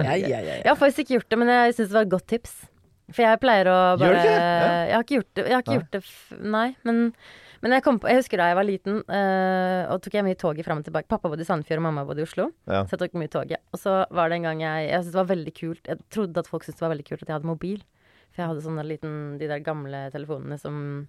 Ja, 0.05 0.15
ja, 0.21 0.29
ja, 0.29 0.39
ja. 0.45 0.61
Jeg 0.61 0.71
har 0.71 0.79
faktisk 0.79 1.05
ikke 1.05 1.19
gjort 1.19 1.29
det, 1.33 1.41
men 1.41 1.53
jeg 1.55 1.77
syns 1.79 1.89
det 1.91 1.97
var 1.99 2.07
et 2.07 2.13
godt 2.13 2.27
tips. 2.35 2.55
For 3.13 3.21
jeg 3.21 3.38
pleier 3.41 3.67
å 3.69 3.79
Gjør 3.95 4.01
bare 4.01 4.13
du 4.13 4.19
ikke 4.19 4.29
det? 4.29 4.45
Ja. 4.45 4.69
Jeg 4.85 4.95
har 4.95 5.03
ikke 5.05 5.17
gjort 5.19 5.33
det. 5.33 5.43
Jeg 5.45 5.53
har 5.53 5.65
ikke 5.65 5.75
gjort 5.79 5.91
det 5.93 6.01
f 6.05 6.13
nei, 6.55 6.67
men, 6.88 7.01
men 7.63 7.76
jeg, 7.76 7.84
kom 7.86 8.00
på, 8.02 8.10
jeg 8.12 8.22
husker 8.22 8.41
da 8.41 8.48
jeg 8.52 8.58
var 8.60 8.68
liten, 8.68 9.00
uh, 9.08 9.84
og 9.94 10.02
tok 10.04 10.18
jeg 10.18 10.26
mye 10.28 10.39
toget 10.39 10.65
fram 10.68 10.82
og 10.82 10.86
tilbake. 10.88 11.08
Pappa 11.12 11.30
bodde 11.32 11.46
i 11.46 11.50
Sandefjord, 11.50 11.82
og 11.84 11.88
mamma 11.88 12.06
bodde 12.08 12.24
i 12.24 12.28
Oslo. 12.28 12.50
Ja. 12.68 12.84
Så 12.86 12.96
jeg 12.98 13.04
tok 13.06 13.20
mye 13.22 13.32
toget. 13.32 13.62
Og 13.74 13.80
så 13.82 13.98
var 14.12 14.30
det 14.32 14.39
en 14.41 14.48
gang 14.50 14.62
jeg 14.65 14.89
Jeg 14.89 15.02
syntes 15.04 15.13
det 15.15 15.22
var 15.22 15.30
veldig 15.36 15.54
kult 15.60 15.88
Jeg 15.91 16.00
trodde 16.13 16.41
at 16.44 16.48
folk 16.52 16.63
syntes 16.65 16.80
det 16.80 16.86
var 16.88 16.96
veldig 16.96 17.06
kult 17.08 17.22
at 17.24 17.30
jeg 17.30 17.38
hadde 17.39 17.52
mobil. 17.52 17.84
For 18.36 18.44
jeg 18.44 18.50
hadde 18.52 18.63
sånne 18.65 18.84
liten 18.88 19.13
De 19.39 19.48
der 19.48 19.62
gamle 19.63 20.02
telefonene 20.12 20.58
som 20.60 21.08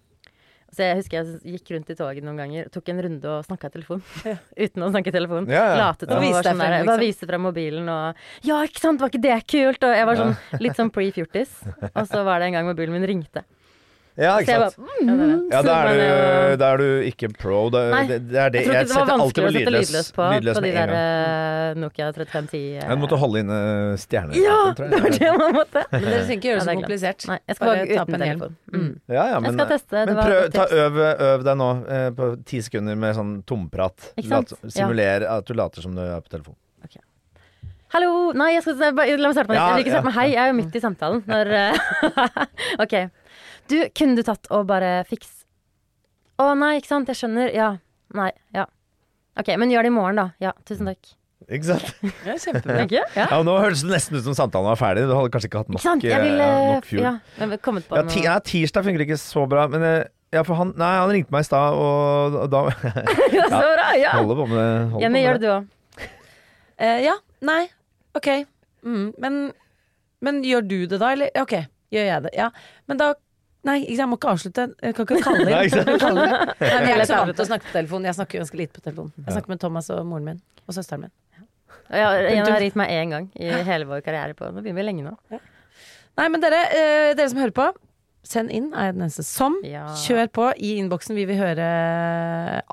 Så 0.70 0.82
jeg 0.86 0.98
husker 1.00 1.18
jeg 1.22 1.56
gikk 1.56 1.70
rundt 1.76 1.90
i 1.90 1.96
toget 1.98 2.24
noen 2.26 2.38
ganger, 2.42 2.68
tok 2.74 2.88
en 2.90 3.02
runde 3.06 3.30
og 3.30 3.44
snakka 3.46 3.68
i 3.70 3.74
telefon. 3.76 4.00
Uten 4.64 4.82
å 4.82 4.88
snakke 4.90 5.12
i 5.12 5.14
telefon. 5.14 5.46
Ja, 5.50 5.62
ja. 5.70 5.76
Latet 5.78 6.10
som 6.10 6.22
Ja. 6.22 6.32
var 6.34 6.42
sånn 6.48 6.58
der, 6.58 6.72
bare 6.74 6.82
liksom. 6.82 7.04
viste 7.06 7.28
frem 7.30 7.44
mobilen 7.46 7.88
og 7.88 8.24
Ja, 8.46 8.58
ikke 8.66 8.82
sant, 8.82 9.00
var 9.00 9.12
ikke 9.12 9.22
det 9.22 9.36
kult? 9.46 9.86
Og 9.86 9.94
jeg 9.94 10.06
var 10.10 10.18
sånn 10.22 10.34
litt 10.60 10.78
sånn 10.78 10.90
pre-fjortis. 10.90 11.54
Og 11.98 12.04
så 12.10 12.24
var 12.26 12.42
det 12.42 12.50
en 12.50 12.58
gang 12.58 12.66
mobilen 12.66 12.94
min 12.98 13.06
ringte. 13.06 13.44
Ja, 14.16 14.38
ikke 14.40 14.54
sant. 14.56 14.76
bare 14.80 15.14
mm, 15.16 15.40
Ja, 15.52 15.58
da 15.60 15.72
er, 15.92 16.54
er 16.56 16.80
du 16.80 16.84
ikke 17.04 17.28
pro. 17.36 17.66
Da, 17.72 17.82
Nei, 17.92 18.02
det, 18.08 18.18
det 18.30 18.38
er 18.40 18.52
det. 18.54 18.62
Jeg 18.64 18.72
var 18.72 18.86
setter 18.88 19.12
alltid 19.12 19.20
vanskelig 19.20 19.46
å 19.46 19.52
sette 19.52 19.72
lydløs, 19.72 19.90
lydløs 19.90 20.08
på, 20.16 20.28
lydløs 20.32 20.56
på 20.56 20.62
de 20.64 20.70
der 20.72 20.92
gang. 20.92 21.74
eh, 21.76 21.80
Nokia 21.82 22.08
3510. 22.16 22.60
eh. 22.62 22.86
Jeg 22.86 23.00
måtte 23.02 23.18
holde 23.20 23.42
inne 23.44 23.58
stjerner. 24.00 24.38
Ja, 24.40 24.58
det 24.78 25.02
var 25.04 25.16
det 25.18 25.32
man 25.36 25.56
måtte. 25.58 25.84
Men 25.92 26.06
dere 26.08 26.22
trenger 26.24 26.36
ikke 26.38 26.48
gjøre 26.48 26.58
det 26.60 26.66
så 26.66 26.72
er 26.72 26.80
komplisert. 26.80 27.26
Nei, 27.28 27.38
jeg 27.44 27.58
skal 27.58 27.72
Bare 27.72 27.82
bare 27.82 27.98
ta 28.00 28.04
på 28.08 28.16
en 28.16 28.26
hjelm. 28.26 28.44
telefon. 28.46 28.56
Mm. 28.72 28.92
Ja, 29.12 29.24
ja, 29.34 29.40
men, 29.40 29.50
Jeg 29.50 29.58
skal 29.58 29.72
teste. 29.74 30.04
Men 30.08 30.22
prøv, 30.22 30.44
ta, 30.56 30.68
øv, 30.86 31.00
øv 31.30 31.44
deg 31.50 31.60
nå 31.60 31.70
eh, 31.98 32.06
på 32.16 32.30
ti 32.48 32.62
sekunder 32.64 33.02
med 33.04 33.18
sånn 33.20 33.34
tomprat. 33.44 34.12
Simuler 34.16 35.26
ja. 35.28 35.36
At 35.36 35.44
du 35.50 35.52
later 35.58 35.84
som 35.84 35.92
du 35.96 36.00
er 36.06 36.24
på 36.24 36.32
telefon. 36.32 36.56
Hallo! 37.94 38.32
Nei, 38.34 38.48
jeg 38.56 38.64
skal, 38.64 38.80
la 38.82 38.90
meg 38.98 39.36
starte 39.36 39.46
med 39.46 39.56
Ja, 39.56 39.66
Jeg 39.70 39.76
vil 39.76 39.84
ikke 39.84 39.92
starte 39.94 40.00
ja. 40.00 40.08
med 40.08 40.16
hei, 40.16 40.24
jeg 40.32 40.42
er 40.42 40.50
jo 40.50 40.56
midt 40.58 40.74
i 40.74 40.80
samtalen. 40.82 41.20
Når, 41.30 41.52
eh, 41.54 41.76
ok. 42.84 42.96
Du, 43.70 43.76
kunne 43.98 44.16
du 44.18 44.24
tatt 44.26 44.48
og 44.54 44.66
bare 44.70 45.00
fiks... 45.08 45.32
Å 46.42 46.50
nei, 46.58 46.76
ikke 46.80 46.90
sant, 46.90 47.08
jeg 47.10 47.18
skjønner. 47.18 47.52
Ja. 47.54 47.70
Nei. 48.16 48.30
Ja. 48.54 48.66
Ok, 49.40 49.52
men 49.60 49.72
gjør 49.72 49.86
det 49.86 49.92
i 49.92 49.96
morgen, 49.96 50.18
da. 50.20 50.26
Ja, 50.42 50.52
tusen 50.68 50.88
takk. 50.90 51.14
Ikke 51.46 51.68
sant? 51.68 51.88
Ja, 52.26 52.34
kjempebra. 52.40 52.84
Ja. 52.90 53.04
Ja, 53.16 53.38
nå 53.46 53.54
høres 53.60 53.84
det 53.84 53.92
nesten 53.92 54.18
ut 54.18 54.26
som 54.26 54.36
samtalen 54.36 54.68
var 54.70 54.78
ferdig. 54.80 55.06
Du 55.08 55.14
hadde 55.16 55.32
kanskje 55.34 55.50
ikke 55.50 55.62
hatt 55.62 55.72
nok, 55.72 55.84
Ikke? 55.84 56.10
Jeg 56.10 56.24
vil 56.24 56.42
eh, 56.42 56.52
eh, 56.56 56.68
nok 56.74 56.88
fuel. 56.88 57.04
Ja, 57.06 57.14
Ja, 58.00 58.04
ti, 58.10 58.22
ja, 58.24 58.36
tirsdag 58.50 58.86
funker 58.86 59.04
ikke 59.06 59.18
så 59.20 59.44
bra, 59.50 59.66
men 59.72 59.84
eh, 59.86 60.02
ja, 60.34 60.42
for 60.46 60.58
han, 60.58 60.72
nei, 60.80 60.90
han 60.98 61.12
ringte 61.12 61.32
meg 61.34 61.44
i 61.44 61.48
stad, 61.48 61.76
og, 61.78 62.36
og 62.42 62.50
da 62.50 62.64
Ja, 63.36 63.46
så 63.52 63.62
bra! 63.62 63.90
Ja. 64.00 64.16
Holder 64.18 64.40
på 64.40 64.48
med 64.50 64.58
det. 64.58 64.72
holder 64.94 65.04
Jenny, 65.06 65.22
gjør 65.22 65.38
det 65.38 65.44
du 65.44 65.52
òg. 65.54 65.70
Uh, 66.76 66.98
ja. 67.00 67.14
Nei. 67.46 67.62
Ok. 68.18 68.28
Mm, 68.84 69.06
men, 69.22 69.38
men 70.24 70.42
gjør 70.44 70.66
du 70.66 70.78
det 70.90 70.98
da, 71.00 71.12
eller? 71.14 71.30
Ok, 71.40 71.54
gjør 71.94 72.10
jeg 72.10 72.26
det. 72.26 72.34
Ja. 72.36 72.50
Men 72.90 73.00
da 73.00 73.12
Nei, 73.66 73.78
ikke 73.84 73.98
jeg 73.98 74.08
må 74.12 74.16
ikke 74.20 74.32
avslutte. 74.32 74.64
Jeg 74.82 74.94
kan 74.96 75.06
ikke 75.08 75.22
kalle 75.26 75.44
inn. 75.44 75.52
Nei, 75.56 75.62
ikke? 75.68 75.82
Jeg 75.90 76.00
kalle 76.02 76.24
inn. 76.26 76.34
Nei, 76.60 76.68
jeg 76.70 76.90
er 76.92 77.00
ikke 77.00 77.06
så 77.10 77.20
vant 77.22 77.36
til 77.38 77.44
å 77.44 77.48
snakke 77.50 77.66
på 77.68 77.74
telefon. 77.78 78.06
Jeg 78.08 78.18
snakker 78.20 78.42
ganske 78.44 78.60
lite 78.62 78.78
på 78.78 78.84
telefon. 78.86 79.12
Jeg 79.24 79.34
snakker 79.36 79.52
med 79.54 79.62
Thomas 79.64 79.90
og 79.94 80.02
moren 80.08 80.28
min. 80.30 80.40
Og 80.66 80.76
søsteren 80.76 81.06
min. 81.06 81.14
Ja, 81.90 82.08
jeg 82.18 82.40
har 82.42 82.58
ringt 82.62 82.78
meg 82.78 82.90
én 82.90 83.12
gang 83.14 83.26
i 83.38 83.46
hele 83.66 83.86
vår 83.86 84.00
karriere 84.02 84.34
på 84.34 84.48
Nå 84.50 84.58
begynner 84.64 84.80
vi 84.82 84.86
lenge 84.88 85.04
nå. 85.06 85.12
Nei, 86.18 86.24
men 86.32 86.42
dere, 86.42 86.62
eh, 86.74 87.10
dere 87.14 87.28
som 87.30 87.38
hører 87.38 87.54
på, 87.54 87.66
send 88.26 88.50
inn, 88.50 88.72
er 88.74 88.88
jeg 88.88 88.96
den 88.96 89.04
eneste 89.06 89.22
som. 89.28 89.54
Ja. 89.62 89.84
Kjør 90.02 90.30
på 90.34 90.48
i 90.58 90.72
innboksen. 90.80 91.14
Vi 91.14 91.26
vil 91.28 91.38
høre 91.38 91.68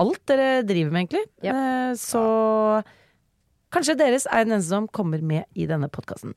alt 0.02 0.24
dere 0.32 0.64
driver 0.66 0.96
med, 0.96 1.06
egentlig. 1.06 1.26
Ja. 1.46 1.54
Eh, 1.54 1.94
Så 2.00 2.24
kanskje 3.74 3.98
deres 4.02 4.26
er 4.32 4.46
den 4.48 4.58
eneste 4.58 4.74
som 4.74 4.88
kommer 4.90 5.22
med 5.22 5.46
i 5.54 5.70
denne 5.70 5.90
podkasten. 5.94 6.34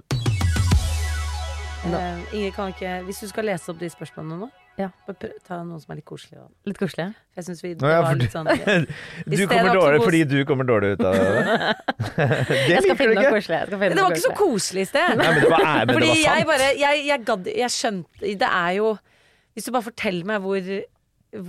Ingrid, 1.95 2.55
kan 2.57 2.73
ikke 2.73 2.93
Hvis 3.07 3.21
du 3.23 3.29
skal 3.31 3.45
lese 3.51 3.71
opp 3.73 3.79
de 3.81 3.89
spørsmålene 3.93 4.39
nå, 4.41 4.49
Ja. 4.79 4.89
bare 5.07 5.17
prøv, 5.17 5.31
ta 5.47 5.59
noen 5.65 5.81
som 5.81 5.93
er 5.93 5.97
litt 6.01 6.05
koselige. 6.05 6.41
da. 6.43 6.49
Litt 6.69 6.79
koselige? 6.79 7.15
Jeg 7.37 7.45
syns 7.47 7.63
vi 7.65 7.75
Nå, 7.81 7.89
ja, 7.89 8.01
var 8.05 8.15
litt 8.21 8.33
sånn 8.35 8.51
Du 9.37 9.47
kommer 9.49 9.73
dårlig 9.79 10.03
fordi 10.05 10.25
du 10.29 10.37
kommer 10.49 10.65
dårlig 10.69 10.91
ut 10.97 11.05
av 11.07 11.15
det. 11.15 11.77
det 12.69 12.83
liker 12.85 12.97
du 12.97 13.15
ikke. 13.17 13.31
koselig. 13.37 13.59
Jeg 13.61 13.67
skal 13.71 13.79
finne 13.81 13.95
Det 13.95 14.03
var 14.03 14.11
ikke 14.17 14.27
så 14.27 14.35
koselig. 14.37 14.83
i 14.83 14.91
sted. 14.91 15.17
Nei, 15.23 15.31
men 15.33 15.41
det 15.43 15.51
var, 15.55 15.65
men 15.65 15.87
det 15.87 15.95
Fordi 15.97 16.11
var 16.11 16.17
sant. 16.17 16.27
jeg 16.41 16.47
bare 16.53 16.69
jeg, 16.83 17.07
jeg, 17.07 17.25
gadd, 17.31 17.51
jeg 17.63 17.71
skjønte 17.79 18.35
Det 18.45 18.51
er 18.53 18.71
jo 18.81 18.91
Hvis 19.57 19.65
du 19.65 19.73
bare 19.73 19.87
forteller 19.89 20.25
meg 20.35 20.45
hvor, 20.45 20.71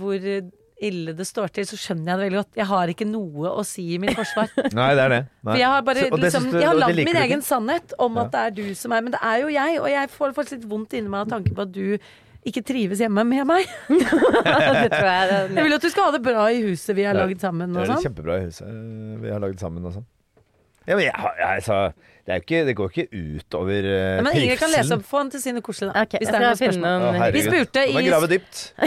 hvor 0.00 0.30
ille 0.80 1.12
det 1.18 1.26
står 1.26 1.48
til, 1.52 1.64
så 1.66 1.76
skjønner 1.76 2.06
jeg 2.12 2.18
det 2.18 2.24
veldig 2.28 2.38
godt. 2.38 2.52
Jeg 2.60 2.66
har 2.70 2.86
ikke 2.92 3.06
noe 3.10 3.50
å 3.50 3.64
si 3.66 3.84
i 3.94 3.98
mitt 3.98 4.14
forsvar. 4.14 4.48
Nei, 4.78 4.90
det 4.94 5.02
er 5.04 5.08
det. 5.16 5.20
Nei. 5.42 5.52
For 5.52 5.58
jeg 5.58 5.66
har 5.72 5.82
bare 5.82 6.04
Så- 6.06 6.20
liksom, 6.22 6.50
du- 6.52 6.58
Jeg 6.60 6.68
har 6.68 6.74
og 6.74 6.80
lagd 6.84 6.96
min 7.04 7.16
egen 7.24 7.42
sannhet 7.42 7.92
om 7.98 8.14
Ja. 8.16 8.22
at 8.24 8.30
det 8.32 8.40
er 8.46 8.50
du 8.60 8.74
som 8.74 8.92
er 8.92 9.00
Men 9.02 9.12
det 9.12 9.20
er 9.22 9.40
jo 9.42 9.48
jeg, 9.48 9.80
og 9.80 9.88
jeg 9.90 10.08
får 10.10 10.34
faktisk 10.38 10.52
litt 10.60 10.68
vondt 10.70 10.94
inni 10.94 11.08
meg 11.08 11.20
av 11.26 11.28
tanken 11.34 11.54
på 11.54 11.62
at 11.62 11.72
du 11.72 11.98
ikke 12.46 12.62
trives 12.64 12.98
hjemme 13.02 13.24
med 13.26 13.44
meg. 13.46 13.66
det 13.88 14.90
tror 14.92 15.08
jeg. 15.10 15.50
Jeg 15.56 15.64
vil 15.64 15.74
at 15.74 15.82
du 15.82 15.90
skal 15.90 16.04
ha 16.04 16.10
det 16.14 16.22
bra 16.22 16.46
i 16.48 16.62
huset 16.62 16.94
vi 16.96 17.02
har 17.04 17.14
Ja. 17.18 17.26
lagd 17.26 17.40
sammen. 17.42 17.74
Det 17.74 17.82
er 17.82 17.92
sånn. 17.94 18.04
kjempebra 18.06 18.38
i 18.38 18.44
huset 18.46 18.62
eh, 18.68 19.18
vi 19.20 19.28
har 19.34 19.40
lagd 19.42 19.58
sammen 19.60 19.84
og 19.84 19.92
sånn. 19.98 20.06
Ja, 20.88 20.96
men 20.96 21.04
jeg, 21.04 21.12
jeg, 21.12 21.48
altså, 21.48 21.78
det, 22.24 22.32
er 22.32 22.38
jo 22.38 22.44
ikke, 22.46 22.60
det 22.68 22.74
går 22.78 22.92
ikke 22.94 23.06
utover 23.38 23.88
uh, 23.88 24.22
Men 24.24 24.30
Ingrid 24.38 24.58
kan 24.62 24.70
lese 24.72 24.96
opp. 24.96 25.02
Få 25.08 25.20
den 25.22 25.30
til 25.34 25.42
Sine 25.42 25.60
koselige, 25.64 25.92
da. 25.94 26.04
Okay, 26.06 26.22
hvis 26.22 26.30
det 26.32 26.38
er 26.38 26.44
noen 26.46 26.60
spørsmål. 26.60 26.88
Å, 26.88 27.10
noen. 27.12 27.32
Vi 27.36 27.42
spurte 27.44 27.82
i- 27.84 27.96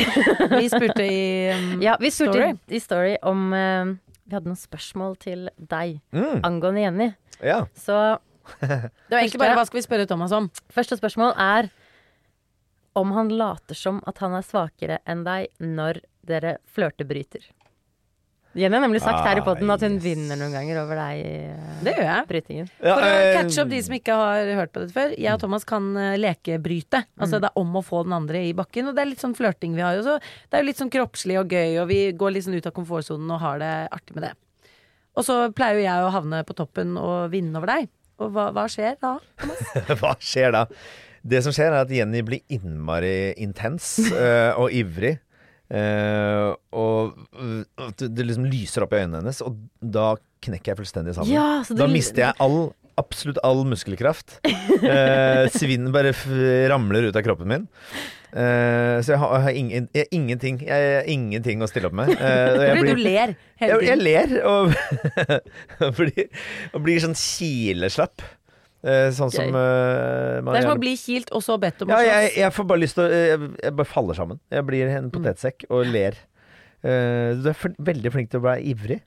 Vi 0.62 0.64
spurte 0.74 1.06
i 1.06 1.22
um, 1.54 1.82
Ja, 1.88 1.96
vi 2.02 2.10
spurte 2.14 2.34
Story. 2.34 2.50
i 2.74 2.82
Story 2.82 3.14
om 3.32 3.44
uh, 3.54 3.94
Vi 4.26 4.36
hadde 4.38 4.50
noen 4.52 4.60
spørsmål 4.60 5.16
til 5.22 5.46
deg 5.58 6.00
Mm, 6.12 6.42
angående 6.48 6.86
Jenny. 6.88 7.10
ja. 7.46 7.62
Så 7.78 8.00
Det 8.60 9.14
var 9.14 9.22
egentlig 9.22 9.40
bare 9.40 9.54
hva 9.56 9.64
skal 9.70 9.78
vi 9.78 9.86
spørre 9.86 10.08
Thomas 10.10 10.32
om? 10.34 10.50
første 10.74 10.98
spørsmål 10.98 11.36
er 11.40 11.70
om 12.98 13.12
han 13.16 13.30
later 13.38 13.78
som 13.78 14.02
at 14.10 14.18
han 14.20 14.34
er 14.36 14.44
svakere 14.44 14.98
enn 15.08 15.22
deg 15.24 15.48
når 15.64 16.02
dere 16.28 16.58
flørtebryter. 16.74 17.46
Jenny 18.58 18.76
har 18.76 18.84
nemlig 18.84 19.00
sagt 19.00 19.24
her 19.24 19.40
i 19.40 19.44
poden 19.46 19.70
at 19.72 19.84
hun 19.86 19.94
vinner 20.04 20.36
noen 20.36 20.52
ganger 20.52 20.82
over 20.82 20.98
deg 21.00 21.20
eh, 21.24 21.76
Det 21.86 21.94
gjør 21.96 22.08
jeg. 22.10 22.26
brytingen. 22.28 22.66
For 22.82 23.06
å 23.06 23.12
eh, 23.16 23.36
catche 23.38 23.64
opp 23.64 23.70
de 23.72 23.80
som 23.86 23.96
ikke 23.96 24.18
har 24.20 24.50
hørt 24.58 24.74
på 24.76 24.82
dette 24.84 24.96
før. 24.96 25.14
Jeg 25.16 25.32
og 25.38 25.40
Thomas 25.46 25.66
kan 25.70 25.88
eh, 25.96 26.18
lekebryte. 26.20 27.04
Altså 27.22 27.40
Det 27.40 27.48
er 27.48 27.62
om 27.62 27.80
å 27.80 27.84
få 27.86 28.02
den 28.08 28.18
andre 28.18 28.42
i 28.50 28.52
bakken. 28.58 28.90
Og 28.92 28.98
det 28.98 29.06
er 29.06 29.12
litt 29.14 29.24
sånn 29.24 29.38
flørting 29.38 29.78
vi 29.78 29.86
har. 29.86 30.02
Også. 30.02 30.18
det 30.20 30.60
er 30.60 30.66
jo 30.66 30.68
litt 30.68 30.82
sånn 30.84 30.92
kroppslig 30.92 31.40
og 31.40 31.56
gøy, 31.56 31.80
og 31.80 31.88
vi 31.94 32.02
går 32.12 32.36
litt 32.36 32.48
sånn 32.50 32.60
ut 32.60 32.68
av 32.68 32.76
komfortsonen 32.76 33.32
og 33.32 33.42
har 33.46 33.64
det 33.64 33.72
artig 33.96 34.20
med 34.20 34.28
det. 34.28 34.34
Og 35.16 35.28
så 35.28 35.40
pleier 35.56 35.80
jo 35.80 35.88
jeg 35.88 36.04
å 36.04 36.12
havne 36.12 36.44
på 36.48 36.56
toppen 36.60 36.94
og 37.00 37.32
vinne 37.32 37.56
over 37.60 37.72
deg. 37.72 37.90
Og 38.22 38.36
hva, 38.36 38.50
hva 38.56 38.68
skjer 38.72 39.00
da? 39.02 39.16
Thomas? 39.40 39.64
Hva 40.02 40.14
skjer 40.20 40.54
da? 40.60 40.68
Det 41.24 41.40
som 41.46 41.54
skjer, 41.56 41.72
er 41.72 41.86
at 41.86 41.92
Jenny 41.94 42.20
blir 42.26 42.44
innmari 42.52 43.32
intens 43.40 43.96
og 44.62 44.76
ivrig. 44.76 45.16
Eh, 45.72 46.50
og 46.76 47.14
uh, 47.40 47.62
at 47.88 48.04
det 48.12 48.26
liksom 48.28 48.48
lyser 48.52 48.84
opp 48.84 48.92
i 48.96 49.02
øynene 49.06 49.22
hennes, 49.22 49.40
og 49.46 49.56
da 49.80 50.14
knekker 50.44 50.74
jeg 50.74 50.82
fullstendig 50.82 51.16
sammen. 51.16 51.32
Ja, 51.32 51.62
da 51.78 51.88
mister 51.88 52.26
jeg 52.26 52.36
all, 52.44 52.72
absolutt 53.00 53.40
all 53.48 53.64
muskelkraft. 53.70 54.40
Eh, 54.82 55.46
Svinnen 55.54 55.92
bare 55.94 56.10
ramler 56.72 57.06
ut 57.12 57.18
av 57.20 57.22
kroppen 57.22 57.50
min. 57.52 57.66
Uh, 58.32 58.98
så 59.04 59.12
jeg 59.14 59.20
har, 59.20 59.34
jeg 59.36 59.44
har 59.44 59.58
ingen, 59.60 59.88
jeg, 59.92 60.08
ingenting 60.16 60.62
Jeg 60.64 60.86
har 60.96 61.08
ingenting 61.12 61.60
å 61.62 61.68
stille 61.70 61.90
opp 61.90 61.98
med. 62.00 62.14
Uh, 62.16 62.62
jeg 62.64 62.78
blir- 62.82 62.96
du 62.96 63.02
ler 63.04 63.34
hele 63.60 63.76
jeg, 63.76 63.90
jeg 63.90 64.00
ler 64.00 64.34
og, 64.48 64.72
og, 65.84 66.00
blir, 66.00 66.30
og 66.72 66.86
blir 66.88 67.04
sånn 67.04 67.18
kileslapp. 67.20 68.24
Eh, 68.82 69.12
sånn 69.14 69.30
som 69.30 69.54
uh, 69.54 69.62
eh, 69.62 70.42
man 70.42 70.56
Det 70.56 70.62
er 70.64 70.66
som 70.66 70.74
å 70.74 70.82
bli 70.82 70.96
kilt 70.98 71.30
og 71.38 71.44
så 71.46 71.54
bedt 71.62 71.84
om 71.86 71.92
å 71.94 72.00
ja, 72.02 72.16
jeg, 72.24 72.32
jeg 72.42 72.54
får 72.56 72.66
bare 72.72 72.82
lyst 72.82 72.96
til 72.98 73.04
å 73.06 73.10
jeg, 73.14 73.50
jeg 73.62 73.76
bare 73.78 73.90
faller 73.92 74.18
sammen. 74.18 74.40
Jeg 74.50 74.66
blir 74.66 74.88
Mm. 74.90 74.96
en 74.98 75.12
potetsekk 75.14 75.66
og 75.70 75.86
ler. 75.86 76.18
Uh, 76.82 77.38
du 77.38 77.50
er 77.52 77.54
for, 77.54 77.76
veldig 77.78 78.12
flink 78.16 78.32
til 78.34 78.42
å 78.42 78.46
være 78.48 78.64
ivrig. 78.72 78.98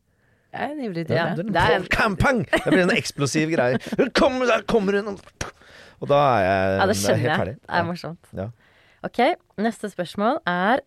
Jeg 0.55 0.63
er 0.63 0.71
en 0.77 0.85
ivrig 0.87 1.03
Ja, 1.11 1.25
type. 1.35 1.49
Det, 1.51 1.65
er- 1.75 1.89
Pang, 1.91 2.15
pang! 2.17 2.45
det 2.47 2.63
blir 2.71 2.85
en 2.85 2.95
eksplosiv 2.95 3.51
greie. 3.51 3.81
Kom, 4.15 4.39
der 4.47 4.63
kommer 4.71 4.95
hun! 5.01 5.19
Og 5.99 6.07
da 6.11 6.21
er 6.37 6.45
jeg, 6.45 6.79
Ja, 6.79 6.87
det 6.87 6.95
er 6.95 7.01
skjønner 7.01 7.19
helt 7.19 7.31
jeg. 7.33 7.39
ferdig. 7.43 7.57
Det 7.65 7.75
er 7.81 7.89
morsomt. 7.89 8.31
Ja. 8.39 8.47
Ok, 9.05 9.19
neste 9.59 9.91
spørsmål 9.91 10.39
er 10.47 10.85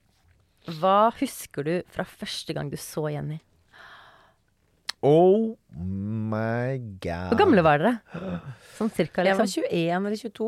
Hva 0.79 1.11
husker 1.19 1.63
du 1.67 1.73
fra 1.91 2.03
første 2.07 2.55
gang 2.55 2.71
du 2.71 2.77
så 2.79 3.03
Jenny? 3.11 3.41
Oh 5.05 5.57
my 5.69 6.77
god. 7.03 7.29
Hvor 7.31 7.37
gamle 7.43 7.63
var 7.65 7.77
dere? 7.83 7.95
Sånn 8.77 8.89
cirka, 8.95 9.23
Jeg 9.25 9.37
var 9.37 9.45
liksom. 9.45 9.67
21 9.69 10.07
eller 10.09 10.17
22, 10.23 10.47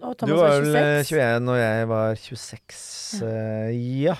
og 0.00 0.14
Du 0.16 0.22
Thomas 0.22 0.38
var 0.40 0.48
var 0.48 0.64
vel 0.64 0.76
eh, 0.80 1.02
26. 1.04 1.10
21 1.10 1.50
og 1.52 1.58
jeg 1.60 1.88
var 1.90 2.14
26. 2.22 3.22
eh, 3.28 3.70
ja. 4.06 4.16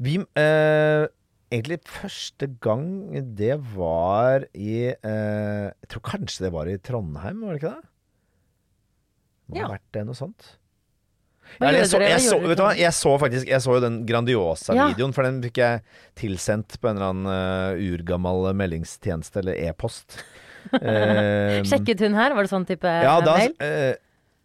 Vi 0.00 0.18
eh, 0.20 1.06
Egentlig 1.50 1.80
første 1.90 2.46
gang 2.62 2.84
det 3.36 3.56
var 3.74 4.44
i 4.54 4.92
eh, 4.94 5.66
Jeg 5.72 5.88
tror 5.90 6.04
kanskje 6.12 6.44
det 6.46 6.52
var 6.54 6.68
i 6.70 6.76
Trondheim, 6.78 7.40
var 7.42 7.56
det 7.56 7.62
ikke 7.62 7.72
det? 7.74 7.88
Må 9.50 9.56
ha 9.56 9.62
Ja. 9.64 9.68
vært 9.74 9.88
det 9.96 10.04
noe 10.06 10.14
sånt. 10.14 10.52
Jeg, 11.60 11.86
så, 11.90 12.00
jeg, 12.00 12.20
så, 12.24 12.36
du 12.40 12.62
jeg 12.78 12.92
så 12.96 13.14
faktisk 13.20 13.48
Jeg 13.50 13.60
så 13.64 13.74
jo 13.76 13.80
den 13.82 14.00
Ja. 14.00 14.06
Grandiosa-videoen, 14.12 15.14
for 15.16 15.26
den 15.26 15.40
fikk 15.44 15.58
jeg 15.60 15.82
tilsendt 16.18 16.78
på 16.80 16.90
en 16.90 17.00
eller 17.00 17.10
annen 17.10 17.74
uh, 17.76 17.94
urgammel 17.94 18.52
meldingstjeneste, 18.56 19.42
eller 19.42 19.58
e-post. 19.68 20.20
uh, 20.76 21.60
Sjekket 21.70 22.06
hun 22.06 22.16
her? 22.18 22.36
Var 22.36 22.46
det 22.46 22.52
sånn 22.52 22.68
type 22.68 22.94
ja, 23.04 23.18
da, 23.24 23.36
mail? 23.40 23.56
Uh, 23.58 23.98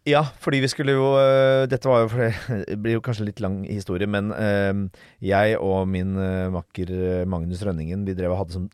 ja, 0.06 0.22
fordi 0.38 0.60
vi 0.62 0.70
skulle 0.70 0.94
jo 0.94 1.06
eh, 1.18 1.66
Dette 1.70 1.90
var 1.90 2.04
jo 2.04 2.10
for 2.14 2.30
Det 2.70 2.78
blir 2.78 3.00
jo 3.00 3.04
kanskje 3.06 3.26
litt 3.32 3.42
lang 3.42 3.64
historie, 3.66 4.06
men 4.06 4.30
eh, 4.38 5.02
jeg 5.26 5.58
og 5.58 5.88
min 5.90 6.14
eh, 6.22 6.46
makker 6.54 6.92
eh, 6.94 7.24
Magnus 7.30 7.64
Rønningen, 7.66 8.06
vi 8.06 8.14
drev 8.18 8.36
og 8.36 8.44
hadde 8.44 8.58
sånn 8.60 8.70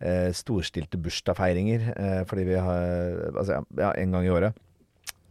eh, 0.00 0.30
storstilte 0.36 1.00
bursdagsfeiringer 1.04 1.84
eh, 1.92 2.22
fordi 2.28 2.48
vi 2.48 2.56
har 2.56 3.28
Altså, 3.34 3.58
ja, 3.58 3.62
ja, 3.82 3.92
en 4.00 4.16
gang 4.16 4.24
i 4.24 4.32
året. 4.32 4.56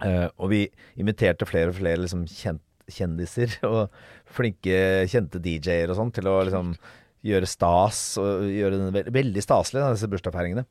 Eh, 0.05 0.27
og 0.39 0.51
vi 0.53 0.63
inviterte 0.99 1.47
flere 1.49 1.73
og 1.73 1.79
flere 1.79 2.03
liksom 2.03 2.25
kjent, 2.29 2.63
kjendiser 2.89 3.57
og 3.69 3.93
flinke, 4.29 5.05
kjente 5.11 5.41
DJ-er 5.43 5.91
og 5.91 5.99
sånn 5.99 6.15
til 6.15 6.29
å 6.31 6.39
liksom 6.47 6.73
gjøre 7.25 7.47
stas 7.51 7.99
og 8.21 8.45
gjøre 8.47 8.77
den 8.79 8.93
ve 8.95 9.03
veldig 9.11 9.41
staselig, 9.43 9.83
disse 9.91 10.07
bursdagsfeiringene. 10.11 10.63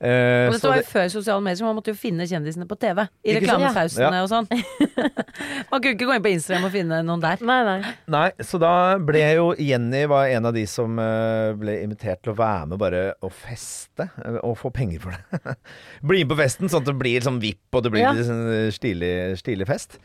Eh, 0.00 0.46
Og 0.46 0.52
dette 0.54 0.68
var 0.70 0.76
det- 0.78 0.86
før 0.86 1.08
sosiale 1.10 1.42
medier, 1.42 1.58
så 1.58 1.64
man 1.66 1.74
måtte 1.76 1.90
jo 1.90 1.98
finne 1.98 2.22
kjendisene 2.28 2.68
på 2.70 2.76
TV. 2.78 3.02
I 3.26 3.34
reklamepausene 3.34 4.12
Ja. 4.14 4.22
og 4.22 4.28
sånn. 4.30 4.46
man 5.70 5.80
kunne 5.82 5.94
ikke 5.96 6.06
gå 6.06 6.14
inn 6.14 6.22
på 6.22 6.32
Instagram 6.32 6.64
og 6.68 6.72
finne 6.72 7.00
noen 7.06 7.20
der. 7.24 7.42
Nei, 7.42 7.58
nei. 7.66 7.94
Nei, 8.14 8.30
så 8.46 8.60
da 8.62 8.72
ble 9.02 9.24
jo 9.34 9.48
Jenny 9.58 10.04
var 10.06 10.28
en 10.30 10.46
av 10.46 10.54
de 10.54 10.64
som 10.70 10.98
eh, 11.02 11.52
ble 11.58 11.80
invitert 11.82 12.22
til 12.22 12.32
å 12.32 12.38
være 12.38 12.68
med 12.72 12.78
bare 12.78 13.02
og 13.26 13.32
feste, 13.34 14.06
eh, 14.24 14.38
og 14.44 14.56
få 14.60 14.70
penger 14.72 15.00
for 15.02 15.10
det. 15.18 15.56
Bli 16.08 16.22
med 16.24 16.32
på 16.36 16.40
festen, 16.44 16.70
sånn 16.70 16.84
at 16.86 16.92
det 16.92 16.98
blir 17.00 17.24
sånn 17.26 17.40
vipp, 17.42 17.66
og 17.74 17.82
det 17.82 17.92
blir 17.96 18.06
Ja. 18.06 18.14
sånn 18.14 18.70
stilig, 18.74 19.14
stilig 19.42 19.66
fest. 19.66 19.98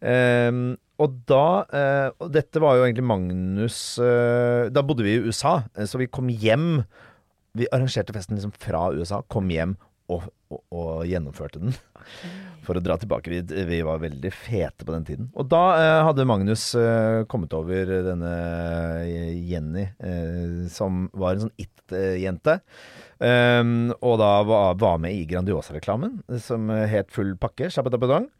Um, 0.00 0.78
og 0.96 1.18
da 1.28 1.64
uh, 1.68 2.06
Og 2.24 2.30
dette 2.32 2.56
var 2.62 2.78
jo 2.78 2.86
egentlig 2.86 3.04
Magnus 3.04 3.98
uh, 4.00 4.70
Da 4.72 4.80
bodde 4.80 5.04
vi 5.04 5.12
i 5.18 5.20
USA, 5.26 5.58
så 5.84 6.00
vi 6.00 6.06
kom 6.08 6.30
hjem. 6.32 6.86
Vi 7.58 7.68
arrangerte 7.70 8.14
festen 8.14 8.38
liksom 8.38 8.54
fra 8.62 8.88
USA, 8.94 9.22
kom 9.28 9.50
hjem 9.50 9.76
og, 10.10 10.26
og, 10.50 10.60
og 10.74 11.04
gjennomførte 11.08 11.62
den. 11.62 11.74
For 12.66 12.76
å 12.76 12.82
dra 12.84 12.96
tilbake. 13.00 13.30
Vi, 13.32 13.40
vi 13.68 13.80
var 13.86 14.02
veldig 14.02 14.32
fete 14.34 14.86
på 14.86 14.94
den 14.94 15.06
tiden. 15.06 15.28
Og 15.38 15.48
da 15.50 15.62
eh, 15.78 15.98
hadde 16.06 16.26
Magnus 16.28 16.70
eh, 16.78 17.22
kommet 17.30 17.54
over 17.56 17.92
denne 18.10 18.32
eh, 19.04 19.30
Jenny, 19.50 19.86
eh, 19.98 20.66
som 20.72 21.06
var 21.16 21.36
en 21.36 21.46
sånn 21.46 21.54
it-jente. 21.62 22.60
Um, 23.20 23.90
og 24.00 24.14
da 24.22 24.30
var, 24.48 24.76
var 24.80 25.00
med 25.02 25.12
i 25.12 25.26
Grandiosa-reklamen, 25.28 26.22
som 26.40 26.70
het 26.72 27.10
Full 27.12 27.34
pakke. 27.40 27.68
Shabadabadang. 27.72 28.30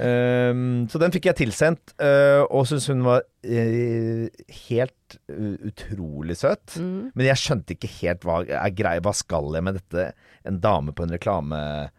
Um, 0.00 0.88
så 0.90 0.98
den 1.02 1.12
fikk 1.14 1.28
jeg 1.30 1.38
tilsendt, 1.40 1.92
uh, 2.02 2.42
og 2.48 2.66
syntes 2.68 2.88
hun 2.90 3.04
var 3.06 3.22
uh, 3.22 4.26
helt 4.66 5.16
uh, 5.30 5.54
utrolig 5.70 6.36
søt. 6.40 6.76
Mm. 6.80 7.10
Men 7.14 7.28
jeg 7.30 7.42
skjønte 7.44 7.76
ikke 7.76 7.92
helt 8.00 8.26
hva 8.26 8.40
er 8.44 8.74
greia. 8.76 9.02
Hva 9.04 9.14
skal 9.16 9.54
jeg 9.56 9.66
med 9.68 9.78
dette? 9.80 10.10
En 10.48 10.60
dame 10.62 10.94
på 10.96 11.06
en 11.06 11.14
reklamefilm? 11.16 11.90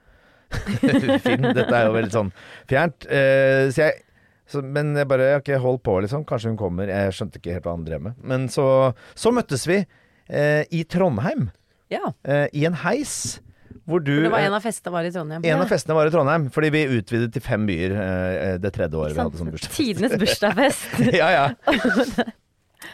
Dette 1.58 1.76
er 1.78 1.86
jo 1.88 1.96
veldig 1.96 2.16
sånn 2.16 2.32
fjernt. 2.70 3.08
Uh, 3.08 3.70
så 3.72 3.88
jeg 3.88 4.00
så, 4.52 4.60
men 4.66 4.90
jeg 5.00 5.08
bare 5.08 5.38
ikke 5.38 5.62
holdt 5.64 5.84
på, 5.86 5.94
liksom. 6.04 6.26
Kanskje 6.28 6.50
hun 6.52 6.58
kommer. 6.60 6.90
Jeg 6.92 7.14
skjønte 7.16 7.40
ikke 7.40 7.54
helt 7.56 7.68
hva 7.70 7.76
han 7.78 7.86
drev 7.88 8.02
med. 8.04 8.18
Men 8.28 8.50
så, 8.52 8.66
så 9.16 9.32
møttes 9.32 9.64
vi 9.70 9.78
eh, 9.80 10.64
i 10.76 10.82
Trondheim, 10.92 11.46
Ja. 11.94 12.12
eh, 12.28 12.48
i 12.52 12.66
en 12.68 12.76
heis. 12.84 13.14
Hvor 13.90 14.04
du 14.04 14.14
det 14.14 14.32
var 14.34 14.44
eh, 14.44 14.50
en 14.50 14.58
av 14.58 14.66
festene 14.66 14.94
var 14.94 15.08
i 15.08 15.14
Trondheim. 15.14 15.46
en 15.48 15.64
av 15.64 15.72
festene 15.72 15.98
var 15.98 16.10
i 16.10 16.14
Trondheim, 16.14 16.50
fordi 16.54 16.70
vi 16.76 16.84
utvidet 17.00 17.32
til 17.34 17.46
fem 17.46 17.66
byer 17.70 17.96
eh, 17.98 18.54
det 18.62 18.74
tredje 18.76 19.00
året 19.00 19.18
vi 19.18 19.24
hadde 19.24 19.42
sånn 19.42 19.52
bursdagsfest. 19.54 19.82
Tidenes 19.82 20.16
bursdagsfest. 20.22 21.02
ja, 21.22 21.34
ja. 21.38 21.50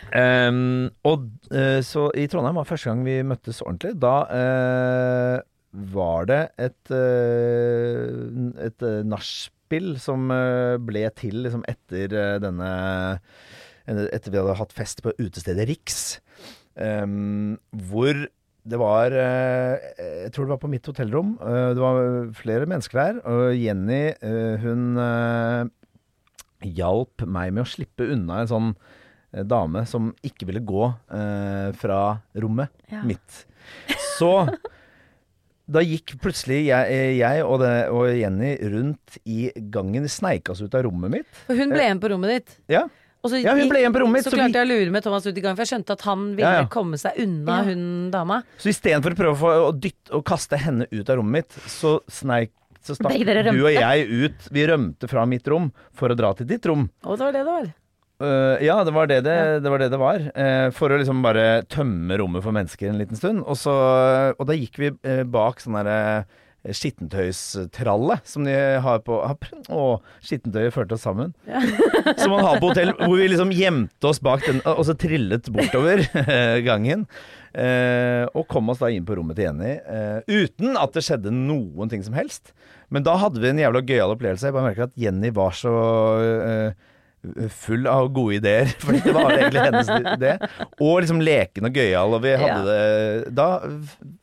Um, 0.07 0.87
og 1.07 1.25
uh, 1.51 1.79
så 1.83 2.05
i 2.15 2.25
Trondheim 2.31 2.55
var 2.59 2.67
første 2.67 2.87
gang 2.87 3.01
vi 3.03 3.15
møttes 3.27 3.59
ordentlig. 3.63 3.93
Da 3.99 4.13
uh, 4.27 5.39
var 5.93 6.27
det 6.29 6.39
et, 6.63 6.91
uh, 6.91 8.51
et 8.63 8.85
nachspiel 9.67 9.97
som 9.99 10.31
eh, 10.31 10.77
ble 10.79 11.05
til 11.17 11.43
liksom 11.45 11.65
etter 11.67 12.13
eh, 12.13 12.37
denne 12.43 12.71
Etter 13.87 14.33
vi 14.33 14.35
hadde 14.35 14.57
hatt 14.59 14.73
fest 14.75 14.99
på 14.99 15.13
utestedet 15.15 15.63
Riks. 15.69 16.19
Um, 16.75 17.55
hvor 17.71 18.17
det 18.67 18.77
var 18.81 19.13
eh, 19.15 19.87
Jeg 20.25 20.31
tror 20.35 20.45
det 20.47 20.53
var 20.55 20.61
på 20.61 20.69
mitt 20.71 20.87
hotellrom. 20.89 21.35
Eh, 21.41 21.69
det 21.77 21.81
var 21.83 21.99
flere 22.37 22.67
mennesker 22.69 22.99
der. 22.99 23.19
Og 23.31 23.55
Jenny, 23.55 24.01
eh, 24.13 24.57
hun 24.63 24.97
hjalp 26.67 27.23
meg 27.29 27.51
med 27.53 27.63
å 27.65 27.69
slippe 27.69 28.07
unna 28.11 28.41
en 28.43 28.49
sånn 28.51 28.71
dame 29.47 29.83
som 29.85 30.09
ikke 30.25 30.47
ville 30.49 30.63
gå 30.65 30.87
fra 31.77 31.99
rommet 32.39 32.71
Ja. 32.89 33.01
mitt. 33.05 33.43
Så 34.17 34.31
da 35.67 35.81
gikk 35.83 36.15
plutselig 36.23 36.61
jeg, 36.69 37.17
jeg 37.19 37.43
og, 37.43 37.59
det, 37.61 37.73
og 37.91 38.07
Jenny 38.15 38.53
rundt 38.71 39.17
i 39.27 39.51
gangen. 39.69 40.07
Vi 40.07 40.09
sneika 40.09 40.53
oss 40.55 40.63
ut 40.63 40.73
av 40.79 40.85
rommet 40.87 41.11
mitt. 41.19 41.41
For 41.45 41.59
hun 41.59 41.73
ble 41.75 41.83
igjen 41.83 41.99
på 42.01 42.09
rommet 42.13 42.33
ditt. 42.37 42.55
Ja, 42.71 42.85
så, 43.31 43.39
ja 43.43 43.55
hun 43.57 43.69
ble 43.71 43.81
igjen 43.83 43.95
på 43.95 44.01
rommet 44.03 44.19
mitt. 44.19 44.27
så 44.27 44.33
Så, 44.33 44.39
klarte 44.39 44.61
jeg 44.61 44.67
å 44.67 44.71
lure 44.71 44.93
med 44.93 45.05
Thomas 45.05 45.27
ut 45.27 45.37
i 45.37 45.43
gang, 45.43 45.55
for 45.57 45.65
jeg 45.65 45.73
skjønte 45.73 45.97
at 45.97 46.05
han 46.07 46.27
ville 46.35 46.53
Ja, 46.57 46.61
ja. 46.63 46.67
komme 46.71 46.99
seg 47.01 47.17
unna 47.23 47.57
Ja. 47.59 47.63
hun 47.71 48.11
dama. 48.11 48.43
så 48.57 48.69
istedenfor 48.73 49.15
å 49.15 49.19
prøve 49.21 49.33
å, 49.35 49.41
få, 49.41 49.55
å 49.69 49.73
dytte 49.75 50.13
og 50.17 50.25
kaste 50.25 50.59
henne 50.61 50.87
ut 50.91 51.09
av 51.09 51.19
rommet 51.19 51.43
mitt, 51.43 51.59
så 51.71 51.99
sneik 52.07 52.53
så 52.87 52.95
stakk 52.95 53.17
du 53.51 53.65
og 53.65 53.73
jeg 53.73 54.07
ut. 54.07 54.47
Vi 54.53 54.63
rømte 54.69 55.09
fra 55.11 55.25
mitt 55.27 55.47
rom 55.51 55.71
for 55.91 56.13
å 56.13 56.15
dra 56.15 56.31
til 56.37 56.47
ditt 56.47 56.65
rom. 56.69 56.87
Og 57.03 57.17
det 57.17 57.25
var 57.25 57.35
det 57.35 57.43
det 57.43 57.51
var. 57.51 57.67
Uh, 58.17 58.57
ja, 58.65 58.79
det 58.83 58.93
var 58.95 59.05
det 59.09 59.19
det, 59.27 59.37
det, 59.61 59.69
var, 59.69 59.81
det, 59.83 59.89
det 59.93 59.99
var. 60.01 60.23
Uh, 60.33 60.69
for 60.73 60.89
å 60.89 60.97
liksom 60.97 61.19
bare 61.21 61.63
tømme 61.69 62.17
rommet 62.17 62.41
for 62.45 62.55
mennesker 62.55 62.89
en 62.89 62.97
liten 62.97 63.19
stund. 63.19 63.43
Og, 63.45 63.57
så, 63.59 63.73
og 64.33 64.47
da 64.49 64.55
gikk 64.57 64.79
vi 64.81 64.89
uh, 64.95 65.21
bak 65.27 65.61
sånn 65.61 65.77
derre 65.77 65.99
skittentøystralle 66.75 68.17
som 68.27 68.45
de 68.47 68.55
har 68.83 68.99
på 69.05 69.19
og 69.21 69.45
Å, 69.71 69.83
skittentøyet 70.23 70.73
førte 70.75 70.95
oss 70.97 71.03
sammen. 71.07 71.33
Som 72.21 72.31
man 72.31 72.45
har 72.45 72.59
på 72.61 72.69
hotell, 72.71 72.93
hvor 73.01 73.17
vi 73.19 73.27
liksom 73.27 73.51
gjemte 73.55 74.07
oss 74.09 74.19
bak 74.23 74.45
den, 74.47 74.61
og 74.63 74.83
så 74.87 74.95
trillet 74.99 75.49
bortover 75.53 76.03
gangen. 76.67 77.05
Eh, 77.57 78.23
og 78.37 78.45
kom 78.51 78.69
oss 78.71 78.79
da 78.79 78.89
inn 78.93 79.05
på 79.07 79.15
rommet 79.17 79.35
til 79.39 79.47
Jenny 79.47 79.73
eh, 79.81 80.19
uten 80.29 80.77
at 80.79 80.93
det 80.95 81.03
skjedde 81.07 81.33
noen 81.33 81.89
ting 81.91 82.03
som 82.05 82.15
helst. 82.15 82.53
Men 82.93 83.03
da 83.07 83.17
hadde 83.19 83.41
vi 83.43 83.49
en 83.51 83.59
jævla 83.59 83.81
gøyal 83.83 84.13
opplevelse. 84.15 84.47
Jeg 84.47 84.55
bare 84.55 84.69
merker 84.69 84.87
at 84.87 84.95
Jenny 84.99 85.31
var 85.35 85.55
så 85.57 85.73
eh, 86.23 86.85
full 87.51 87.87
av 87.91 88.11
gode 88.15 88.37
ideer, 88.39 88.69
for 88.83 88.95
det 88.95 89.15
var 89.15 89.33
egentlig 89.35 89.65
hennes 89.67 89.89
idé. 90.13 90.35
Og 90.79 91.01
liksom 91.03 91.23
leken 91.23 91.67
og 91.67 91.75
gøyal, 91.81 92.15
og 92.15 92.23
vi 92.23 92.35
hadde 92.39 92.61
Ja. 92.61 92.67
det 93.25 93.33
Da, 93.35 93.47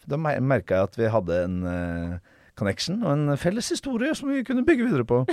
da 0.08 0.20
merka 0.22 0.78
jeg 0.78 0.88
at 0.92 0.96
vi 1.02 1.10
hadde 1.12 1.42
en 1.48 1.58
eh, 1.68 2.14
connection 2.58 3.02
og 3.02 3.12
en 3.16 3.36
felles 3.40 3.68
historie 3.74 4.14
som 4.14 4.30
vi 4.30 4.44
kunne 4.46 4.64
bygge 4.66 4.86
videre 4.88 5.06
på. 5.08 5.24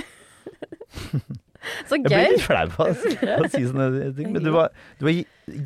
Så 1.86 1.94
gøy! 2.02 2.10
Jeg 2.10 2.10
blir 2.10 2.32
litt 2.34 2.42
flau 2.42 2.64
av 2.82 3.44
å 3.44 3.50
si 3.52 3.60
sånne 3.68 4.08
ting, 4.16 4.32
men 4.34 4.42
du 4.42 4.50
var, 4.54 4.72
du 4.98 5.04
var 5.06 5.14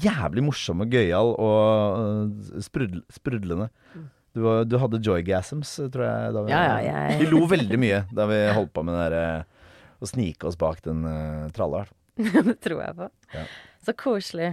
jævlig 0.05 0.43
morsom 0.45 0.83
og 0.85 0.93
gøyal 0.93 1.31
og 1.41 2.03
øh, 2.03 2.61
sprudl, 2.67 3.01
sprudlende. 3.17 3.71
Du, 4.37 4.43
var, 4.45 4.67
du 4.69 4.77
hadde 4.83 5.01
joygasms, 5.01 5.71
tror 5.95 6.05
jeg. 6.05 6.35
Da 6.37 6.43
vi, 6.45 6.53
Ja, 6.53 6.61
ja, 6.85 6.99
ja, 7.09 7.17
vi 7.17 7.29
lo 7.31 7.41
veldig 7.49 7.81
mye 7.81 8.03
da 8.13 8.27
vi 8.29 8.43
holdt 8.53 8.75
på 8.77 8.85
med 8.85 8.99
det 8.99 9.07
der, 9.07 9.17
eh, 9.41 9.71
å 10.05 10.11
snike 10.11 10.45
oss 10.51 10.59
bak 10.61 10.83
den 10.85 11.01
uh, 11.09 11.47
tralla. 11.57 11.87
Det 12.21 12.59
tror 12.65 12.83
jeg 12.85 12.97
på. 12.99 13.09
Ja. 13.33 13.47
Så 13.87 13.95
koselig. 13.97 14.51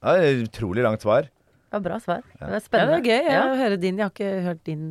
Ja, 0.00 0.14
utrolig 0.40 0.84
langt 0.86 1.04
svar. 1.04 1.28
Det 1.28 1.76
var 1.76 1.84
bra 1.84 1.98
svar. 2.00 2.24
Det 2.24 2.40
var 2.40 2.48
Ja, 2.48 2.56
det 2.56 2.64
spennende. 2.64 2.96
var 2.96 3.10
gøy 3.12 3.28
Ja. 3.34 3.42
å 3.52 3.58
høre 3.60 3.76
din. 3.84 4.00
Jeg 4.00 4.06
har 4.08 4.14
ikke 4.16 4.30
hørt 4.48 4.64
din 4.64 4.86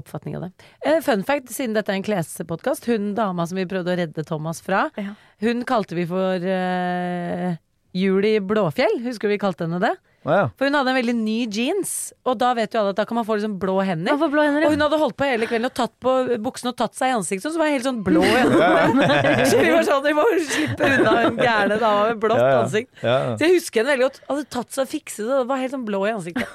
oppfatning 0.00 0.36
av 0.38 0.46
det. 0.46 0.52
Uh, 0.86 1.00
fun 1.04 1.22
fact, 1.26 1.50
siden 1.54 1.74
dette 1.76 1.92
er 1.92 2.00
en 2.00 2.06
klespodkast. 2.06 2.88
Hun 2.90 3.12
dama 3.18 3.46
som 3.46 3.58
vi 3.60 3.66
prøvde 3.70 3.94
å 3.94 3.98
redde 4.00 4.24
Thomas 4.28 4.60
fra, 4.64 4.88
Ja. 5.00 5.14
hun 5.44 5.62
kalte 5.68 5.94
vi 5.98 6.06
for 6.10 6.42
uh, 6.42 7.54
Juli 7.94 8.38
Blåfjell. 8.40 9.00
Husker 9.06 9.30
vi 9.30 9.38
kalte 9.38 9.68
henne 9.68 9.80
det? 9.82 9.94
Ja. 10.24 10.48
For 10.56 10.64
hun 10.64 10.74
hadde 10.78 10.88
en 10.92 10.96
veldig 10.96 11.14
ny 11.18 11.36
jeans, 11.52 12.12
og 12.24 12.38
da 12.40 12.54
vet 12.56 12.72
jo 12.72 12.80
alle 12.80 12.94
at 12.94 12.96
da 12.96 13.04
kan 13.04 13.18
man 13.18 13.26
få 13.28 13.36
liksom 13.36 13.58
blå 13.60 13.74
hender. 13.84 14.14
Man 14.16 14.20
får 14.22 14.30
blå 14.32 14.42
hender, 14.46 14.64
Og 14.66 14.72
hun 14.72 14.80
hadde 14.86 14.98
holdt 15.02 15.16
på 15.20 15.26
hele 15.28 15.46
kvelden 15.50 15.68
og 15.68 15.74
tatt 15.76 15.92
på 16.00 16.14
buksene 16.40 16.72
og 16.72 16.76
tatt 16.80 16.94
seg 16.96 17.12
i 17.12 17.16
ansiktet, 17.18 17.52
så 17.52 17.58
var 17.60 17.68
jeg 17.68 17.76
helt 17.78 17.88
sånn 17.90 18.02
blå 18.06 18.22
i 18.30 18.36
ansiktet. 18.40 19.44
Så 19.52 19.58
vi 19.60 19.70
var 19.74 19.84
sånn, 19.84 20.02
vi 20.06 20.14
må 20.16 20.24
slippe 20.48 20.88
unna 20.94 21.12
hun 21.26 21.36
gærne 21.42 21.78
dama 21.82 22.06
med 22.08 22.22
blått 22.24 22.40
Ja, 22.40 22.48
ja. 22.54 22.62
ansikt. 22.64 22.90
Ja. 23.04 23.18
Så 23.36 23.44
jeg 23.48 23.58
husker 23.58 23.80
henne 23.82 23.92
veldig 23.94 24.06
godt. 24.08 24.20
Hadde 24.30 24.46
tatt 24.56 24.72
seg 24.78 24.86
og 24.86 24.92
fikset 24.94 25.26
det, 25.28 25.40
og 25.42 25.50
var 25.52 25.60
helt 25.60 25.74
sånn 25.76 25.84
blå 25.88 26.00
i 26.08 26.14
ansiktet. 26.14 26.48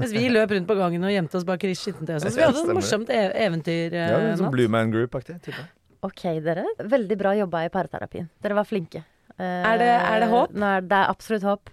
Mens 0.00 0.12
vi 0.16 0.24
løp 0.32 0.50
rundt 0.56 0.66
på 0.70 0.76
gangen 0.78 1.04
og 1.04 1.12
gjemte 1.12 1.36
oss 1.38 1.44
bak 1.46 1.60
skittentøy 1.68 2.14
og 2.16 2.22
sånn. 2.24 2.32
Så 2.32 2.40
vi 2.40 2.46
hadde 2.46 2.62
et 2.64 2.74
morsomt 2.78 3.10
e 3.12 3.20
eventyr. 3.44 3.92
Ja, 3.94 4.06
eh, 4.18 4.34
sånn. 4.40 4.50
Blue 4.54 4.68
Man 4.72 4.90
Group-aktig. 4.90 5.36
type. 5.44 5.62
Ok, 6.02 6.22
dere. 6.42 6.64
Veldig 6.80 7.18
bra 7.20 7.34
jobba 7.38 7.60
i 7.66 7.68
parterapien. 7.70 8.26
Dere 8.42 8.56
var 8.58 8.64
flinke. 8.66 9.04
Eh, 9.38 9.44
Er 9.44 9.78
det- 9.78 10.00
er 10.02 10.20
det 10.20 10.28
håp? 10.32 10.50
Nå 10.56 10.66
er, 10.76 10.80
det 10.80 10.92
er 10.98 11.06
absolutt 11.12 11.42
håp. 11.46 11.70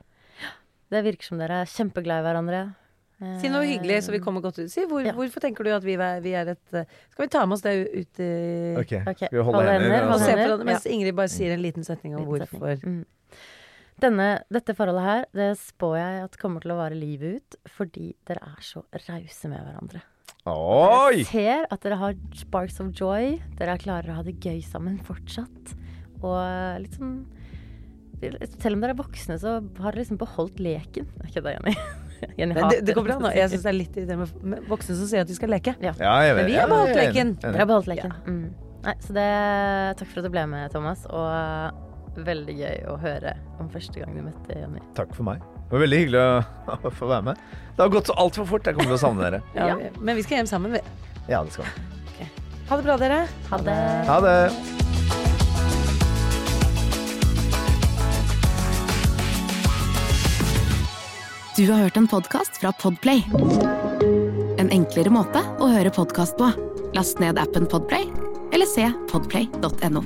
Det 0.90 1.04
virker 1.06 1.24
som 1.30 1.38
dere 1.42 1.62
er 1.64 1.70
kjempeglade 1.70 2.24
i 2.24 2.28
hverandre. 2.28 2.62
Eh, 3.22 3.36
Si 3.42 3.50
noe 3.52 3.66
hyggelig, 3.68 4.00
så 4.06 4.14
vi 4.16 4.20
kommer 4.24 4.42
godt 4.42 4.58
ut. 4.64 4.72
Si, 4.72 4.86
hvor, 4.88 5.04
Ja. 5.06 5.12
Hvorfor 5.14 5.44
tenker 5.44 5.64
du 5.68 5.72
at 5.76 5.84
vi 5.84 5.94
er, 6.00 6.22
vi 6.24 6.32
er 6.40 6.54
et 6.56 6.74
eh, 6.74 6.86
Skal 7.12 7.26
vi 7.26 7.30
ta 7.34 7.46
med 7.46 7.58
oss 7.58 7.62
det 7.66 7.74
ut 7.92 8.20
i 8.24 8.30
Ok, 8.80 8.94
okay. 9.12 9.28
Vi 9.32 9.38
holde 9.44 9.60
holde 9.60 9.72
hender? 9.76 9.90
hender, 9.92 10.08
og 10.08 10.14
altså? 10.16 10.26
se 10.26 10.36
på 10.40 10.58
det, 10.58 10.66
mens 10.72 10.86
Ingrid 10.88 11.16
bare 11.20 11.28
sier 11.34 11.52
en 11.58 11.62
liten 11.66 11.84
setning 11.84 12.16
om 12.16 12.24
Liten 12.26 12.48
setning. 12.48 12.62
hvorfor. 12.64 12.86
Mm. 12.88 13.06
Denne, 14.00 14.28
dette 14.50 14.72
forholdet 14.78 15.04
her, 15.04 15.26
det 15.36 15.50
spår 15.60 15.98
jeg 16.00 16.24
at 16.24 16.38
kommer 16.40 16.64
til 16.64 16.72
å 16.72 16.78
vare 16.80 16.96
livet 16.96 17.42
ut, 17.42 17.58
fordi 17.76 18.14
dere 18.30 18.40
er 18.48 18.62
så 18.64 18.86
rause 18.96 19.50
med 19.52 19.60
hverandre. 19.60 20.02
Oi! 20.48 21.18
Jeg 21.20 21.26
ser 21.34 21.66
at 21.70 21.82
dere 21.84 21.98
har 22.00 22.16
sparks 22.40 22.80
of 22.80 22.94
joy. 22.96 23.36
Dere 23.60 23.76
klarer 23.78 24.14
å 24.14 24.22
ha 24.22 24.24
det 24.24 24.38
gøy 24.40 24.62
sammen 24.64 24.96
fortsatt. 25.04 25.74
Og 26.24 26.80
litt 26.80 26.96
sånn 26.96 27.26
Selv 28.20 28.76
om 28.76 28.82
dere 28.84 28.94
er 28.96 29.00
voksne, 29.00 29.38
så 29.42 29.56
har 29.60 29.92
dere 29.92 30.02
liksom 30.04 30.20
beholdt 30.22 30.60
leken. 30.64 31.08
Er 31.24 31.30
ikke 31.32 31.44
det, 31.46 31.54
Jenny? 31.58 31.76
Jenny 32.40 32.56
Men 32.58 32.70
det, 32.74 32.80
det 32.90 32.96
går 32.98 33.06
bra 33.08 33.16
nå. 33.24 33.30
Jeg 33.36 33.50
syns 33.54 33.64
det 33.64 33.72
er 33.72 33.78
litt 33.78 33.96
irriterende 33.96 34.26
med- 34.28 34.48
med 34.54 34.66
voksne 34.72 34.96
som 35.00 35.08
sier 35.08 35.22
at 35.24 35.30
de 35.32 35.36
skal 35.38 35.50
leke. 35.54 35.76
Ja, 35.80 35.94
jeg 35.96 36.36
vet. 36.36 36.42
Men 36.44 36.50
vi 36.52 36.58
har 36.60 36.68
beholdt 36.72 36.96
jeg 36.96 37.14
leken. 37.14 37.36
Dere 37.44 37.62
har 37.64 37.70
beholdt 37.70 37.88
leken. 37.92 38.16
Mm. 38.28 38.50
Nei, 38.84 38.96
så 39.04 39.16
det, 39.16 39.28
takk 40.00 40.08
for 40.12 40.20
at 40.22 40.28
du 40.28 40.34
ble 40.34 40.44
med, 40.52 40.72
Thomas. 40.76 41.06
Og 41.12 42.24
veldig 42.26 42.56
gøy 42.58 42.82
å 42.92 42.98
høre 43.00 43.36
om 43.62 43.70
første 43.72 44.02
gang 44.02 44.16
du 44.18 44.24
møtte 44.26 44.58
Jenny. 44.58 44.82
Takk 44.98 45.14
for 45.16 45.24
meg. 45.30 45.40
Det 45.70 45.78
var 45.78 45.84
veldig 45.86 46.00
hyggelig 46.02 46.24
å, 46.26 46.92
få 46.98 47.08
være 47.12 47.28
med. 47.30 47.44
Det 47.78 47.84
har 47.86 47.94
gått 47.94 48.10
så 48.12 48.18
altfor 48.20 48.50
fort. 48.50 48.66
Jeg 48.68 48.76
kommer 48.76 48.92
til 48.92 48.98
å 49.00 49.04
savne 49.06 49.28
dere. 49.30 49.42
Ja, 49.56 49.78
Men 50.02 50.18
vi 50.20 50.26
skal 50.28 50.42
hjem 50.42 50.50
sammen, 50.52 50.76
vi. 50.76 50.84
Ja, 51.32 51.44
det 51.46 51.54
skal 51.56 51.70
vi. 51.70 52.28
Ha 52.70 52.78
det 52.78 52.86
bra, 52.86 53.00
dere. 53.02 53.24
Ha 53.50 53.58
det. 53.66 53.80
Ha 54.12 54.20
det. 54.28 54.89
Du 61.60 61.66
har 61.68 61.82
hørt 61.82 61.98
en 61.98 62.06
podkast 62.08 62.62
fra 62.62 62.70
Podplay. 62.72 63.20
En 64.62 64.70
enklere 64.72 65.12
måte 65.12 65.42
å 65.60 65.68
høre 65.68 65.92
podkast 65.92 66.38
på. 66.40 66.48
Last 66.96 67.20
ned 67.20 67.36
appen 67.42 67.66
Podplay, 67.68 68.06
eller 68.56 68.70
se 68.70 68.86
podplay.no. 69.12 70.06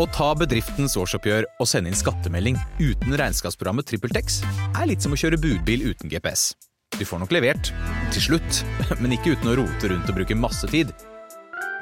Å 0.00 0.06
ta 0.16 0.30
bedriftens 0.40 0.96
årsoppgjør 0.96 1.50
og 1.52 1.68
sende 1.68 1.92
inn 1.92 2.00
skattemelding 2.00 2.56
uten 2.80 3.12
regnskapsprogrammet 3.20 3.92
TrippelTex 3.92 4.40
er 4.70 4.88
litt 4.88 5.04
som 5.04 5.12
å 5.12 5.20
kjøre 5.20 5.42
budbil 5.44 5.90
uten 5.90 6.08
GPS. 6.08 6.54
Du 6.96 7.04
får 7.04 7.26
nok 7.26 7.36
levert, 7.36 7.74
til 8.16 8.28
slutt, 8.30 8.64
men 9.04 9.18
ikke 9.18 9.36
uten 9.36 9.52
å 9.52 9.58
rote 9.60 9.92
rundt 9.92 10.08
og 10.08 10.22
bruke 10.22 10.40
masse 10.46 10.72
tid. 10.72 10.96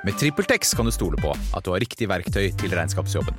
Med 0.02 0.18
TrippelTex 0.18 0.74
kan 0.74 0.90
du 0.90 0.98
stole 0.98 1.22
på 1.22 1.38
at 1.38 1.62
du 1.62 1.70
har 1.70 1.86
riktig 1.86 2.10
verktøy 2.10 2.48
til 2.50 2.74
regnskapsjobben. 2.74 3.38